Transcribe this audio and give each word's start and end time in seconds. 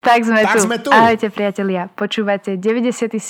Tak 0.00 0.24
sme, 0.24 0.40
Tak 0.40 0.56
tu. 0.56 0.64
sme 0.64 0.76
tu. 0.80 0.88
Ahojte 0.88 1.28
priatelia. 1.28 1.92
Počúvate 1.92 2.56
97. 2.56 3.20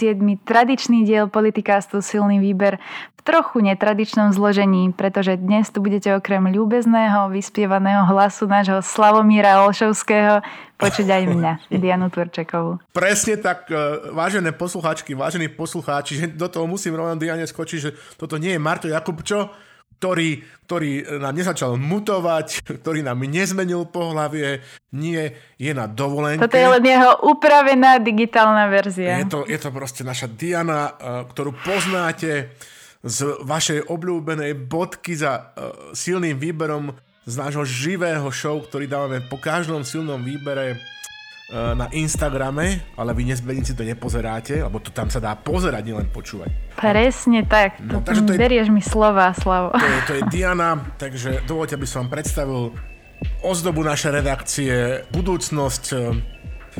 tradičný 0.47 1.03
diel 1.03 1.27
Politicastu 1.27 1.99
Silný 1.99 2.39
výber 2.39 2.79
v 3.19 3.21
trochu 3.27 3.59
netradičnom 3.59 4.31
zložení, 4.31 4.95
pretože 4.95 5.35
dnes 5.35 5.67
tu 5.75 5.83
budete 5.83 6.15
okrem 6.15 6.47
ľúbezného, 6.47 7.35
vyspievaného 7.35 8.07
hlasu 8.07 8.47
nášho 8.47 8.87
Slavomíra 8.87 9.67
Olšovského 9.67 10.47
počuť 10.79 11.11
aj 11.11 11.23
mňa, 11.35 11.53
Dianu 11.83 12.07
Turčekovú. 12.07 12.79
Presne 12.95 13.43
tak, 13.43 13.67
e, 13.67 14.15
vážené 14.15 14.55
poslucháčky, 14.55 15.19
vážení 15.19 15.51
poslucháči, 15.51 16.23
že 16.23 16.27
do 16.31 16.47
toho 16.47 16.71
musím 16.71 16.95
rovno 16.95 17.19
Diane 17.19 17.51
skočiť, 17.51 17.79
že 17.83 17.91
toto 18.15 18.39
nie 18.39 18.55
je 18.55 18.63
Marto 18.63 18.87
Jakubčo, 18.87 19.51
ktorý, 20.01 20.41
ktorý 20.65 21.21
nám 21.21 21.37
nezačal 21.37 21.77
mutovať, 21.77 22.65
ktorý 22.81 23.05
nám 23.05 23.21
nezmenil 23.21 23.85
pohlavie, 23.85 24.65
nie, 24.97 25.29
je 25.61 25.73
na 25.77 25.85
dovolenke. 25.85 26.41
Toto 26.41 26.57
je 26.57 26.73
len 26.73 26.85
jeho 26.89 27.21
upravená 27.29 28.01
digitálna 28.01 28.73
verzia. 28.73 29.21
Je 29.21 29.29
to, 29.29 29.45
je 29.45 29.61
to 29.61 29.69
proste 29.69 30.01
naša 30.01 30.33
Diana, 30.33 30.89
e, 30.89 30.93
ktorú 31.29 31.53
poznáte 31.61 32.57
z 33.05 33.19
vašej 33.45 33.93
obľúbenej 33.93 34.57
bodky 34.57 35.21
za 35.21 35.33
e, 35.37 35.43
silným 35.93 36.41
výberom 36.41 36.97
z 37.29 37.35
nášho 37.37 37.69
živého 37.69 38.33
show, 38.33 38.57
ktorý 38.65 38.89
dávame 38.89 39.21
po 39.29 39.37
každom 39.37 39.85
silnom 39.85 40.25
výbere 40.25 40.81
na 41.51 41.87
Instagrame, 41.91 42.95
ale 42.95 43.11
vy 43.11 43.35
nezbedníci 43.35 43.75
to 43.75 43.83
nepozeráte, 43.83 44.63
lebo 44.63 44.79
to 44.79 44.95
tam 44.95 45.11
sa 45.11 45.19
dá 45.19 45.35
pozerať, 45.35 45.83
nielen 45.83 46.07
počúvať. 46.15 46.79
Presne 46.79 47.43
tak. 47.43 47.83
No, 47.83 47.99
To- 47.99 48.07
takže 48.07 48.23
to 48.23 48.33
je- 48.35 48.39
Berieš 48.39 48.69
mi 48.71 48.79
slova, 48.79 49.35
Slavo. 49.35 49.75
To 49.75 49.83
je, 49.83 50.01
to 50.07 50.13
je 50.15 50.23
Diana, 50.31 50.79
takže 50.95 51.43
dovolte, 51.51 51.75
aby 51.75 51.87
som 51.91 52.07
vám 52.07 52.23
predstavil 52.23 52.71
ozdobu 53.43 53.83
našej 53.83 54.11
redakcie, 54.15 55.05
budúcnosť 55.11 55.85
e, 55.93 55.97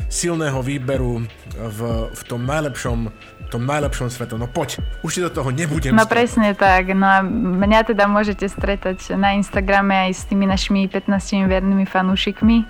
silného 0.07 0.63
výberu 0.63 1.27
v, 1.51 1.79
v 2.09 2.21
tom 2.25 2.41
najlepšom 2.47 3.11
tom 3.51 3.67
najlepšom 3.67 4.07
svete. 4.07 4.39
No 4.39 4.47
poď, 4.47 4.79
už 5.03 5.11
ti 5.11 5.19
do 5.19 5.27
toho 5.27 5.51
nebudem 5.51 5.91
No 5.91 6.07
presne 6.07 6.55
tak. 6.55 6.95
No 6.95 7.03
a 7.03 7.19
mňa 7.27 7.91
teda 7.91 8.07
môžete 8.07 8.47
stretať 8.47 9.11
na 9.19 9.35
Instagrame 9.35 10.07
aj 10.07 10.11
s 10.15 10.23
tými 10.23 10.47
našimi 10.47 10.87
15 10.87 11.11
vernými 11.51 11.83
fanúšikmi, 11.83 12.63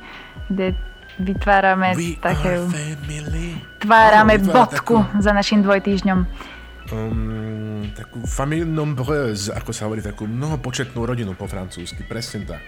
kde 0.49 0.73
vytvárame 1.22 1.95
We 1.95 2.17
také... 2.17 2.59
Tvárame 3.81 4.38
vytvára 4.38 4.69
bodku 4.69 5.05
za 5.17 5.31
našim 5.33 5.66
dvojtýždňom. 5.66 6.19
um, 6.91 7.88
takú 7.95 8.25
famille 8.27 8.67
nombreuse, 8.67 9.53
ako 9.53 9.72
sa 9.72 9.88
hovorí, 9.88 10.03
takú 10.03 10.27
mnohopočetnú 10.27 11.02
rodinu 11.05 11.33
po 11.33 11.47
francúzsky, 11.47 12.03
presne 12.05 12.45
tak. 12.45 12.61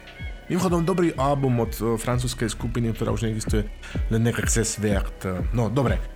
Mimochodom, 0.51 0.83
dobrý 0.83 1.15
album 1.15 1.63
od 1.63 1.73
uh, 1.79 1.95
francúzskej 1.95 2.51
skupiny, 2.51 2.91
ktorá 2.91 3.15
už 3.15 3.27
neexistuje, 3.27 3.63
Le 4.11 4.19
Nexes 4.19 4.79
Vert. 4.79 5.23
No, 5.55 5.71
dobre. 5.71 6.12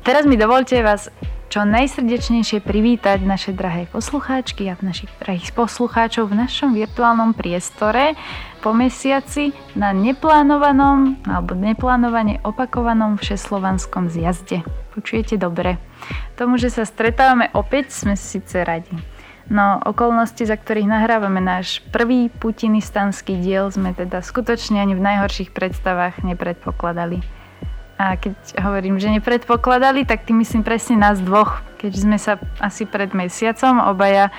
Teraz 0.00 0.24
mi 0.24 0.40
dovolte 0.40 0.80
vás 0.80 1.12
čo 1.52 1.66
najsrdečnejšie 1.68 2.64
privítať 2.64 3.20
naše 3.20 3.52
drahé 3.52 3.84
poslucháčky 3.92 4.70
a 4.72 4.80
našich 4.80 5.12
drahých 5.20 5.52
poslucháčov 5.52 6.32
v 6.32 6.40
našom 6.40 6.72
virtuálnom 6.72 7.36
priestore 7.36 8.16
po 8.64 8.72
mesiaci 8.72 9.52
na 9.76 9.92
neplánovanom 9.92 11.20
alebo 11.28 11.52
neplánovane 11.52 12.40
opakovanom 12.46 13.20
všeslovanskom 13.20 14.08
zjazde. 14.08 14.64
Počujete 14.96 15.36
dobre. 15.36 15.76
Tomu, 16.32 16.56
že 16.56 16.72
sa 16.72 16.88
stretávame 16.88 17.52
opäť, 17.52 17.92
sme 17.92 18.16
síce 18.16 18.64
radi. 18.64 18.96
No, 19.52 19.84
okolnosti, 19.84 20.46
za 20.46 20.56
ktorých 20.56 20.88
nahrávame 20.88 21.44
náš 21.44 21.84
prvý 21.92 22.30
putinistanský 22.30 23.36
diel, 23.36 23.68
sme 23.68 23.92
teda 23.92 24.24
skutočne 24.24 24.80
ani 24.80 24.96
v 24.96 25.02
najhorších 25.02 25.52
predstavách 25.52 26.24
nepredpokladali. 26.24 27.39
A 28.00 28.16
keď 28.16 28.32
hovorím, 28.64 28.96
že 28.96 29.12
nepredpokladali, 29.12 30.08
tak 30.08 30.24
tým 30.24 30.40
myslím 30.40 30.64
presne 30.64 30.96
nás 30.96 31.20
dvoch. 31.20 31.60
Keď 31.76 31.92
sme 31.92 32.16
sa 32.16 32.40
asi 32.56 32.88
pred 32.88 33.12
mesiacom 33.12 33.76
obaja 33.92 34.32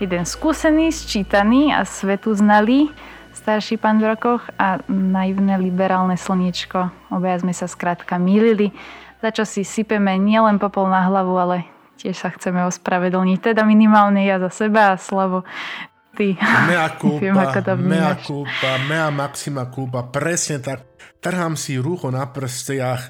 jeden 0.00 0.24
skúsený, 0.24 0.88
sčítaný 0.88 1.76
a 1.76 1.84
svetu 1.84 2.32
znalý, 2.32 2.88
starší 3.36 3.76
pán 3.76 4.00
v 4.00 4.16
rokoch 4.16 4.48
a 4.56 4.80
naivné 4.88 5.60
liberálne 5.60 6.16
slniečko. 6.16 6.88
Obaja 7.12 7.44
sme 7.44 7.52
sa 7.52 7.68
skrátka 7.68 8.16
mýlili, 8.16 8.72
za 9.20 9.28
čo 9.28 9.44
si 9.44 9.60
sypeme 9.60 10.16
nielen 10.16 10.56
popol 10.56 10.88
na 10.88 11.04
hlavu, 11.04 11.36
ale 11.36 11.68
tiež 12.00 12.16
sa 12.16 12.32
chceme 12.32 12.64
ospravedlniť. 12.64 13.52
Teda 13.52 13.60
minimálne 13.68 14.24
ja 14.24 14.40
za 14.40 14.48
seba 14.48 14.96
a 14.96 15.00
Slavo 15.00 15.44
ty. 16.16 16.36
Mea 16.38 16.88
culpa, 17.00 17.76
mea 17.76 18.12
culpa, 18.20 18.70
mea 18.88 19.08
maxima 19.10 19.68
culpa, 19.72 20.06
presne 20.08 20.62
tak. 20.62 20.80
Trhám 21.22 21.54
si 21.54 21.78
rucho 21.78 22.10
na 22.10 22.26
prstiach 22.26 23.02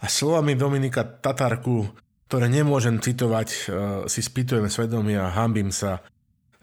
a 0.00 0.06
slovami 0.06 0.54
Dominika 0.56 1.04
Tatarku, 1.04 1.88
ktoré 2.28 2.52
nemôžem 2.52 3.00
citovať, 3.00 3.48
eh, 3.48 3.60
si 4.10 4.20
spýtujem 4.20 4.68
svedomie 4.68 5.16
a 5.16 5.32
hambím 5.32 5.72
sa 5.72 6.04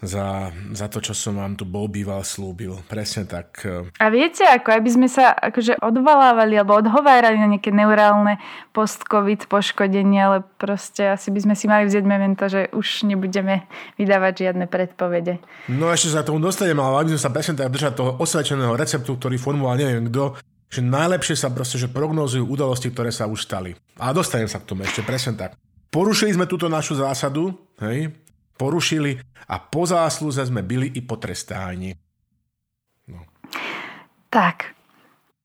za, 0.03 0.51
za 0.75 0.91
to, 0.91 0.99
čo 0.99 1.15
som 1.15 1.39
vám 1.39 1.55
tu 1.55 1.63
bol 1.63 1.87
býval 1.87 2.21
slúbil. 2.27 2.83
Presne 2.91 3.23
tak. 3.23 3.63
A 3.97 4.05
viete, 4.11 4.43
ako 4.43 4.69
aby 4.75 4.89
sme 4.91 5.07
sa 5.07 5.31
akože 5.31 5.79
odvalávali 5.79 6.59
alebo 6.59 6.75
odhovárali 6.75 7.39
na 7.39 7.47
nejaké 7.47 7.71
neurálne 7.71 8.37
post-covid 8.75 9.47
poškodenie, 9.47 10.19
ale 10.19 10.37
proste 10.59 11.15
asi 11.15 11.31
by 11.31 11.39
sme 11.47 11.55
si 11.55 11.65
mali 11.71 11.87
vziať 11.87 12.03
memento, 12.03 12.43
že 12.51 12.67
už 12.75 13.07
nebudeme 13.07 13.63
vydávať 13.95 14.51
žiadne 14.51 14.67
predpovede. 14.67 15.39
No 15.71 15.87
ešte 15.89 16.11
sa 16.11 16.27
tomu 16.27 16.43
dostaneme, 16.43 16.83
ale 16.83 17.07
aby 17.07 17.15
sme 17.15 17.23
sa 17.23 17.31
presne 17.31 17.55
tak 17.55 17.71
držať 17.71 17.95
toho 17.95 18.11
osvedčeného 18.19 18.75
receptu, 18.75 19.15
ktorý 19.15 19.39
formuloval 19.39 19.79
neviem 19.79 20.11
kto, 20.11 20.35
že 20.67 20.81
najlepšie 20.81 21.37
sa 21.37 21.53
proste, 21.53 21.77
že 21.77 21.87
prognozujú 21.87 22.49
udalosti, 22.49 22.89
ktoré 22.89 23.13
sa 23.13 23.29
už 23.29 23.45
stali. 23.45 23.77
A 24.01 24.09
dostanem 24.11 24.49
sa 24.49 24.57
k 24.57 24.67
tomu 24.67 24.83
ešte 24.83 25.05
presne 25.05 25.37
tak. 25.37 25.53
Porušili 25.93 26.33
sme 26.33 26.49
túto 26.49 26.65
našu 26.65 26.97
zásadu, 26.97 27.53
hej, 27.77 28.09
porušili 28.63 29.19
a 29.51 29.59
po 29.59 29.83
zásluze 29.83 30.39
sme 30.47 30.63
byli 30.63 30.95
i 30.95 31.03
potrestáni. 31.03 31.91
Tak. 34.31 34.71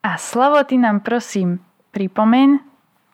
A 0.07 0.15
Slavo, 0.15 0.63
ty 0.63 0.79
nám 0.79 1.03
prosím 1.03 1.59
pripomeň, 1.91 2.49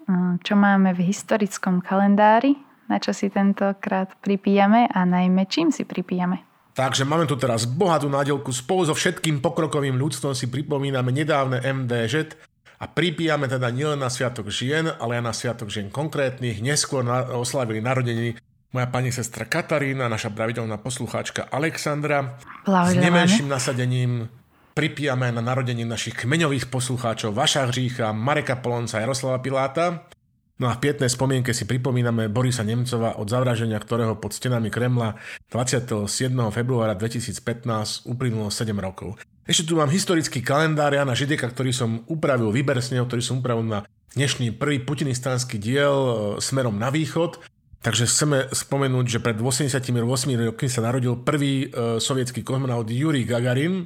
mm, 0.07 0.35
čo 0.45 0.55
máme 0.55 0.93
v 0.93 1.09
historickom 1.09 1.81
kalendári, 1.81 2.55
na 2.87 3.01
čo 3.01 3.17
si 3.17 3.33
tentokrát 3.33 4.13
pripíjame 4.21 4.93
a 4.93 5.09
najmä 5.09 5.49
čím 5.49 5.73
si 5.73 5.89
pripíjame. 5.89 6.45
Takže 6.75 7.07
máme 7.09 7.25
tu 7.25 7.39
teraz 7.39 7.65
bohatú 7.65 8.11
nádielku. 8.11 8.51
Spolu 8.51 8.87
so 8.87 8.95
všetkým 8.95 9.39
pokrokovým 9.39 9.97
ľudstvom 9.97 10.35
si 10.35 10.51
pripomíname 10.51 11.15
nedávne 11.15 11.63
MDŽ 11.63 12.35
a 12.83 12.85
pripíjame 12.91 13.47
teda 13.47 13.71
nielen 13.71 14.03
na 14.03 14.11
Sviatok 14.11 14.51
žien, 14.51 14.91
ale 14.99 15.19
aj 15.19 15.25
na 15.25 15.33
Sviatok 15.33 15.71
žien 15.71 15.89
konkrétnych. 15.89 16.59
Neskôr 16.61 17.07
na, 17.07 17.31
oslavili 17.35 17.79
narodeniny 17.79 18.39
moja 18.75 18.91
pani 18.91 19.15
sestra 19.15 19.47
Katarína, 19.47 20.11
naša 20.11 20.35
pravidelná 20.35 20.83
poslucháčka 20.83 21.47
Alexandra. 21.47 22.35
S 22.67 22.99
nemenším 22.99 23.47
nasadením 23.47 24.27
pripíjame 24.75 25.31
na 25.31 25.39
narodení 25.39 25.87
našich 25.87 26.19
kmeňových 26.27 26.67
poslucháčov 26.67 27.31
Vaša 27.31 27.71
Hřícha, 27.71 28.11
Mareka 28.11 28.59
Polonca 28.59 28.99
a 28.99 29.07
Jaroslava 29.07 29.39
Piláta. 29.39 30.11
No 30.59 30.71
a 30.71 30.75
v 30.75 30.83
pietnej 30.87 31.11
spomienke 31.11 31.55
si 31.55 31.67
pripomíname 31.67 32.27
Borisa 32.27 32.67
Nemcova 32.67 33.19
od 33.19 33.27
zavraženia, 33.31 33.79
ktorého 33.79 34.19
pod 34.19 34.35
stenami 34.35 34.71
Kremla 34.75 35.19
27. 35.51 36.07
februára 36.51 36.99
2015 36.99 38.11
uplynulo 38.11 38.51
7 38.51 38.75
rokov. 38.79 39.19
Ešte 39.47 39.71
tu 39.71 39.79
mám 39.79 39.91
historický 39.91 40.43
kalendár 40.43 40.95
Jana 40.95 41.15
Žideka, 41.15 41.47
ktorý 41.51 41.71
som 41.71 42.03
upravil, 42.11 42.51
vyber 42.51 42.79
z 42.83 42.99
neho, 42.99 43.07
ktorý 43.07 43.23
som 43.23 43.39
upravil 43.43 43.67
na 43.67 43.79
dnešný 44.15 44.55
prvý 44.55 44.79
putinistanský 44.83 45.59
diel 45.59 45.95
e, 45.95 46.15
smerom 46.39 46.79
na 46.79 46.89
východ. 46.89 47.43
Takže 47.85 48.09
chceme 48.09 48.49
spomenúť, 48.49 49.07
že 49.07 49.19
pred 49.21 49.37
88 49.37 49.93
rokmi 50.49 50.69
sa 50.73 50.81
narodil 50.81 51.21
prvý 51.21 51.69
e, 51.69 52.01
sovietský 52.01 52.41
kozmonaut 52.41 52.89
Yuri 52.89 53.29
Gagarin, 53.29 53.85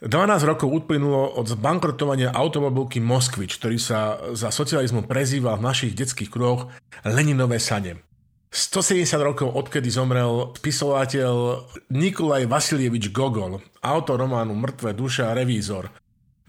12 0.00 0.48
rokov 0.48 0.72
uplynulo 0.72 1.36
od 1.36 1.44
zbankrotovania 1.44 2.32
automobilky 2.32 3.04
Moskvič, 3.04 3.60
ktorý 3.60 3.76
sa 3.76 4.16
za 4.32 4.48
socializmu 4.48 5.04
prezýval 5.04 5.60
v 5.60 5.66
našich 5.68 5.92
detských 5.92 6.32
kruhoch 6.32 6.72
Leninové 7.04 7.60
sane. 7.60 8.00
170 8.48 9.04
rokov 9.20 9.52
odkedy 9.52 9.92
zomrel 9.92 10.56
spisovateľ 10.56 11.68
Nikolaj 11.92 12.48
Vasilievič 12.48 13.12
Gogol, 13.12 13.60
autor 13.84 14.24
románu 14.24 14.56
Mŕtve 14.56 14.96
duše 14.96 15.28
a 15.28 15.36
revízor. 15.36 15.92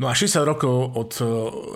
No 0.02 0.10
a 0.10 0.18
60 0.18 0.42
rokov 0.42 0.98
od, 0.98 1.12
e, 1.22 1.26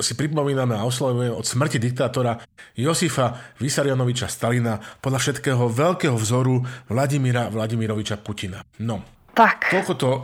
si 0.01 0.18
pripomíname 0.18 0.74
a 0.74 0.81
oslavujeme 0.81 1.30
od 1.30 1.45
smrti 1.45 1.77
diktátora 1.77 2.42
Josifa 2.74 3.54
Vysarionoviča 3.62 4.25
Stalina 4.25 4.81
podľa 4.98 5.22
všetkého 5.22 5.69
veľkého 5.69 6.18
vzoru 6.18 6.66
Vladimíra 6.89 7.54
Vladimiroviča 7.54 8.18
Putina. 8.18 8.66
No, 8.81 9.06
Tak. 9.36 9.68
Toľko 9.68 9.94
to 10.00 10.10
uh, 10.10 10.22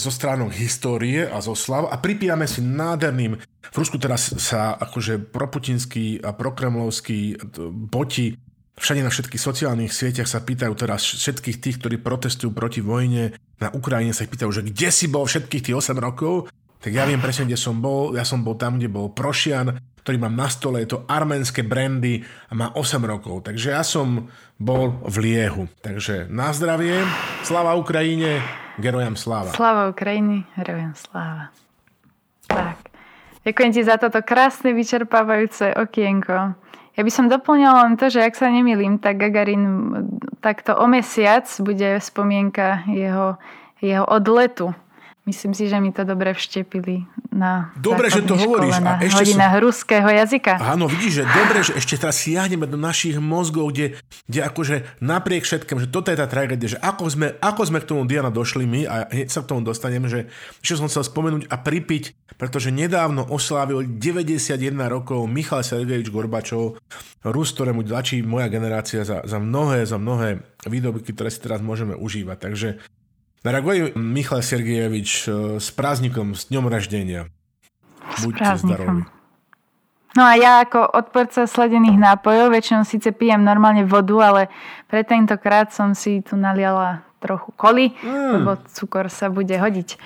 zo 0.00 0.08
stránok 0.08 0.56
histórie 0.56 1.28
a 1.28 1.44
zo 1.44 1.52
slav 1.52 1.92
a 1.92 2.00
pripíjame 2.00 2.48
si 2.48 2.64
nádherným, 2.64 3.36
v 3.70 3.76
Rusku 3.76 4.00
teraz 4.00 4.32
sa 4.40 4.80
akože 4.80 5.20
proputinský 5.28 6.24
a 6.24 6.32
prokremlovský 6.32 7.36
t- 7.36 7.68
boti 7.68 8.40
všade 8.80 9.04
na 9.04 9.12
všetkých 9.12 9.44
sociálnych 9.44 9.92
sieťach 9.92 10.24
sa 10.24 10.40
pýtajú 10.40 10.72
teraz 10.72 11.04
všetkých 11.04 11.60
tých, 11.60 11.76
ktorí 11.84 12.00
protestujú 12.00 12.50
proti 12.56 12.80
vojne 12.80 13.36
na 13.60 13.68
Ukrajine, 13.76 14.16
sa 14.16 14.24
ich 14.24 14.32
pýtajú, 14.32 14.50
že 14.50 14.64
kde 14.64 14.88
si 14.88 15.06
bol 15.12 15.28
všetkých 15.28 15.70
tých 15.70 15.76
8 15.76 16.00
rokov, 16.00 16.48
tak 16.80 16.96
ja 16.96 17.04
viem 17.04 17.20
presne, 17.20 17.44
kde 17.44 17.60
som 17.60 17.76
bol. 17.76 18.16
Ja 18.16 18.24
som 18.24 18.40
bol 18.40 18.56
tam, 18.56 18.80
kde 18.80 18.88
bol 18.88 19.12
Prošian, 19.12 19.76
ktorý 20.00 20.16
mám 20.16 20.32
na 20.32 20.48
stole, 20.48 20.80
je 20.80 20.96
to 20.96 21.04
arménske 21.04 21.60
brandy 21.60 22.24
a 22.48 22.52
má 22.56 22.72
8 22.72 23.04
rokov. 23.04 23.44
Takže 23.44 23.76
ja 23.76 23.84
som 23.84 24.32
bol 24.56 24.96
v 25.04 25.16
Liehu. 25.28 25.68
Takže 25.84 26.24
na 26.32 26.56
zdravie, 26.56 27.04
sláva 27.44 27.76
Ukrajine, 27.76 28.40
gerojam 28.80 29.12
sláva. 29.12 29.52
Sláva 29.52 29.92
Ukrajiny, 29.92 30.48
gerojam 30.56 30.96
sláva. 30.96 31.52
Tak. 32.48 32.90
Ďakujem 33.44 33.70
ti 33.76 33.82
za 33.84 33.96
toto 34.00 34.20
krásne, 34.24 34.72
vyčerpávajúce 34.72 35.76
okienko. 35.76 36.56
Ja 36.96 37.02
by 37.04 37.12
som 37.12 37.32
doplňala 37.32 37.88
len 37.88 37.94
to, 38.00 38.08
že 38.08 38.24
ak 38.24 38.36
sa 38.36 38.48
nemýlim, 38.48 39.00
tak 39.00 39.20
Gagarin 39.20 39.64
takto 40.40 40.76
o 40.76 40.84
mesiac 40.88 41.44
bude 41.60 42.00
spomienka 42.00 42.88
jeho, 42.88 43.36
jeho 43.84 44.04
odletu 44.08 44.72
Myslím 45.30 45.54
si, 45.54 45.70
že 45.70 45.78
mi 45.78 45.94
to 45.94 46.02
dobre 46.02 46.34
vštepili 46.34 47.06
na 47.30 47.70
Dobre, 47.78 48.10
že 48.10 48.26
to 48.26 48.34
hovoríš. 48.34 48.82
Na 48.82 48.98
a 48.98 49.06
ešte 49.06 49.22
hodinách 49.22 49.54
som... 49.54 49.62
ruského 49.62 50.08
jazyka. 50.10 50.58
Áno, 50.58 50.90
vidíš, 50.90 51.22
že 51.22 51.24
dobre, 51.30 51.58
že 51.62 51.72
ešte 51.78 51.94
teraz 52.02 52.18
siahneme 52.18 52.66
do 52.66 52.74
našich 52.74 53.14
mozgov, 53.22 53.70
kde, 53.70 53.94
kde 54.26 54.40
akože 54.42 54.98
napriek 54.98 55.46
všetkým, 55.46 55.86
že 55.86 55.86
toto 55.86 56.10
je 56.10 56.18
tá 56.18 56.26
tragédia, 56.26 56.74
že 56.74 56.82
ako 56.82 57.04
sme, 57.06 57.26
ako 57.38 57.62
sme 57.62 57.78
k 57.78 57.86
tomu 57.86 58.10
Diana 58.10 58.34
došli 58.34 58.66
my 58.66 58.80
a 58.90 59.06
hneď 59.06 59.30
sa 59.30 59.46
k 59.46 59.54
tomu 59.54 59.62
dostanem, 59.62 60.02
že 60.10 60.26
ešte 60.66 60.82
som 60.82 60.90
chcel 60.90 61.06
spomenúť 61.06 61.46
a 61.46 61.56
pripiť, 61.62 62.34
pretože 62.34 62.74
nedávno 62.74 63.22
oslávil 63.30 63.86
91 63.86 64.58
rokov 64.90 65.30
Michal 65.30 65.62
Sergejevič 65.62 66.10
Gorbačov, 66.10 66.82
Rus, 67.22 67.54
ktorému 67.54 67.86
tlačí 67.86 68.18
moja 68.26 68.50
generácia 68.50 69.06
za, 69.06 69.22
za 69.22 69.38
mnohé, 69.38 69.86
za 69.86 69.94
mnohé 69.94 70.42
výdobytky, 70.66 71.14
ktoré 71.14 71.30
si 71.30 71.38
teraz 71.38 71.62
môžeme 71.62 71.94
užívať. 71.94 72.36
Takže 72.42 72.68
Дорогой 73.45 73.93
Michal 73.93 74.41
Sergejevič, 74.41 75.29
s 75.61 75.67
prázdnikom, 75.69 76.33
s 76.33 76.49
dňom 76.49 76.65
raždenia. 76.65 77.29
Buďte 78.25 78.57
zdraví. 78.57 79.05
No 80.15 80.23
a 80.23 80.39
ja 80.39 80.63
ako 80.63 80.95
odporca 80.95 81.43
sledených 81.43 81.99
nápojov 81.99 82.55
väčšinou 82.55 82.87
síce 82.87 83.11
pijem 83.11 83.43
normálne 83.43 83.83
vodu, 83.83 84.15
ale 84.23 84.41
pre 84.87 85.03
tentokrát 85.03 85.75
som 85.75 85.91
si 85.91 86.23
tu 86.23 86.39
naliala 86.39 87.03
trochu 87.19 87.51
koli, 87.59 87.91
mm. 87.91 88.31
lebo 88.39 88.55
cukor 88.71 89.11
sa 89.11 89.27
bude 89.27 89.53
hodiť. 89.59 89.99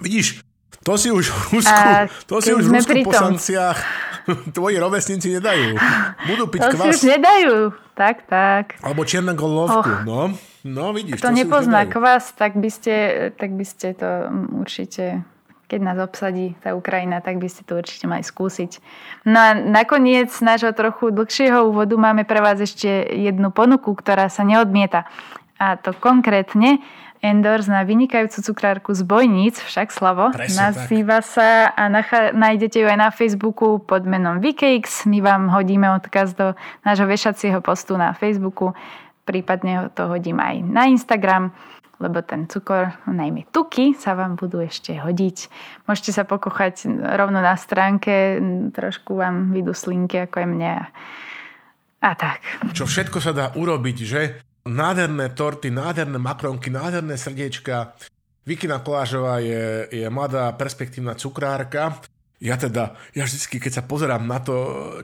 Vidíš, 0.00 0.40
to 0.85 0.93
si 1.01 1.09
už 1.09 1.33
v 1.33 1.37
Rusku, 1.57 1.89
to 2.29 2.35
si 2.45 2.51
už 2.53 2.63
v 2.69 2.71
Rusku 2.77 2.95
po 3.01 3.11
sankciách 3.11 3.77
tvoji 4.57 4.77
rovesníci 4.77 5.33
nedajú. 5.41 5.81
Budú 6.29 6.43
piť 6.45 6.61
to 6.61 6.69
kvas. 6.77 6.81
To 6.81 6.85
si 6.85 6.89
už 6.93 7.01
nedajú. 7.17 7.55
Tak, 7.97 8.29
tak. 8.29 8.77
Alebo 8.85 9.01
čierna 9.01 9.33
golovku, 9.33 9.89
oh. 9.89 10.05
no. 10.05 10.21
No 10.65 10.97
vidíš, 10.97 11.21
Kto 11.21 11.29
to 11.29 11.37
nepozná 11.37 11.85
kvás, 11.85 12.33
tak 12.33 12.57
by, 12.57 12.69
ste, 12.73 12.93
tak 13.37 13.53
by 13.53 13.65
ste 13.65 13.93
to 13.93 14.29
určite 14.57 15.21
keď 15.65 15.79
nás 15.81 15.97
obsadí 15.97 16.53
tá 16.61 16.77
Ukrajina, 16.77 17.25
tak 17.25 17.41
by 17.41 17.49
ste 17.49 17.65
to 17.65 17.81
určite 17.81 18.05
mali 18.05 18.21
skúsiť. 18.21 18.77
No 19.25 19.37
a 19.41 19.49
nakoniec 19.57 20.29
nášho 20.37 20.69
trochu 20.77 21.09
dlhšieho 21.09 21.73
úvodu 21.73 21.97
máme 21.97 22.21
pre 22.21 22.37
vás 22.37 22.61
ešte 22.61 22.85
jednu 23.09 23.49
ponuku, 23.49 23.97
ktorá 23.97 24.29
sa 24.29 24.45
neodmieta. 24.45 25.09
A 25.59 25.79
to 25.79 25.95
konkrétne 25.95 26.83
Endors 27.23 27.65
na 27.65 27.81
vynikajúcu 27.81 28.37
cukrárku 28.53 28.91
z 28.93 29.01
Bojníc, 29.01 29.57
však 29.57 29.89
Slavo. 29.89 30.29
Presne 30.29 30.69
Nazýva 30.69 31.25
tak. 31.25 31.31
sa 31.31 31.49
a 31.73 31.89
nachá, 31.89 32.29
nájdete 32.35 32.83
ju 32.83 32.87
aj 32.91 32.99
na 33.01 33.09
Facebooku 33.09 33.81
pod 33.81 34.05
menom 34.05 34.37
VKX. 34.43 35.09
My 35.09 35.25
vám 35.25 35.49
hodíme 35.49 35.89
odkaz 35.95 36.37
do 36.37 36.53
nášho 36.85 37.09
vešacieho 37.09 37.65
postu 37.65 37.97
na 37.97 38.13
Facebooku 38.13 38.77
prípadne 39.25 39.89
to 39.97 40.05
hodím 40.07 40.37
aj 40.39 40.61
na 40.61 40.85
Instagram, 40.87 41.51
lebo 41.97 42.21
ten 42.21 42.45
cukor, 42.45 42.93
najmä 43.09 43.49
tuky, 43.49 43.97
sa 43.97 44.13
vám 44.13 44.37
budú 44.37 44.61
ešte 44.61 44.95
hodiť. 44.95 45.49
Môžete 45.89 46.11
sa 46.13 46.23
pokochať 46.23 46.85
rovno 47.17 47.41
na 47.41 47.57
stránke, 47.57 48.39
trošku 48.71 49.17
vám 49.17 49.51
vidú 49.51 49.73
slinky 49.73 50.29
ako 50.29 50.45
je 50.45 50.47
mne. 50.47 50.73
A 52.05 52.09
tak. 52.13 52.45
Čo 52.77 52.85
všetko 52.85 53.17
sa 53.17 53.33
dá 53.33 53.45
urobiť, 53.57 53.97
že? 54.05 54.21
Nádherné 54.65 55.29
torty, 55.29 55.71
nádherné 55.71 56.17
makronky, 56.17 56.69
nádherné 56.69 57.17
srdiečka. 57.17 57.93
Vikina 58.45 58.79
Kolážová 58.79 59.39
je, 59.39 59.87
je 59.91 60.09
mladá 60.09 60.51
perspektívna 60.51 61.13
cukrárka, 61.13 62.01
ja 62.43 62.59
teda, 62.59 62.99
ja 63.15 63.23
vždycky, 63.23 63.63
keď 63.63 63.71
sa 63.79 63.83
pozerám 63.87 64.27
na 64.27 64.43
to, 64.43 64.55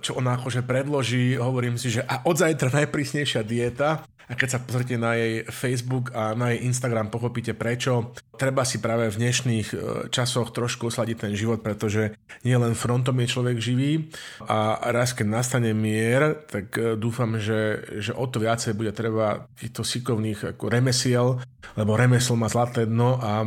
čo 0.04 0.19
ona 0.19 0.36
akože 0.36 0.68
predloží, 0.68 1.39
hovorím 1.39 1.80
si, 1.80 1.88
že 1.88 2.04
a 2.04 2.28
od 2.28 2.36
zajtra 2.36 2.83
najprísnejšia 2.83 3.42
dieta 3.48 4.04
a 4.31 4.33
keď 4.36 4.48
sa 4.48 4.63
pozrite 4.63 4.95
na 4.95 5.19
jej 5.19 5.44
Facebook 5.51 6.16
a 6.16 6.31
na 6.31 6.56
jej 6.56 6.63
Instagram, 6.63 7.12
pochopíte 7.12 7.51
prečo. 7.51 8.16
Treba 8.39 8.63
si 8.63 8.80
práve 8.80 9.12
v 9.12 9.19
dnešných 9.19 9.68
e, 9.72 9.75
časoch 10.07 10.56
trošku 10.56 10.88
osladiť 10.88 11.18
ten 11.28 11.33
život, 11.36 11.60
pretože 11.60 12.16
nie 12.48 12.56
len 12.56 12.72
frontom 12.72 13.19
je 13.19 13.28
človek 13.28 13.57
živý 13.60 14.07
a 14.48 14.88
raz 14.95 15.12
keď 15.12 15.28
nastane 15.28 15.75
mier, 15.75 16.48
tak 16.48 16.72
e, 16.80 16.95
dúfam, 16.95 17.36
že, 17.44 17.83
že 18.00 18.16
o 18.16 18.24
to 18.24 18.39
viacej 18.39 18.72
bude 18.72 18.95
treba 18.95 19.51
týchto 19.60 19.83
sikovných 19.83 20.56
ako 20.56 20.72
remesiel, 20.72 21.44
lebo 21.75 22.00
remeslo 22.00 22.39
má 22.39 22.48
zlaté 22.48 22.88
dno 22.88 23.19
a 23.19 23.44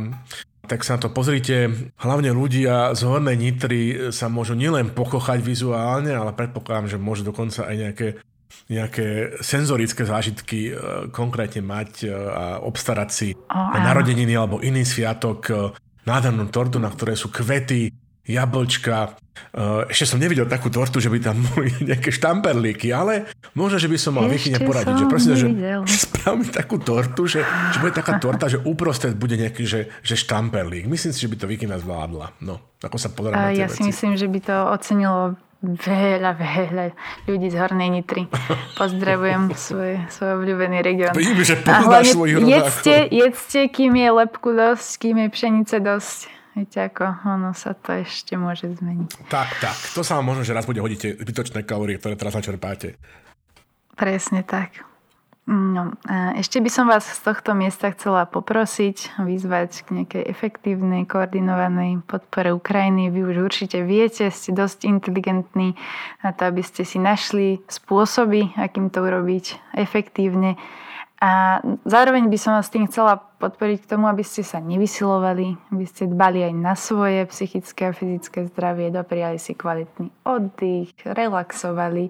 tak 0.65 0.83
sa 0.83 0.97
na 0.97 1.05
to 1.05 1.09
pozrite. 1.13 1.69
Hlavne 2.01 2.33
ľudia 2.33 2.91
z 2.97 3.01
Hornej 3.05 3.37
Nitry 3.37 3.83
sa 4.11 4.27
môžu 4.27 4.57
nielen 4.57 4.91
pokochať 4.91 5.39
vizuálne, 5.39 6.11
ale 6.11 6.33
predpokladám, 6.33 6.91
že 6.91 7.01
môžu 7.01 7.25
dokonca 7.25 7.65
aj 7.65 7.75
nejaké 7.77 8.07
nejaké 8.65 9.37
senzorické 9.45 10.07
zážitky 10.07 10.59
e, 10.69 10.73
konkrétne 11.13 11.61
mať 11.61 11.91
e, 12.01 12.09
a 12.09 12.45
obstarať 12.65 13.09
si 13.13 13.29
oh, 13.35 13.77
narodeniny 13.77 14.33
alebo 14.33 14.57
iný 14.57 14.81
sviatok, 14.81 15.39
e, 15.49 15.53
nádhernú 16.07 16.49
tortu, 16.49 16.81
na 16.81 16.89
ktoré 16.89 17.13
sú 17.13 17.29
kvety, 17.29 17.93
jablčka. 18.25 19.15
Ešte 19.87 20.15
som 20.15 20.19
nevidel 20.19 20.47
takú 20.47 20.71
tortu, 20.71 20.99
že 20.99 21.11
by 21.11 21.19
tam 21.21 21.37
boli 21.53 21.71
nejaké 21.89 22.09
štamperlíky, 22.11 22.91
ale 22.91 23.29
možno, 23.53 23.79
že 23.79 23.87
by 23.87 23.97
som 23.99 24.17
mal 24.17 24.27
Vychyne 24.27 24.59
poradiť, 24.59 24.95
že 24.95 25.05
prosím, 25.07 25.33
že, 25.35 25.47
že 25.85 25.97
sprav 26.09 26.33
mi 26.39 26.47
takú 26.49 26.81
tortu, 26.81 27.27
že, 27.29 27.45
že 27.71 27.77
bude 27.79 27.93
taká 27.93 28.17
torta, 28.17 28.49
že 28.49 28.59
uprostred 28.63 29.15
bude 29.15 29.37
nejaký, 29.37 29.63
že, 29.63 29.91
že 30.01 30.15
štamperlík. 30.17 30.87
Myslím 30.89 31.11
si, 31.13 31.19
že 31.23 31.29
by 31.31 31.35
to 31.39 31.45
Vikina 31.47 31.77
zvládla. 31.79 32.35
No, 32.43 32.59
ako 32.81 32.97
sa 32.97 33.11
pozerám 33.13 33.37
na 33.37 33.55
Ja 33.55 33.67
veci. 33.69 33.79
si 33.79 33.91
myslím, 33.91 34.17
že 34.17 34.27
by 34.27 34.39
to 34.43 34.55
ocenilo 34.71 35.35
veľa, 35.65 36.31
veľa 36.37 36.85
ľudí 37.25 37.47
z 37.49 37.55
Hornej 37.57 37.89
Nitry. 37.89 38.27
Pozdravujem 38.81 39.55
svoj, 39.55 39.91
svoj 40.11 40.29
obľúbený 40.41 40.77
región. 40.83 41.11
Vidím, 41.15 41.41
že 41.41 41.57
poznáš 41.59 42.13
svojich 42.13 42.43
jedzte, 42.43 42.95
jedzte, 43.09 43.61
kým 43.71 43.95
je 43.95 44.09
lepku 44.11 44.49
dosť, 44.53 44.89
kým 45.01 45.15
je 45.25 45.27
pšenice 45.31 45.75
dosť. 45.81 46.34
Viete 46.55 46.87
ako, 46.87 47.27
ono 47.27 47.51
sa 47.51 47.75
to 47.75 47.91
ešte 47.91 48.39
môže 48.39 48.71
zmeniť. 48.79 49.27
Tak, 49.27 49.59
tak. 49.59 49.75
To 49.91 50.07
sa 50.07 50.15
vám 50.15 50.31
možno, 50.31 50.47
že 50.47 50.55
raz 50.55 50.63
bude 50.63 50.79
hodiť 50.79 50.99
tie 51.03 51.11
zbytočné 51.19 51.67
kalórie, 51.67 51.99
ktoré 51.99 52.15
teraz 52.15 52.31
načerpáte. 52.31 52.95
Presne 53.99 54.39
tak. 54.47 54.87
No, 55.45 55.93
ešte 56.33 56.57
by 56.57 56.69
som 56.73 56.89
vás 56.89 57.05
z 57.05 57.21
tohto 57.21 57.53
miesta 57.53 57.93
chcela 57.93 58.25
poprosiť, 58.25 59.19
vyzvať 59.21 59.71
k 59.85 59.87
nejakej 60.01 60.23
efektívnej, 60.25 61.05
koordinovanej 61.05 62.01
podpore 62.07 62.49
Ukrajiny. 62.55 63.13
Vy 63.13 63.35
už 63.35 63.35
určite 63.45 63.85
viete, 63.85 64.31
ste 64.33 64.55
dosť 64.55 64.89
inteligentní 64.89 65.77
na 66.25 66.33
to, 66.33 66.49
aby 66.49 66.65
ste 66.65 66.81
si 66.81 66.97
našli 66.97 67.61
spôsoby, 67.69 68.57
akým 68.57 68.89
to 68.89 69.05
urobiť 69.05 69.77
efektívne 69.77 70.57
a 71.25 71.63
zároveň 71.87 72.27
by 72.27 72.37
som 72.37 72.53
vás 72.59 72.67
tým 72.67 72.85
chcela 72.91 73.23
podporiť 73.45 73.85
k 73.85 73.89
tomu, 73.93 74.09
aby 74.09 74.25
ste 74.25 74.41
sa 74.41 74.57
nevysilovali, 74.57 75.53
aby 75.69 75.85
ste 75.85 76.09
dbali 76.09 76.49
aj 76.49 76.53
na 76.57 76.73
svoje 76.73 77.21
psychické 77.29 77.93
a 77.93 77.93
fyzické 77.93 78.49
zdravie, 78.49 78.89
dopriali 78.89 79.37
si 79.37 79.53
kvalitný 79.53 80.09
oddych, 80.25 80.97
relaxovali. 81.05 82.09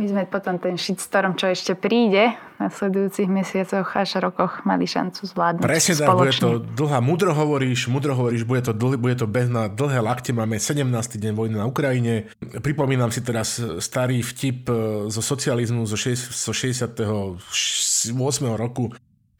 My 0.00 0.08
sme 0.08 0.24
potom 0.24 0.56
ten 0.56 0.80
shitstorm, 0.80 1.36
čo 1.36 1.52
ešte 1.52 1.76
príde 1.76 2.32
v 2.32 2.58
nasledujúcich 2.64 3.28
mesiacoch 3.28 3.84
až 3.92 4.24
rokoch, 4.24 4.64
mali 4.64 4.88
šancu 4.88 5.28
zvládnuť 5.28 5.68
Presne 5.68 5.94
tak, 6.00 6.16
bude 6.16 6.32
to 6.32 6.64
dlhá, 6.64 7.04
mudro 7.04 7.36
hovoríš, 7.36 7.92
mudro 7.92 8.16
hovoríš, 8.16 8.48
bude 8.48 8.64
to, 8.64 8.72
dlhý, 8.72 8.96
bude 8.96 9.20
to 9.20 9.28
bez 9.28 9.52
na 9.52 9.68
dlhé 9.68 10.00
lakte, 10.00 10.32
máme 10.32 10.56
17. 10.56 10.88
deň 10.96 11.32
vojny 11.36 11.60
na 11.60 11.68
Ukrajine. 11.68 12.32
Pripomínam 12.40 13.12
si 13.12 13.20
teraz 13.20 13.60
starý 13.84 14.24
vtip 14.24 14.64
e, 14.72 14.72
zo 15.12 15.20
socializmu 15.20 15.84
zo, 15.84 16.00
60. 16.00 16.88
2008 16.96 18.56
roku, 18.56 18.90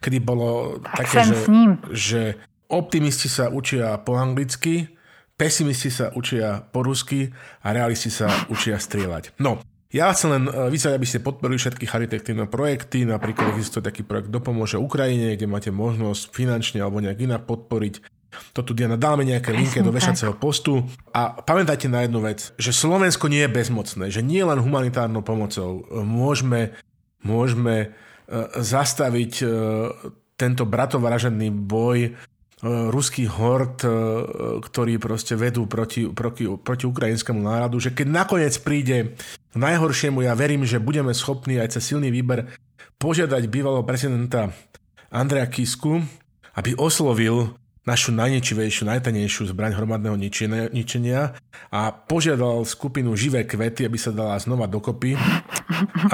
kedy 0.03 0.19
bolo 0.19 0.83
tak 0.83 1.07
také, 1.07 1.31
že, 1.31 1.37
že 1.95 2.23
optimisti 2.67 3.31
sa 3.31 3.47
učia 3.55 3.95
po 4.03 4.19
anglicky, 4.19 4.91
pesimisti 5.39 5.95
sa 5.95 6.11
učia 6.13 6.67
po 6.67 6.83
rusky 6.83 7.31
a 7.63 7.71
realisti 7.71 8.11
sa 8.11 8.27
učia 8.51 8.83
strieľať. 8.83 9.39
No, 9.39 9.63
ja 9.93 10.11
chcem 10.11 10.33
len 10.33 10.45
e, 10.49 10.73
vyzvať, 10.73 10.93
aby 10.99 11.07
ste 11.07 11.23
podporili 11.23 11.61
všetky 11.61 11.85
charitektívne 11.87 12.49
projekty, 12.49 13.05
napríklad 13.07 13.55
existuje 13.55 13.85
taký 13.85 14.03
projekt 14.03 14.33
Dopomôže 14.33 14.81
Ukrajine, 14.81 15.39
kde 15.39 15.47
máte 15.47 15.71
možnosť 15.71 16.33
finančne 16.33 16.83
alebo 16.83 16.99
nejak 16.99 17.21
inak 17.23 17.47
podporiť 17.47 18.23
to 18.53 18.61
tu 18.65 18.73
Diana 18.73 18.97
dáme 18.97 19.29
nejaké 19.29 19.53
linky 19.53 19.85
do 19.85 19.93
vešacieho 19.93 20.33
postu. 20.33 20.89
A 21.13 21.37
pamätajte 21.45 21.89
na 21.93 22.05
jednu 22.05 22.25
vec, 22.25 22.57
že 22.57 22.73
Slovensko 22.73 23.29
nie 23.29 23.45
je 23.45 23.53
bezmocné, 23.53 24.09
že 24.09 24.25
nie 24.25 24.41
len 24.41 24.57
humanitárnou 24.57 25.21
pomocou 25.21 25.85
môžeme, 25.93 26.73
môžeme 27.21 27.93
zastaviť 28.59 29.33
e, 29.43 29.47
tento 30.39 30.65
bratovražený 30.67 31.49
boj 31.53 31.99
ruský 32.63 33.27
hord, 33.27 33.83
ktorí 34.63 34.95
proste 35.03 35.35
vedú 35.35 35.67
proti, 35.67 36.07
proti, 36.07 36.47
proti 36.47 36.85
ukrajinskému 36.87 37.43
náradu, 37.43 37.83
že 37.83 37.91
keď 37.91 38.07
nakoniec 38.07 38.55
príde 38.63 39.19
k 39.51 39.55
najhoršiemu, 39.59 40.23
ja 40.23 40.39
verím, 40.39 40.63
že 40.63 40.79
budeme 40.79 41.11
schopní 41.11 41.59
aj 41.59 41.75
cez 41.75 41.91
silný 41.91 42.15
výber 42.15 42.55
požiadať 43.03 43.51
bývalého 43.51 43.83
prezidenta 43.83 44.55
Andreja 45.11 45.51
Kisku, 45.51 46.07
aby 46.55 46.79
oslovil 46.79 47.51
našu 47.83 48.15
najničivejšiu, 48.15 48.87
najtanejšiu 48.87 49.51
zbraň 49.51 49.75
hromadného 49.75 50.15
ničenia 50.71 51.35
a 51.75 51.91
požiadal 51.91 52.63
skupinu 52.63 53.19
Živé 53.19 53.43
kvety, 53.43 53.83
aby 53.91 53.99
sa 53.99 54.15
dala 54.15 54.39
znova 54.39 54.71
dokopy, 54.71 55.19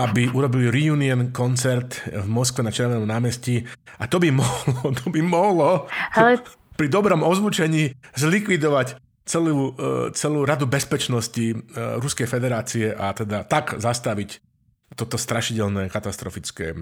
aby 0.04 0.32
urobili 0.32 0.72
reunion 0.72 1.28
koncert 1.28 2.08
v 2.08 2.24
Moskve 2.24 2.64
na 2.64 2.72
Červenom 2.72 3.04
námestí. 3.04 3.68
A 4.00 4.08
to 4.08 4.16
by 4.16 4.32
mohlo, 4.32 4.96
to 4.96 5.12
by 5.12 5.20
mohlo 5.20 5.84
Ale... 6.16 6.40
pri 6.80 6.88
dobrom 6.88 7.20
ozvučení 7.20 7.92
zlikvidovať 8.16 8.96
celú, 9.28 9.76
e, 9.76 10.08
celú 10.16 10.48
radu 10.48 10.64
bezpečnosti 10.64 11.52
e, 11.52 11.54
Ruskej 12.00 12.24
federácie 12.24 12.96
a 12.96 13.12
teda 13.12 13.44
tak 13.44 13.76
zastaviť 13.76 14.47
toto 14.96 15.20
strašidelné, 15.20 15.92
katastrofické 15.92 16.72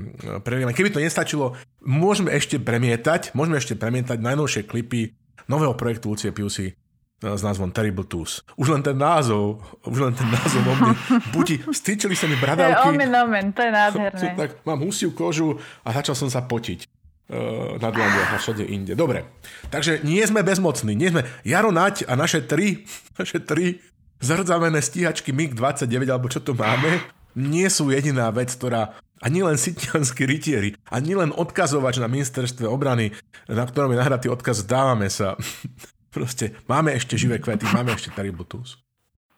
prelievanie. 0.47 0.77
Keby 0.77 0.95
to 0.95 1.03
nestačilo, 1.03 1.59
môžeme 1.83 2.31
ešte 2.31 2.63
premietať, 2.63 3.35
môžeme 3.35 3.59
ešte 3.59 3.75
premietať 3.75 4.23
najnovšie 4.23 4.63
klipy 4.63 5.17
nového 5.51 5.75
projektu 5.75 6.15
Lucie 6.15 6.31
Piusy 6.31 6.71
eh, 6.71 6.75
s 7.19 7.43
názvom 7.43 7.75
Terrible 7.75 8.07
Tools. 8.07 8.47
Už 8.55 8.71
len 8.71 8.83
ten 8.83 8.95
názov, 8.95 9.63
už 9.83 9.99
len 10.11 10.15
ten 10.15 10.29
názov 10.31 10.63
o 10.63 10.75
mne 10.79 10.95
buti, 11.35 11.59
stýčili 11.71 12.15
sa 12.15 12.31
mi 12.31 12.39
bradavky. 12.39 12.95
Omen, 12.95 13.11
omen, 13.11 13.47
to 13.51 13.67
je 13.67 13.73
nádherné. 13.75 14.29
Tak 14.39 14.51
mám 14.63 14.79
husiu 14.87 15.11
kožu 15.11 15.59
a 15.83 15.89
začal 15.91 16.15
som 16.15 16.31
sa 16.31 16.47
potiť 16.47 16.87
uh, 16.87 17.79
na 17.83 17.89
dlaniach 17.91 18.33
a 18.35 18.39
všade 18.39 18.63
inde. 18.67 18.95
Dobre, 18.95 19.27
takže 19.75 20.03
nie 20.07 20.23
sme 20.23 20.47
bezmocní, 20.47 20.95
nie 20.95 21.11
sme 21.11 21.27
Jaro 21.43 21.75
Nať 21.75 22.07
a 22.07 22.15
naše 22.15 22.47
tri, 22.47 22.87
naše 23.19 23.43
tri 23.43 23.83
zrdzavené 24.23 24.81
stíhačky 24.81 25.35
MiG-29, 25.35 25.95
alebo 26.09 26.33
čo 26.33 26.41
to 26.41 26.57
máme, 26.57 27.17
nie 27.37 27.69
sú 27.69 27.93
jediná 27.93 28.33
vec, 28.33 28.51
ktorá 28.57 28.97
ani 29.21 29.45
len 29.45 29.57
sitianskí 29.57 30.25
rytieri, 30.29 30.77
ani 30.89 31.17
len 31.17 31.31
odkazovač 31.33 32.01
na 32.01 32.09
ministerstve 32.09 32.69
obrany, 32.69 33.13
na 33.49 33.65
ktorom 33.65 33.93
je 33.93 34.01
nahratý 34.01 34.27
odkaz, 34.33 34.65
dávame 34.65 35.09
sa. 35.13 35.37
Proste 36.17 36.57
máme 36.65 36.97
ešte 36.97 37.21
živé 37.21 37.37
kvety, 37.37 37.69
máme 37.77 37.93
ešte 37.93 38.09
Taributus. 38.13 38.81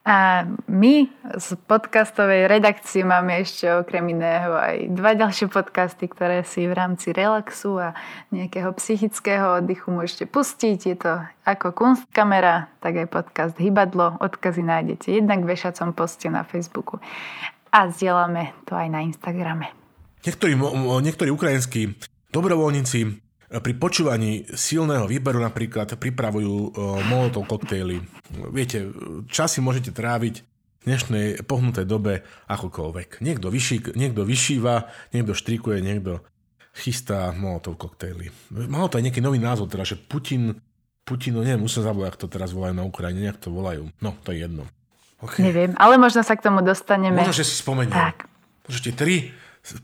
A 0.08 0.48
my 0.72 1.04
z 1.36 1.48
podcastovej 1.68 2.48
redakcie 2.48 3.04
máme 3.04 3.44
ešte 3.44 3.68
okrem 3.68 4.16
iného 4.16 4.56
aj 4.56 4.88
dva 4.96 5.12
ďalšie 5.12 5.52
podcasty, 5.52 6.08
ktoré 6.08 6.48
si 6.48 6.64
v 6.64 6.72
rámci 6.72 7.12
relaxu 7.12 7.76
a 7.76 7.92
nejakého 8.32 8.72
psychického 8.80 9.60
oddychu 9.60 9.92
môžete 9.92 10.24
pustiť. 10.24 10.78
Je 10.80 10.96
to 10.96 11.12
ako 11.44 11.76
Kunstkamera, 11.76 12.72
tak 12.80 13.04
aj 13.04 13.12
podcast 13.12 13.54
Hybadlo. 13.60 14.16
Odkazy 14.24 14.64
nájdete 14.64 15.12
jednak 15.12 15.44
v 15.44 15.52
vešacom 15.52 15.92
poste 15.92 16.32
na 16.32 16.40
Facebooku 16.40 17.04
a 17.72 17.88
zdieľame 17.88 18.56
to 18.64 18.76
aj 18.76 18.88
na 18.88 19.00
Instagrame. 19.04 19.72
Niektorí, 20.24 20.58
niektorí 21.04 21.30
ukrajinskí 21.30 21.94
dobrovoľníci 22.34 23.00
e, 23.06 23.08
pri 23.62 23.72
počúvaní 23.78 24.44
silného 24.50 25.06
výberu 25.06 25.38
napríklad 25.38 25.94
pripravujú 25.94 26.54
e, 26.54 26.70
molotov 27.06 27.46
koktejly. 27.46 28.02
Viete, 28.50 28.90
časy 29.30 29.62
môžete 29.62 29.94
tráviť 29.94 30.34
v 30.78 30.84
dnešnej 30.86 31.26
pohnutej 31.46 31.86
dobe 31.86 32.26
akokoľvek. 32.50 33.22
Niekto, 33.22 33.50
vyší, 33.50 33.94
niekto 33.94 34.22
vyšíva, 34.26 34.90
niekto 35.14 35.34
štrikuje, 35.34 35.82
niekto 35.82 36.22
chystá 36.74 37.34
molotov 37.34 37.78
koktejly. 37.78 38.30
Malo 38.70 38.86
to 38.86 39.02
aj 39.02 39.10
nejaký 39.10 39.18
nový 39.22 39.42
názov, 39.42 39.66
teda, 39.70 39.82
že 39.82 39.98
Putin, 39.98 40.54
Putin, 41.02 41.34
no 41.34 41.42
neviem, 41.42 41.62
musím 41.62 41.82
zabúdať, 41.82 42.08
ak 42.14 42.20
to 42.20 42.28
teraz 42.30 42.54
volajú 42.54 42.74
na 42.78 42.86
Ukrajine, 42.86 43.26
nejak 43.26 43.42
to 43.42 43.50
volajú. 43.50 43.90
No, 43.98 44.14
to 44.22 44.30
je 44.30 44.46
jedno. 44.46 44.70
Okay. 45.18 45.42
Neviem, 45.42 45.74
ale 45.74 45.98
možno 45.98 46.22
sa 46.22 46.38
k 46.38 46.46
tomu 46.46 46.62
dostaneme. 46.62 47.18
Možno, 47.18 47.34
že 47.34 47.46
si 47.46 47.58
spomeniem. 47.58 47.90
Tak. 47.90 48.30
Možno 48.70 48.80
tie 48.86 48.94
tri 48.94 49.16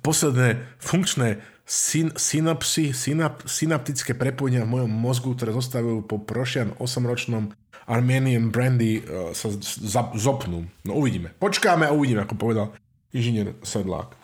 posledné 0.00 0.62
funkčné 0.78 1.42
syn, 1.66 2.14
synapsy, 2.14 2.94
synap, 2.94 3.42
synaptické 3.48 4.14
prepojenia 4.14 4.62
v 4.62 4.80
mojom 4.80 4.92
mozgu, 4.92 5.34
ktoré 5.34 5.50
zostávajú 5.56 6.06
po 6.06 6.22
prošian 6.22 6.76
8-ročnom 6.78 7.50
Armenian 7.84 8.48
Brandy 8.48 9.02
uh, 9.02 9.34
sa 9.36 9.52
z, 9.52 9.82
zopnú. 10.16 10.70
No 10.86 10.96
uvidíme. 10.96 11.36
Počkáme 11.36 11.88
a 11.88 11.92
uvidíme, 11.92 12.24
ako 12.24 12.38
povedal 12.38 12.66
inžinier 13.12 13.58
Sedlák. 13.60 14.16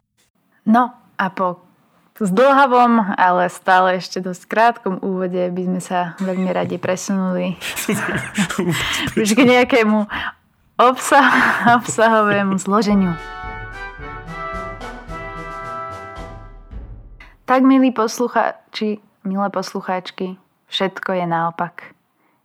No 0.64 0.94
a 1.18 1.26
po 1.32 1.60
zdlhavom, 2.20 3.16
ale 3.16 3.48
stále 3.48 3.96
ešte 3.96 4.20
dosť 4.20 4.44
krátkom 4.44 5.00
úvode 5.00 5.40
by 5.40 5.62
sme 5.64 5.80
sa 5.80 6.20
veľmi 6.20 6.52
radi 6.52 6.76
presunuli 6.76 7.56
už 9.20 9.28
k 9.32 9.40
nejakému 9.40 10.04
obsah, 10.80 11.32
obsahovému 11.76 12.56
zloženiu. 12.56 13.12
Tak, 17.44 17.60
milí 17.66 17.92
poslucháči, 17.92 19.02
milé 19.26 19.48
poslucháčky, 19.50 20.40
všetko 20.72 21.12
je 21.12 21.26
naopak. 21.26 21.92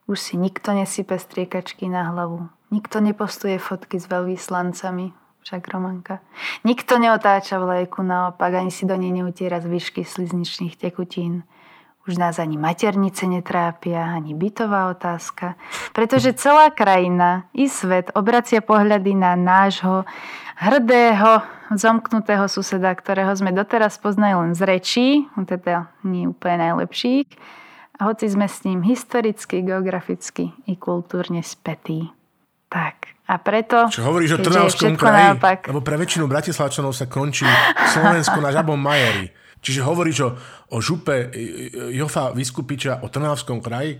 Už 0.10 0.20
si 0.20 0.34
nikto 0.38 0.74
nesype 0.74 1.16
striekačky 1.16 1.88
na 1.88 2.12
hlavu. 2.12 2.50
Nikto 2.74 3.00
nepostuje 3.00 3.56
fotky 3.62 4.02
s 4.02 4.10
veľvyslancami, 4.10 5.14
však 5.46 5.62
Romanka. 5.70 6.20
Nikto 6.66 6.98
neotáča 6.98 7.62
vlajku 7.62 8.02
naopak, 8.02 8.54
ani 8.58 8.74
si 8.74 8.90
do 8.90 8.98
nej 8.98 9.14
neutiera 9.14 9.62
zvyšky 9.62 10.02
slizničných 10.02 10.76
tekutín. 10.76 11.46
Už 12.06 12.22
nás 12.22 12.38
ani 12.38 12.54
maternice 12.54 13.26
netrápia, 13.26 14.14
ani 14.14 14.38
bytová 14.38 14.94
otázka, 14.94 15.58
pretože 15.90 16.38
celá 16.38 16.70
krajina 16.70 17.50
i 17.50 17.66
svet 17.66 18.14
obracia 18.14 18.62
pohľady 18.62 19.18
na 19.18 19.34
nášho 19.34 20.06
hrdého, 20.54 21.42
zomknutého 21.74 22.46
suseda, 22.46 22.94
ktorého 22.94 23.34
sme 23.34 23.50
doteraz 23.50 23.98
poznali 23.98 24.38
len 24.38 24.54
z 24.54 24.62
rečí, 24.70 25.08
teda 25.34 25.90
nie 26.06 26.30
úplne 26.30 26.70
najlepších, 26.70 27.26
a 27.98 28.12
hoci 28.12 28.30
sme 28.30 28.46
s 28.46 28.62
ním 28.70 28.86
historicky, 28.86 29.66
geograficky 29.66 30.54
i 30.70 30.78
kultúrne 30.78 31.42
spätí. 31.42 32.14
Tak, 32.70 33.18
a 33.26 33.42
preto... 33.42 33.90
Čo 33.90 34.06
hovoríš 34.06 34.38
o 34.38 34.40
Trnavskom 34.46 34.94
kraji? 34.94 35.42
Naopak... 35.42 35.74
Lebo 35.74 35.82
pre 35.82 35.98
väčšinu 35.98 36.30
Bratislavčanov 36.30 36.94
sa 36.94 37.10
končí 37.10 37.48
Slovensko 37.98 38.44
na 38.46 38.54
žabom 38.54 38.78
Majeri. 38.78 39.45
Čiže 39.66 39.82
hovoríš 39.82 40.18
o, 40.22 40.30
o 40.70 40.78
župe 40.78 41.34
Jofa 41.90 42.30
Vyskupiča 42.38 43.02
o 43.02 43.10
Trnavskom 43.10 43.66
kraji? 43.66 43.98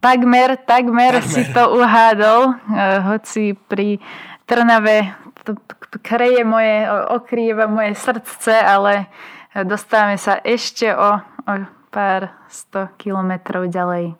Takmer, 0.00 0.56
takmer, 0.64 1.20
takmer 1.20 1.28
si 1.28 1.44
to 1.52 1.76
uhádol, 1.76 2.56
eh, 2.72 2.98
hoci 3.04 3.54
pri 3.54 4.00
Trnave 4.48 5.12
to 5.44 5.54
kreje 6.02 6.42
moje, 6.42 6.86
okrýva 7.12 7.66
moje 7.66 7.94
srdce, 7.94 8.54
ale 8.62 9.06
dostávame 9.52 10.16
sa 10.18 10.38
ešte 10.42 10.90
o, 10.94 11.20
o 11.20 11.52
pár 11.92 12.32
sto 12.48 12.88
kilometrov 12.96 13.68
ďalej. 13.68 14.16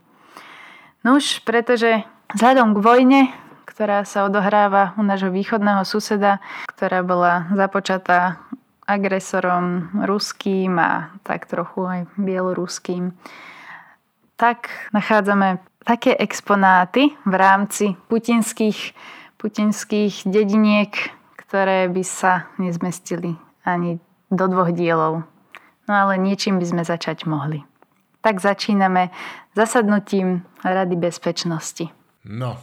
Nuž, 1.02 1.40
pretože 1.42 2.04
vzhľadom 2.36 2.76
k 2.76 2.78
vojne, 2.78 3.20
ktorá 3.64 4.04
sa 4.04 4.28
odohráva 4.28 4.92
u 5.00 5.02
nášho 5.02 5.32
východného 5.32 5.82
suseda, 5.88 6.38
ktorá 6.76 7.00
bola 7.00 7.48
započatá 7.56 8.38
agresorom 8.86 9.90
ruským 10.04 10.78
a 10.78 11.14
tak 11.22 11.46
trochu 11.46 11.80
aj 11.86 12.00
bieloruským, 12.18 13.14
tak 14.36 14.70
nachádzame 14.90 15.62
také 15.86 16.14
exponáty 16.18 17.14
v 17.26 17.34
rámci 17.34 17.84
putinských, 18.10 18.94
putinských 19.38 20.26
dediniek, 20.26 20.90
ktoré 21.36 21.90
by 21.90 22.02
sa 22.06 22.50
nezmestili 22.58 23.38
ani 23.62 23.98
do 24.30 24.44
dvoch 24.48 24.72
dielov. 24.72 25.26
No 25.86 25.92
ale 25.92 26.18
niečím 26.18 26.62
by 26.62 26.66
sme 26.66 26.82
začať 26.86 27.26
mohli. 27.26 27.66
Tak 28.22 28.38
začíname 28.38 29.10
zasadnutím 29.58 30.46
Rady 30.62 30.94
bezpečnosti. 30.94 31.90
No, 32.22 32.54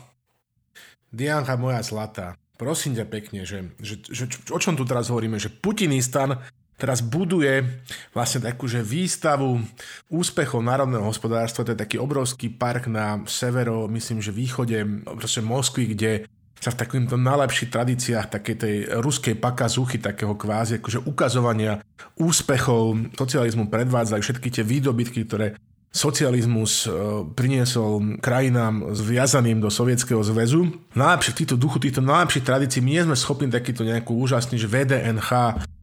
Dianka 1.12 1.60
moja 1.60 1.84
zlatá, 1.84 2.39
prosím 2.60 3.00
ťa 3.00 3.08
pekne, 3.08 3.48
že, 3.48 3.72
že, 3.80 4.04
že 4.12 4.28
o 4.52 4.60
čom 4.60 4.76
tu 4.76 4.84
teraz 4.84 5.08
hovoríme, 5.08 5.40
že 5.40 5.48
Putinistan 5.48 6.36
teraz 6.76 7.00
buduje 7.00 7.64
vlastne 8.12 8.44
takú 8.44 8.68
že 8.68 8.84
výstavu 8.84 9.64
úspechov 10.12 10.60
národného 10.60 11.08
hospodárstva, 11.08 11.64
to 11.64 11.72
je 11.72 11.84
taký 11.84 11.98
obrovský 12.00 12.52
park 12.52 12.92
na 12.92 13.24
severo, 13.28 13.88
myslím, 13.88 14.20
že 14.20 14.36
východe 14.36 14.84
proste 15.08 15.40
Moskvy, 15.40 15.96
kde 15.96 16.12
sa 16.60 16.76
v 16.76 16.80
takýmto 16.84 17.16
najlepších 17.16 17.72
tradíciách 17.72 18.28
takej 18.36 18.56
tej 18.60 18.76
ruskej 19.00 19.40
pakazuchy, 19.40 19.96
takého 19.96 20.36
kvázi 20.36 20.84
akože 20.84 21.08
ukazovania 21.08 21.80
úspechov 22.20 23.16
socializmu 23.16 23.72
predvádzajú 23.72 24.20
všetky 24.20 24.50
tie 24.52 24.64
výdobytky, 24.68 25.24
ktoré 25.24 25.56
socializmus 25.90 26.86
e, 26.86 26.90
priniesol 27.34 28.22
krajinám 28.22 28.94
zviazaným 28.94 29.58
do 29.58 29.74
Sovietskeho 29.74 30.22
zväzu. 30.22 30.70
Najlepšie 30.94 31.34
v 31.34 31.40
týchto 31.42 31.58
duchu, 31.58 31.82
týchto 31.82 32.06
najlepších 32.06 32.46
tradícií 32.46 32.80
my 32.86 32.92
nie 32.94 33.06
sme 33.10 33.18
schopní 33.18 33.50
takýto 33.50 33.82
nejakú 33.82 34.14
úžasný 34.14 34.62
že 34.62 34.70
VDNH 34.70 35.30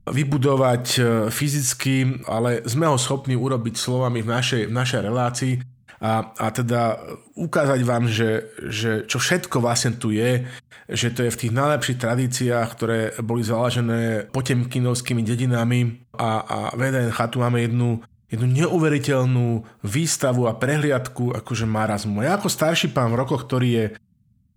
vybudovať 0.06 0.84
e, 0.96 1.00
fyzicky, 1.34 2.22
ale 2.30 2.62
sme 2.70 2.86
ho 2.86 2.94
schopní 2.94 3.34
urobiť 3.34 3.74
slovami 3.74 4.22
v 4.22 4.30
našej, 4.30 4.62
v 4.70 4.72
našej 4.72 5.00
relácii. 5.02 5.54
a, 5.98 6.30
a 6.36 6.46
teda 6.52 7.00
ukázať 7.34 7.80
vám, 7.82 8.04
že, 8.06 8.52
že 8.68 9.08
čo 9.08 9.18
všetko 9.18 9.64
vlastne 9.64 9.96
tu 9.96 10.12
je, 10.12 10.44
že 10.86 11.10
to 11.10 11.26
je 11.26 11.34
v 11.34 11.40
tých 11.40 11.52
najlepších 11.52 11.98
tradíciách, 11.98 12.68
ktoré 12.78 12.98
boli 13.24 13.42
založené 13.42 14.30
potemkinovskými 14.30 15.24
dedinami 15.26 16.06
a, 16.14 16.30
a 16.46 16.58
v 16.78 16.80
EDNH 16.94 17.18
tu 17.32 17.42
máme 17.42 17.58
jednu, 17.64 18.06
jednu 18.26 18.46
neuveriteľnú 18.50 19.62
výstavu 19.86 20.50
a 20.50 20.56
prehliadku 20.58 21.34
akože 21.36 21.66
marazmu. 21.66 22.26
Ja 22.26 22.38
ako 22.38 22.50
starší 22.50 22.90
pán 22.90 23.14
v 23.14 23.22
rokoch, 23.22 23.46
ktorý 23.46 23.68
je 23.70 23.84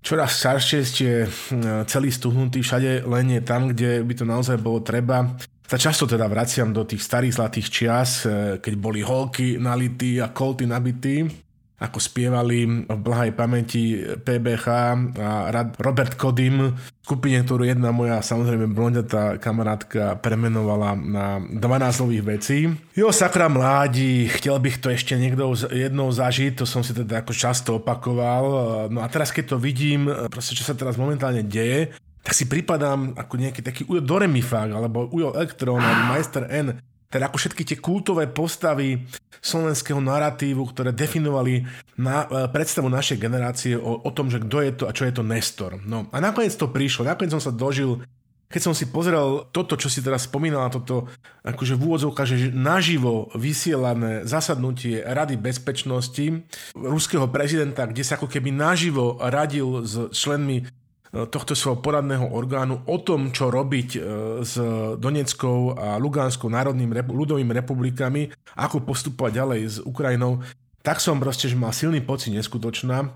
čoraz 0.02 0.40
staršie, 0.40 0.82
hm, 1.28 1.86
celý 1.86 2.10
stuhnutý 2.10 2.64
všade, 2.64 3.06
len 3.06 3.26
je 3.38 3.42
tam, 3.44 3.70
kde 3.70 4.02
by 4.02 4.14
to 4.16 4.26
naozaj 4.26 4.58
bolo 4.58 4.82
treba. 4.82 5.38
Sa 5.70 5.78
často 5.78 6.10
teda 6.10 6.26
vraciam 6.26 6.74
do 6.74 6.82
tých 6.82 7.06
starých 7.06 7.36
zlatých 7.38 7.68
čias, 7.70 8.26
eh, 8.26 8.58
keď 8.58 8.74
boli 8.80 9.06
holky 9.06 9.62
nalití 9.62 10.18
a 10.18 10.34
kolty 10.34 10.66
nabití 10.66 11.49
ako 11.80 11.98
spievali 12.04 12.86
v 12.86 13.00
blahej 13.00 13.32
pamäti 13.32 14.04
PBH 14.04 14.68
a 15.16 15.48
Robert 15.80 16.20
Kodim, 16.20 16.76
skupine, 17.00 17.40
ktorú 17.42 17.66
jedna 17.66 17.90
moja 17.96 18.20
samozrejme 18.20 18.70
blondiatá 18.70 19.40
kamarátka 19.40 20.20
premenovala 20.20 20.94
na 20.94 21.40
12 21.40 22.04
nových 22.04 22.24
vecí. 22.28 22.60
Jo, 22.94 23.16
sakra 23.16 23.48
mládi, 23.48 24.28
chcel 24.28 24.60
bych 24.60 24.78
to 24.84 24.92
ešte 24.92 25.16
niekto 25.16 25.56
jednou 25.72 26.12
zažiť, 26.12 26.60
to 26.60 26.66
som 26.68 26.84
si 26.84 26.92
teda 26.92 27.24
ako 27.24 27.32
často 27.34 27.70
opakoval. 27.80 28.44
No 28.92 29.00
a 29.02 29.08
teraz 29.08 29.32
keď 29.32 29.56
to 29.56 29.58
vidím, 29.58 30.12
proste 30.30 30.54
čo 30.54 30.68
sa 30.68 30.76
teraz 30.76 31.00
momentálne 31.00 31.42
deje, 31.42 31.96
tak 32.20 32.36
si 32.36 32.46
pripadám 32.46 33.16
ako 33.16 33.34
nejaký 33.40 33.64
taký 33.64 33.82
Ujo 33.88 34.04
Doremifák 34.04 34.70
alebo 34.76 35.08
Ujo 35.10 35.32
Elektron 35.34 35.80
alebo 35.80 36.14
Meister 36.14 36.46
N 36.52 36.78
teda 37.10 37.28
ako 37.28 37.38
všetky 37.42 37.64
tie 37.66 37.78
kultové 37.82 38.30
postavy 38.30 39.02
slovenského 39.42 39.98
narratívu, 39.98 40.62
ktoré 40.70 40.94
definovali 40.94 41.66
na, 41.98 42.30
e, 42.30 42.48
predstavu 42.54 42.86
našej 42.86 43.18
generácie 43.18 43.74
o, 43.74 44.06
o 44.06 44.12
tom, 44.14 44.30
že 44.30 44.44
kto 44.44 44.58
je 44.62 44.72
to 44.78 44.84
a 44.86 44.96
čo 44.96 45.10
je 45.10 45.14
to 45.16 45.24
Nestor. 45.26 45.82
No 45.84 46.06
a 46.14 46.18
nakoniec 46.22 46.54
to 46.54 46.70
prišlo, 46.70 47.10
nakoniec 47.10 47.34
som 47.34 47.42
sa 47.42 47.56
dožil 47.56 48.06
keď 48.50 48.62
som 48.66 48.74
si 48.74 48.90
pozrel 48.90 49.46
toto, 49.54 49.78
čo 49.78 49.94
si 49.94 50.02
teraz 50.02 50.26
spomínala, 50.26 50.74
toto 50.74 51.06
akože 51.46 51.78
v 51.78 51.86
úvodzovkách, 51.86 52.28
že 52.34 52.50
naživo 52.50 53.30
vysielané 53.38 54.26
zasadnutie 54.26 55.06
Rady 55.06 55.38
bezpečnosti 55.38 56.50
ruského 56.74 57.30
prezidenta, 57.30 57.86
kde 57.86 58.02
sa 58.02 58.18
ako 58.18 58.26
keby 58.26 58.50
naživo 58.50 59.22
radil 59.22 59.86
s 59.86 60.10
členmi 60.18 60.66
tohto 61.10 61.58
svojho 61.58 61.82
poradného 61.82 62.30
orgánu 62.30 62.86
o 62.86 62.98
tom, 63.02 63.34
čo 63.34 63.50
robiť 63.50 63.90
e, 63.98 64.00
s 64.46 64.54
Doneckou 65.02 65.74
a 65.74 65.98
Lugánskou 65.98 66.54
národným 66.54 66.94
ľudovými 66.94 67.50
republikami, 67.50 68.30
ako 68.54 68.86
postupovať 68.86 69.32
ďalej 69.34 69.62
s 69.66 69.76
Ukrajinou, 69.82 70.46
tak 70.86 71.02
som 71.02 71.18
proste, 71.18 71.50
že 71.50 71.58
mal 71.58 71.74
silný 71.74 72.06
pocit 72.06 72.30
neskutočná. 72.32 73.10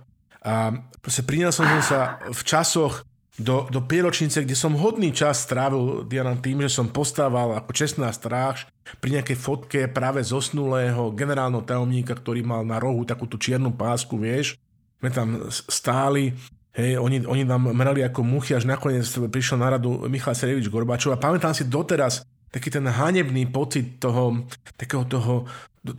A 0.43 0.53
proste 0.99 1.23
priniel 1.23 1.53
som 1.53 1.69
sa 1.79 2.19
v 2.27 2.41
časoch 2.43 3.05
do, 3.39 3.65
do 3.69 3.81
pieročnice, 3.81 4.45
kde 4.45 4.53
som 4.53 4.77
hodný 4.77 5.09
čas 5.09 5.41
strávil 5.41 6.05
Diana 6.05 6.37
tým, 6.37 6.61
že 6.65 6.73
som 6.73 6.91
postával 6.91 7.57
ako 7.57 7.71
čestná 7.73 8.13
stráž 8.13 8.69
pri 9.01 9.19
nejakej 9.21 9.37
fotke 9.39 9.79
práve 9.89 10.21
zosnulého 10.21 11.09
generálneho 11.15 11.65
tajomníka, 11.65 12.13
ktorý 12.13 12.45
mal 12.45 12.61
na 12.61 12.77
rohu 12.77 13.01
takú 13.07 13.25
tú 13.25 13.41
čiernu 13.41 13.73
pásku, 13.73 14.13
vieš. 14.19 14.59
My 15.01 15.09
tam 15.09 15.49
stáli 15.49 16.37
Hej, 16.73 16.97
oni, 16.97 17.21
oni 17.21 17.45
nám 17.45 17.69
mrali 17.69 18.01
ako 18.01 18.25
muchy, 18.25 18.57
až 18.57 18.65
nakoniec 18.65 19.05
prišiel 19.05 19.61
na 19.61 19.77
radu 19.77 20.09
Michal 20.09 20.33
Serievič 20.33 20.73
Gorbačov 20.73 21.13
a 21.13 21.21
pamätám 21.21 21.53
si 21.53 21.69
doteraz 21.69 22.25
taký 22.49 22.73
ten 22.73 22.85
hanebný 22.85 23.45
pocit 23.49 24.01
toho, 24.01 24.45
takého 24.73 25.05
toho 25.05 25.45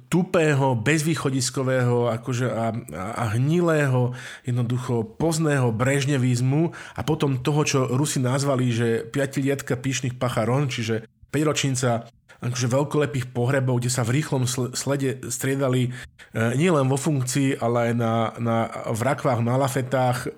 tupého, 0.09 0.75
bezvýchodiskového 0.75 2.09
akože 2.11 2.47
a, 2.51 2.73
a, 2.73 3.05
a 3.23 3.25
hnilého, 3.37 4.17
jednoducho 4.43 5.15
pozného 5.15 5.71
brežnevizmu 5.71 6.73
a 6.97 7.01
potom 7.07 7.39
toho, 7.39 7.63
čo 7.63 7.79
Rusi 7.95 8.19
nazvali, 8.19 8.73
že 8.73 9.05
piatilietka 9.07 9.77
píšnych 9.77 10.17
pacharon, 10.17 10.73
čiže 10.73 11.07
5 11.31 11.51
ročinca 11.51 12.09
akože 12.41 12.67
veľkolepých 12.69 13.27
pohrebov, 13.33 13.81
kde 13.81 13.91
sa 13.93 14.05
v 14.05 14.21
rýchlom 14.21 14.45
slede 14.75 15.25
striedali 15.33 15.89
e, 15.89 15.91
nielen 16.57 16.89
vo 16.93 17.01
funkcii, 17.01 17.57
ale 17.61 17.91
aj 17.91 17.93
na, 17.97 18.15
na, 18.37 18.57
v 18.93 19.01
na 19.41 19.55
lafetách 19.57 20.29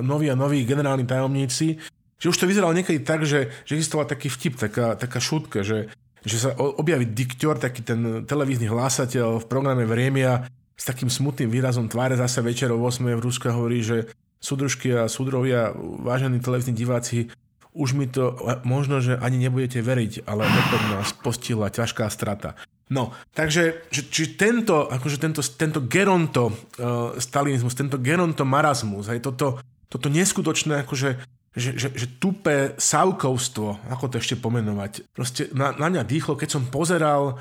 noví 0.00 0.30
a 0.30 0.36
noví 0.36 0.64
generálni 0.64 1.04
tajomníci, 1.04 1.76
že 2.18 2.30
už 2.30 2.38
to 2.40 2.48
vyzeralo 2.48 2.72
niekedy 2.72 3.04
tak, 3.04 3.28
že, 3.28 3.52
že 3.68 3.76
existoval 3.76 4.08
taký 4.08 4.32
vtip, 4.32 4.56
taká, 4.56 4.96
taká 4.96 5.20
šutka, 5.20 5.60
že, 5.60 5.92
že 6.24 6.36
sa 6.40 6.56
objaví 6.56 7.04
diktor, 7.04 7.60
taký 7.60 7.84
ten 7.84 8.24
televízny 8.24 8.70
hlásateľ 8.70 9.44
v 9.44 9.48
programe 9.50 9.84
Vremia 9.84 10.48
s 10.74 10.84
takým 10.88 11.12
smutným 11.12 11.52
výrazom 11.52 11.86
tváre 11.86 12.18
zase 12.18 12.42
večer 12.42 12.72
o 12.72 12.80
8 12.80 13.04
v 13.04 13.22
Rusku 13.22 13.46
hovorí, 13.52 13.84
že 13.84 14.10
súdružky 14.42 14.92
a 14.92 15.08
súdrovia, 15.08 15.72
vážení 16.02 16.40
televízni 16.40 16.74
diváci, 16.76 17.32
už 17.74 17.96
mi 17.96 18.06
to 18.06 18.38
možno, 18.62 19.02
že 19.02 19.18
ani 19.18 19.36
nebudete 19.36 19.82
veriť, 19.82 20.28
ale 20.28 20.46
opäť 20.46 20.82
nás 20.94 21.10
postihla 21.16 21.74
ťažká 21.74 22.06
strata. 22.06 22.54
No, 22.92 23.16
takže 23.32 23.88
že, 23.88 24.02
či 24.12 24.36
tento, 24.36 24.84
akože 24.84 25.16
tento, 25.16 25.40
tento 25.40 25.80
geronto 25.88 26.52
uh, 26.52 27.16
stalinizmus, 27.16 27.72
tento 27.72 27.96
geronto 27.96 28.44
marazmus, 28.44 29.08
aj 29.08 29.24
toto, 29.24 29.56
toto 29.88 30.12
neskutočné 30.12 30.84
akože 30.84 31.34
že, 31.54 31.78
že, 31.78 31.88
že 31.94 32.18
tupé 32.18 32.74
savkovstvo, 32.74 33.86
ako 33.86 34.10
to 34.10 34.18
ešte 34.18 34.34
pomenovať, 34.42 35.06
proste 35.14 35.46
na, 35.54 35.70
na 35.70 35.86
mňa 35.86 36.02
dýchlo, 36.02 36.34
keď 36.34 36.58
som 36.58 36.66
pozeral 36.66 37.38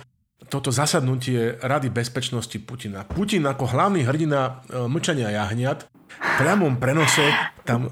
toto 0.53 0.69
zasadnutie 0.69 1.58
Rady 1.58 1.89
bezpečnosti 1.89 2.53
Putina. 2.62 3.10
Putin 3.10 3.41
ako 3.49 3.73
hlavný 3.73 4.06
hrdina 4.06 4.62
uh, 4.69 4.86
mlčania 4.86 5.34
jahniat 5.34 5.89
v 6.13 6.32
priamom 6.38 6.77
prenose 6.77 7.25
tam 7.65 7.89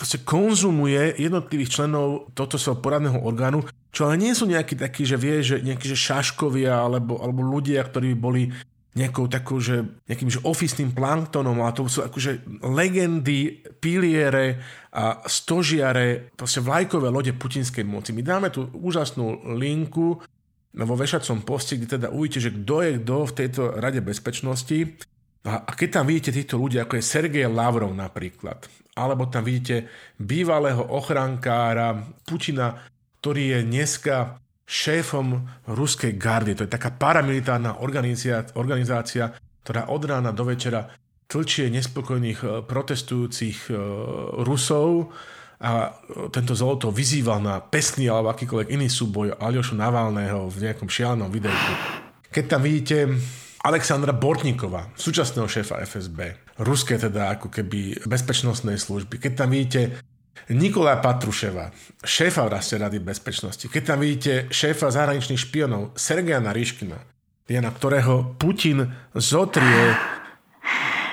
proste 0.00 0.24
konzumuje 0.24 1.20
jednotlivých 1.20 1.76
členov 1.76 2.32
tohto 2.32 2.56
svojho 2.56 2.80
poradného 2.80 3.20
orgánu, 3.20 3.68
čo 3.92 4.08
ale 4.08 4.16
nie 4.16 4.32
sú 4.32 4.48
nejakí 4.48 4.80
takí, 4.80 5.04
že 5.04 5.20
vie, 5.20 5.44
že 5.44 5.60
nejakí 5.60 5.84
že 5.84 5.98
šaškovia 6.00 6.72
alebo, 6.72 7.20
alebo 7.20 7.44
ľudia, 7.44 7.84
ktorí 7.84 8.16
by 8.16 8.18
boli 8.18 8.42
nejakou 8.96 9.28
takou, 9.28 9.60
že 9.60 9.84
nejakým 10.08 10.32
že 10.32 10.40
ofisným 10.42 10.96
planktonom, 10.96 11.60
ale 11.60 11.76
to 11.76 11.86
sú 11.86 12.00
akože 12.00 12.64
legendy, 12.64 13.60
piliere 13.78 14.58
a 14.90 15.20
stožiare, 15.28 16.32
proste 16.34 16.64
vlajkové 16.64 17.12
lode 17.12 17.36
putinskej 17.36 17.84
moci. 17.84 18.16
My 18.16 18.24
dáme 18.24 18.48
tu 18.48 18.66
úžasnú 18.72 19.52
linku 19.54 20.18
vo 20.74 20.94
vešacom 20.96 21.44
poste, 21.44 21.76
kde 21.76 22.00
teda 22.00 22.08
uvidíte, 22.08 22.50
že 22.50 22.56
kto 22.56 22.76
je 22.82 22.90
kto 23.04 23.16
v 23.28 23.36
tejto 23.36 23.62
rade 23.78 24.00
bezpečnosti. 24.00 24.78
A, 25.40 25.64
keď 25.72 25.88
tam 26.00 26.04
vidíte 26.04 26.36
týchto 26.36 26.60
ľudí, 26.60 26.76
ako 26.76 27.00
je 27.00 27.08
Sergej 27.08 27.48
Lavrov 27.48 27.96
napríklad, 27.96 28.68
alebo 28.96 29.24
tam 29.32 29.44
vidíte 29.46 29.88
bývalého 30.20 30.84
ochrankára 30.92 31.96
Putina, 32.28 32.76
ktorý 33.20 33.56
je 33.56 33.60
dneska 33.64 34.16
šéfom 34.68 35.40
ruskej 35.72 36.14
gardy. 36.20 36.52
To 36.54 36.68
je 36.68 36.70
taká 36.70 36.92
paramilitárna 36.92 37.80
organizácia, 37.80 38.44
organizácia 38.54 39.32
ktorá 39.64 39.92
od 39.92 40.02
rána 40.02 40.32
do 40.32 40.44
večera 40.48 40.88
tlčie 41.30 41.70
nespokojných 41.70 42.40
e, 42.42 42.46
protestujúcich 42.66 43.70
e, 43.70 43.72
Rusov 44.42 45.14
a 45.60 45.92
tento 46.32 46.56
Zoloto 46.56 46.88
vyzýval 46.88 47.38
na 47.44 47.60
pesný 47.60 48.08
alebo 48.08 48.32
akýkoľvek 48.32 48.72
iný 48.72 48.88
súboj 48.88 49.36
Aljošu 49.36 49.76
Navalného 49.76 50.48
v 50.48 50.56
nejakom 50.56 50.88
šialenom 50.88 51.28
videu. 51.28 51.52
Keď 52.32 52.44
tam 52.48 52.64
vidíte 52.64 53.14
Alexandra 53.60 54.16
Bortníkova, 54.16 54.88
súčasného 54.96 55.44
šéfa 55.44 55.84
FSB, 55.84 56.32
ruské 56.64 56.96
teda 56.96 57.36
ako 57.36 57.52
keby 57.52 58.08
bezpečnostnej 58.08 58.80
služby. 58.80 59.20
Keď 59.20 59.32
tam 59.36 59.52
vidíte 59.52 60.00
Nikola 60.48 60.96
Patruševa, 60.96 61.68
šéfa 62.00 62.48
vlastne 62.48 62.80
Rady 62.80 63.04
bezpečnosti. 63.04 63.68
Keď 63.68 63.82
tam 63.84 64.00
vidíte 64.00 64.48
šéfa 64.48 64.88
zahraničných 64.88 65.36
špionov 65.36 65.92
Sergeja 65.92 66.40
Nariškina, 66.40 66.98
na 67.50 67.70
ktorého 67.74 68.32
Putin 68.40 68.88
zotrie 69.12 69.92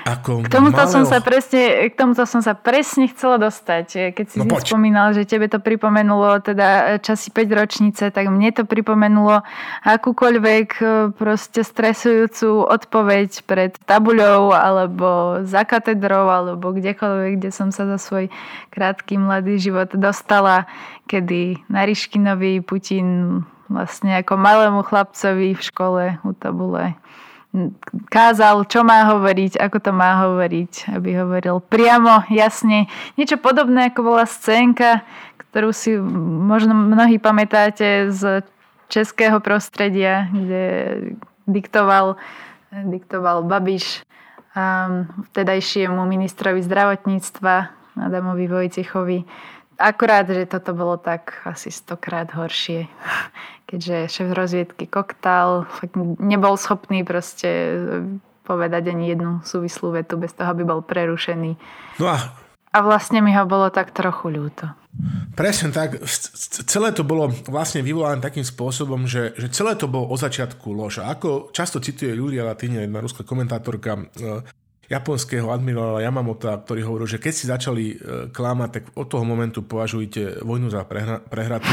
ako 0.08 0.48
k 0.48 0.48
tomuto, 0.48 0.80
malého... 0.80 0.94
som 0.96 1.04
sa 1.04 1.20
presne, 1.20 1.92
k 1.92 1.94
tomuto 2.00 2.24
som 2.24 2.40
sa 2.40 2.56
presne 2.56 3.12
chcela 3.12 3.36
dostať. 3.36 4.16
Keď 4.16 4.26
si, 4.32 4.38
no, 4.40 4.48
spomínal, 4.60 5.12
že 5.12 5.28
tebe 5.28 5.52
to 5.52 5.60
pripomenulo 5.60 6.40
teda 6.40 7.00
časy 7.04 7.36
5 7.36 7.60
ročnice, 7.60 8.04
tak 8.10 8.26
mne 8.32 8.56
to 8.56 8.64
pripomenulo 8.64 9.44
akúkoľvek 9.84 10.70
e, 10.80 10.86
proste 11.12 11.68
stresujúcu 11.68 12.64
odpoveď 12.72 13.44
pred 13.44 13.76
tabuľou 13.84 14.56
alebo 14.56 15.42
za 15.44 15.68
katedrou 15.68 16.32
alebo 16.32 16.72
kdekoľvek, 16.72 17.44
kde 17.44 17.52
som 17.52 17.76
sa 17.76 17.84
za 17.86 18.00
svoj 18.00 18.32
krátky 18.72 19.20
mladý 19.20 19.60
život 19.60 19.92
dostala, 19.92 20.70
kedy 21.12 21.68
na 21.68 21.84
Ryškinovi 21.84 22.64
Putin 22.64 23.44
vlastne 23.68 24.16
ako 24.24 24.40
malému 24.40 24.82
chlapcovi 24.88 25.52
v 25.52 25.62
škole 25.62 26.04
u 26.24 26.32
tabule 26.32 26.96
kázal, 28.08 28.66
čo 28.70 28.86
má 28.86 29.08
hovoriť, 29.10 29.58
ako 29.58 29.78
to 29.82 29.92
má 29.94 30.24
hovoriť, 30.28 30.94
aby 30.94 31.10
hovoril 31.18 31.62
priamo, 31.62 32.26
jasne. 32.32 32.90
Niečo 33.20 33.38
podobné, 33.38 33.90
ako 33.92 34.02
bola 34.06 34.26
scénka, 34.26 35.02
ktorú 35.50 35.74
si 35.74 35.98
možno 36.48 36.78
mnohí 36.78 37.18
pamätáte 37.18 38.14
z 38.14 38.46
českého 38.88 39.42
prostredia, 39.44 40.32
kde 40.32 40.64
diktoval 41.48 42.16
diktoval 42.72 43.48
Babiš 43.48 44.04
um, 44.52 45.08
vtedajšiemu 45.32 46.04
ministrovi 46.04 46.60
zdravotníctva 46.64 47.56
Adamovi 47.98 48.46
Vojtechovi. 48.48 49.20
Akurát, 49.78 50.26
že 50.26 50.50
toto 50.50 50.74
bolo 50.74 50.98
tak 50.98 51.38
asi 51.46 51.70
stokrát 51.70 52.34
horšie, 52.34 52.90
keďže 53.68 54.08
šéf 54.08 54.30
rozviedky 54.32 54.88
Koktal 54.88 55.68
nebol 56.24 56.56
schopný 56.56 57.04
proste 57.04 57.78
povedať 58.48 58.96
ani 58.96 59.12
jednu 59.12 59.44
súvislú 59.44 59.92
vetu 59.92 60.16
bez 60.16 60.32
toho, 60.32 60.56
aby 60.56 60.64
bol 60.64 60.80
prerušený. 60.80 61.60
No 62.00 62.08
a 62.08 62.18
a 62.78 62.84
vlastne 62.86 63.26
mi 63.26 63.34
ho 63.34 63.48
bolo 63.50 63.74
tak 63.74 63.90
trochu 63.90 64.30
ľúto. 64.30 64.70
Presne 65.34 65.74
tak. 65.74 65.98
Celé 66.70 66.94
to 66.94 67.02
bolo 67.02 67.34
vlastne 67.50 67.82
vyvolané 67.82 68.22
takým 68.22 68.46
spôsobom, 68.46 69.10
že, 69.10 69.34
že 69.34 69.50
celé 69.50 69.74
to 69.74 69.90
bolo 69.90 70.14
o 70.14 70.18
začiatku 70.18 70.78
lož. 70.78 71.02
A 71.02 71.10
ako 71.10 71.50
často 71.50 71.82
cituje 71.82 72.14
Julia 72.14 72.46
Latine, 72.46 72.86
jedna 72.86 73.02
ruská 73.02 73.26
komentátorka, 73.26 73.98
e, 73.98 74.04
japonského 74.88 75.52
admirála 75.52 76.04
Yamamota, 76.04 76.56
ktorý 76.56 76.88
hovoril, 76.88 77.08
že 77.08 77.20
keď 77.20 77.34
si 77.36 77.46
začali 77.48 77.86
e, 77.92 77.96
klamať, 78.32 78.70
tak 78.72 78.84
od 78.96 79.08
toho 79.08 79.24
momentu 79.28 79.64
považujte 79.64 80.44
vojnu 80.44 80.72
za 80.72 80.88
prehra- 80.88 81.20
prehratú. 81.20 81.72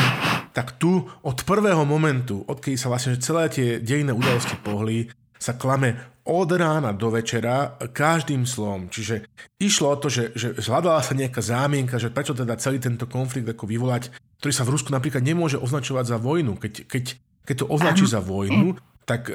Tak 0.51 0.79
tu 0.79 1.07
od 1.23 1.39
prvého 1.47 1.83
momentu, 1.87 2.43
odkedy 2.47 2.75
sa 2.75 2.91
vlastne 2.91 3.19
celé 3.23 3.51
tie 3.51 3.69
dejné 3.79 4.11
udalosti 4.11 4.59
pohli, 4.63 5.11
sa 5.39 5.55
klame 5.55 6.15
od 6.25 6.49
rána 6.57 6.97
do 6.97 7.13
večera 7.13 7.77
každým 7.77 8.49
slovom. 8.49 8.89
Čiže 8.89 9.29
išlo 9.61 9.93
o 9.93 10.01
to, 10.01 10.09
že, 10.09 10.33
že 10.33 10.57
hľadala 10.57 11.05
sa 11.05 11.13
nejaká 11.13 11.45
zámienka, 11.45 12.01
že 12.01 12.09
prečo 12.09 12.33
teda 12.33 12.57
celý 12.57 12.81
tento 12.81 13.05
konflikt 13.05 13.45
ako 13.45 13.69
vyvolať, 13.69 14.09
ktorý 14.41 14.53
sa 14.57 14.65
v 14.65 14.73
Rusku 14.73 14.89
napríklad 14.89 15.21
nemôže 15.21 15.61
označovať 15.61 16.05
za 16.09 16.17
vojnu. 16.17 16.57
Keď, 16.57 16.89
keď, 16.89 17.05
keď 17.45 17.57
to 17.61 17.67
označí 17.69 18.09
za 18.09 18.25
vojnu, 18.25 18.73
tak 19.05 19.29
e, 19.29 19.33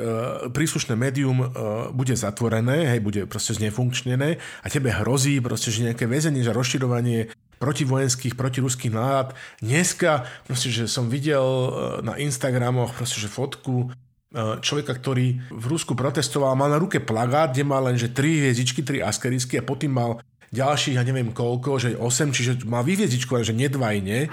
príslušné 0.50 0.98
médium 0.98 1.42
e, 1.42 1.48
bude 1.94 2.14
zatvorené, 2.18 2.90
hej, 2.90 3.00
bude 3.00 3.22
proste 3.30 3.54
znefunkčnené 3.58 4.38
a 4.38 4.68
tebe 4.70 4.90
hrozí 4.90 5.38
proste, 5.40 5.70
že 5.70 5.86
nejaké 5.86 6.10
väzenie, 6.10 6.42
že 6.42 6.54
rozširovanie 6.54 7.30
protivojenských, 7.62 8.34
protiruských 8.34 8.94
nálad. 8.94 9.38
Dneska, 9.62 10.26
proste, 10.48 10.74
že 10.74 10.90
som 10.90 11.08
videl 11.08 11.44
e, 11.44 11.70
na 12.02 12.18
Instagramoch 12.18 12.98
proste, 12.98 13.22
že 13.22 13.30
fotku 13.30 13.94
E, 14.30 14.62
človeka, 14.62 14.94
ktorý 14.94 15.42
v 15.50 15.66
Rusku 15.66 15.98
protestoval, 15.98 16.54
mal 16.54 16.70
na 16.70 16.78
ruke 16.78 17.02
plagát, 17.02 17.50
kde 17.50 17.66
mal 17.66 17.82
len 17.90 17.98
že 17.98 18.14
3 18.14 18.46
hviezdičky, 18.46 18.86
3 18.86 19.02
askerisky 19.02 19.58
a 19.58 19.66
potom 19.66 19.90
mal 19.90 20.22
ďalších, 20.50 20.98
ja 20.98 21.04
neviem 21.06 21.30
koľko, 21.30 21.78
že 21.78 21.90
8, 21.94 22.36
čiže 22.36 22.52
mal 22.66 22.82
vyhviezdičku, 22.82 23.38
že 23.46 23.54
nedvajne, 23.54 24.30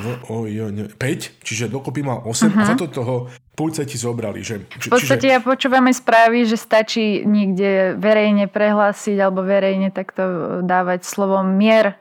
v, 0.00 0.06
o, 0.28 0.44
jo, 0.44 0.68
ne, 0.68 0.88
5, 0.92 1.44
čiže 1.44 1.72
dokopy 1.72 2.04
mal 2.04 2.20
8 2.24 2.28
uh-huh. 2.28 2.52
a 2.52 2.62
mhm. 2.64 2.68
za 2.68 2.74
to 2.76 2.86
toho 2.92 3.14
policajti 3.54 3.96
zobrali. 3.96 4.44
Že, 4.44 4.66
či, 4.78 4.86
v 4.88 4.92
podstate 4.92 5.26
čiže... 5.30 5.34
ja 5.34 5.40
počúvame 5.40 5.94
správy, 5.94 6.44
že 6.44 6.58
stačí 6.58 7.22
niekde 7.24 7.96
verejne 7.96 8.50
prehlásiť 8.50 9.16
alebo 9.16 9.46
verejne 9.46 9.94
takto 9.94 10.58
dávať 10.66 11.06
slovom 11.06 11.54
mier 11.54 11.96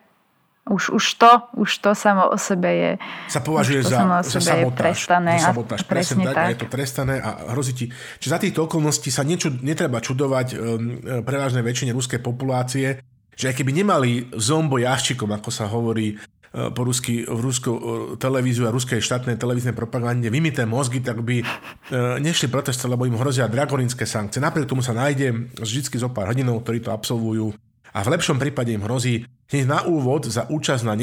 už, 0.63 0.95
už, 0.95 1.05
to, 1.19 1.31
už 1.59 1.69
to 1.83 1.91
samo 1.91 2.31
o 2.31 2.39
sebe 2.39 2.71
je 2.71 2.91
sa 3.27 3.43
považuje 3.43 3.83
za, 3.83 4.23
za 4.23 4.39
sabotáž. 4.39 4.95
Trestané, 4.95 5.35
za 5.35 5.51
sabotáž. 5.51 5.83
Presne 5.83 6.23
tak, 6.31 6.35
tak. 6.39 6.47
je 6.47 6.57
to 6.63 6.67
trestané 6.71 7.15
a 7.19 7.51
hrozí 7.51 7.73
ti. 7.75 7.85
Čiže 8.23 8.31
za 8.31 8.39
týchto 8.39 8.59
okolností 8.71 9.11
sa 9.11 9.27
niečo 9.27 9.51
netreba 9.59 9.99
čudovať 9.99 10.47
um, 10.55 11.03
prevažnej 11.27 11.67
väčšine 11.67 11.91
ruskej 11.91 12.23
populácie, 12.23 13.03
že 13.37 13.53
keby 13.53 13.71
nemali 13.83 14.29
zombo 14.37 14.81
jaščikom, 14.81 15.29
ako 15.33 15.49
sa 15.49 15.69
hovorí 15.69 16.15
uh, 16.15 16.69
po 16.73 16.85
rusky, 16.85 17.25
v 17.25 17.39
ruskou 17.39 17.75
uh, 17.75 17.83
televíziu 18.17 18.65
a 18.65 18.73
ruskej 18.73 19.01
štátnej 19.01 19.37
televíznej 19.37 19.77
propagande 19.77 20.29
vymité 20.29 20.65
mozgy, 20.65 21.01
tak 21.01 21.21
by 21.21 21.41
uh, 21.43 22.17
nešli 22.21 22.49
protestovať, 22.49 22.91
lebo 22.93 23.09
im 23.09 23.19
hrozia 23.19 23.51
dragorinské 23.51 24.05
sankcie. 24.05 24.41
Napriek 24.41 24.69
tomu 24.69 24.81
sa 24.81 24.97
nájde 24.97 25.55
vždy 25.57 25.99
zo 25.99 26.09
pár 26.09 26.33
hrdinov, 26.33 26.61
ktorí 26.65 26.81
to 26.81 26.93
absolvujú 26.93 27.53
a 27.93 28.01
v 28.01 28.11
lepšom 28.17 28.41
prípade 28.41 28.73
im 28.73 28.81
hrozí 28.81 29.29
Hneď 29.53 29.69
na 29.69 29.79
úvod 29.85 30.25
za 30.25 30.49
účasť 30.49 30.81
na, 30.81 30.97